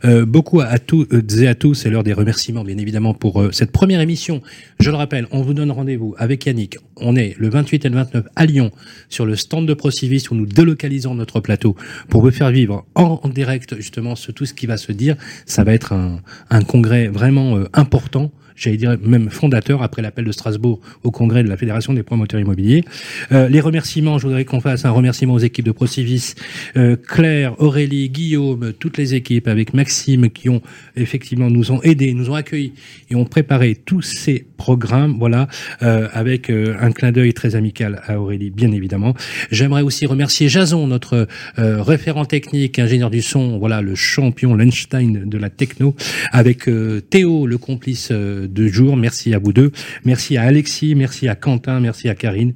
euh, 0.05 0.26
beaucoup 0.26 0.61
à, 0.61 0.80
tous 0.80 1.07
et 1.39 1.47
à 1.47 1.55
tous. 1.55 1.74
C'est 1.76 1.89
l'heure 1.89 2.03
des 2.03 2.14
remerciements, 2.14 2.64
bien 2.64 2.78
évidemment, 2.78 3.14
pour 3.14 3.41
euh, 3.41 3.51
cette 3.51 3.72
première 3.72 4.01
émission. 4.01 4.41
Je 4.80 4.89
le 4.89 4.95
rappelle, 4.95 5.28
on 5.32 5.41
vous 5.41 5.53
donne 5.53 5.72
rendez-vous 5.72 6.16
avec 6.18 6.45
Yannick. 6.45 6.78
On 6.97 7.16
est 7.16 7.36
le 7.38 7.49
28 7.49 7.86
et 7.86 7.89
le 7.89 7.95
29 7.95 8.26
à 8.36 8.45
Lyon 8.45 8.72
sur 9.09 9.26
le 9.26 9.36
stand 9.36 9.68
de 9.68 9.74
Procivis 9.74 10.26
où 10.32 10.36
nous 10.36 10.45
délocalisons 10.45 11.16
notre 11.16 11.39
plateau 11.39 11.76
pour 12.09 12.22
vous 12.22 12.32
faire 12.32 12.51
vivre 12.54 12.86
en, 12.95 13.20
direct 13.28 13.76
justement 13.76 14.16
ce 14.16 14.32
tout 14.32 14.45
ce 14.45 14.54
qui 14.54 14.66
va 14.66 14.78
se 14.78 14.91
dire. 14.91 15.18
Ça 15.45 15.64
va 15.64 15.74
être 15.74 15.93
un, 15.93 16.22
un 16.49 16.62
congrès 16.62 17.08
vraiment 17.08 17.58
euh, 17.58 17.66
important 17.74 18.32
j'allais 18.56 18.78
dire 18.78 18.97
même 19.04 19.30
fondateur 19.30 19.82
après 19.84 20.01
l'appel 20.01 20.26
de 20.26 20.32
Strasbourg 20.32 20.80
au 21.04 21.12
congrès 21.12 21.43
de 21.43 21.49
la 21.49 21.58
Fédération 21.58 21.93
des 21.93 22.04
promoteurs 22.04 22.39
immobiliers. 22.39 22.84
Euh, 23.32 23.49
les 23.49 23.60
remerciements, 23.60 24.18
je 24.18 24.28
voudrais 24.28 24.45
qu'on 24.45 24.62
fasse 24.62 24.86
un 24.86 24.91
remerciement 24.91 25.34
aux 25.34 25.39
équipes 25.39 25.66
de 25.66 25.72
Procivis, 25.72 26.36
euh, 26.78 26.95
Claire, 26.95 27.60
Aurélie, 27.60 28.10
Guillaume, 28.10 28.74
toutes 28.78 28.97
les 28.97 29.16
équipes 29.16 29.47
avec 29.47 29.74
Maxime 29.74 30.30
qui 30.30 30.49
ont 30.49 30.62
effectivement 30.95 31.49
nous 31.49 31.72
ont 31.72 31.82
aidés, 31.82 32.14
nous 32.14 32.30
ont 32.30 32.36
accueillis 32.36 32.74
et 33.10 33.16
ont 33.16 33.26
préparé 33.26 33.76
tous 33.76 34.01
ces 34.01 34.45
programmes. 34.58 35.18
Voilà, 35.20 35.47
euh, 35.82 36.08
avec 36.14 36.49
euh, 36.49 36.76
un 36.80 36.91
clin 36.91 37.12
d'œil 37.12 37.34
très 37.34 37.56
amical 37.56 38.01
à 38.06 38.20
Aurélie, 38.20 38.49
bien 38.49 38.72
évidemment. 38.72 39.14
J'aimerais 39.51 39.82
aussi 39.82 40.06
remercier 40.06 40.49
Jason, 40.49 40.88
notre 40.88 41.28
euh, 41.60 41.82
référent 41.82 42.26
technique, 42.26 42.80
ingénieur 42.80 43.10
du 43.10 43.22
son, 43.22 43.58
voilà 43.58 43.82
le 43.82 43.95
champion 43.95 44.56
l'Einstein 44.56 45.24
de 45.26 45.38
la 45.38 45.49
techno, 45.49 45.95
avec 46.32 46.68
euh, 46.68 47.01
Théo, 47.01 47.47
le 47.47 47.58
complice 47.58 48.12
euh, 48.44 48.48
de 48.48 48.68
jour. 48.68 48.96
Merci 48.98 49.34
à 49.34 49.39
vous 49.39 49.54
deux. 49.54 49.72
Merci 50.06 50.38
à 50.38 50.44
Alexis, 50.44 50.96
merci 50.96 51.28
à 51.28 51.36
Quentin, 51.36 51.80
merci 51.80 52.10
à 52.10 52.16
Karine, 52.16 52.54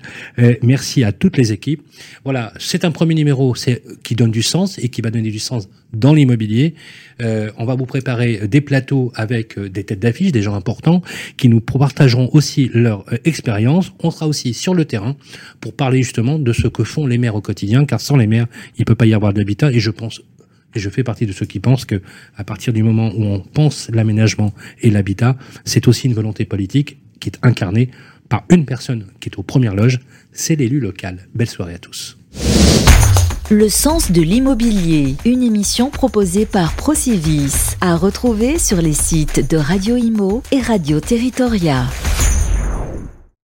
merci 0.62 1.04
à 1.04 1.12
toutes 1.12 1.38
les 1.38 1.52
équipes. 1.52 1.82
Voilà, 2.24 2.54
c'est 2.60 2.86
un 2.86 2.92
premier 2.92 3.16
numéro 3.16 3.56
c'est 3.56 3.84
qui 4.04 4.16
donne 4.16 4.32
du 4.32 4.44
sens 4.44 4.78
et 4.80 4.90
qui 4.90 5.02
va 5.02 5.10
donner 5.10 5.32
du 5.32 5.40
sens 5.40 5.70
dans 5.94 6.14
l'immobilier. 6.14 6.76
Euh, 7.22 7.50
on 7.58 7.66
va 7.66 7.76
vous 7.76 7.86
préparer 7.86 8.48
des 8.48 8.62
plateaux 8.62 9.12
avec 9.16 9.58
des 9.60 9.84
têtes 9.84 10.00
d'affiche, 10.00 10.32
des 10.32 10.42
gens 10.42 10.54
importants, 10.54 11.02
qui 11.38 11.50
nous 11.50 11.62
partageront 11.62 12.30
aussi 12.34 12.70
leur 12.74 13.06
expérience. 13.26 13.94
On 14.04 14.12
sera 14.12 14.28
aussi 14.28 14.54
sur 14.54 14.74
le 14.74 14.86
terrain 14.86 15.16
pour 15.62 15.74
parler 15.74 16.04
justement 16.04 16.40
de 16.40 16.54
ce 16.54 16.68
que 16.68 16.84
font 16.84 17.08
les 17.08 17.18
maires 17.18 17.36
au 17.36 17.42
quotidien, 17.42 17.86
car 17.86 18.02
sans 18.02 18.18
les 18.18 18.28
maires, 18.28 18.48
il 18.78 18.86
peut 18.86 18.96
pas 18.96 19.06
y 19.06 19.14
avoir 19.14 19.34
d'habitat. 19.34 19.72
Et 19.72 19.80
je 19.80 19.92
pense 19.92 20.22
et 20.76 20.80
je 20.80 20.90
fais 20.90 21.04
partie 21.04 21.26
de 21.26 21.32
ceux 21.32 21.46
qui 21.46 21.60
pensent 21.60 21.86
que, 21.86 22.02
à 22.36 22.44
partir 22.44 22.74
du 22.74 22.84
moment 22.84 23.12
où 23.16 23.24
on 23.24 23.40
pense 23.40 23.90
l'aménagement 23.90 24.54
et 24.82 24.90
l'habitat, 24.90 25.38
c'est 25.66 25.88
aussi 25.88 26.08
une 26.08 26.14
volonté 26.14 26.46
politique 26.46 26.98
qui 27.20 27.30
est 27.30 27.40
incarnée 27.42 27.90
par 28.30 28.44
une 28.50 28.66
personne 28.66 29.06
qui 29.20 29.30
est 29.30 29.38
aux 29.38 29.44
premières 29.44 29.76
loges, 29.76 30.00
c'est 30.34 30.56
l'élu 30.56 30.80
local. 30.80 31.28
Belle 31.34 31.50
soirée 31.50 31.76
à 31.76 31.80
tous. 31.80 32.18
Le 33.50 33.70
sens 33.70 34.12
de 34.12 34.22
l'immobilier, 34.22 35.16
une 35.24 35.42
émission 35.42 35.90
proposée 35.90 36.46
par 36.46 36.76
Procivis, 36.76 37.78
à 37.80 37.96
retrouver 37.96 38.60
sur 38.60 38.82
les 38.82 38.92
sites 38.92 39.50
de 39.50 39.56
Radio 39.56 39.96
Imo 39.96 40.44
et 40.52 40.60
Radio 40.60 41.00
Territoria. 41.00 41.86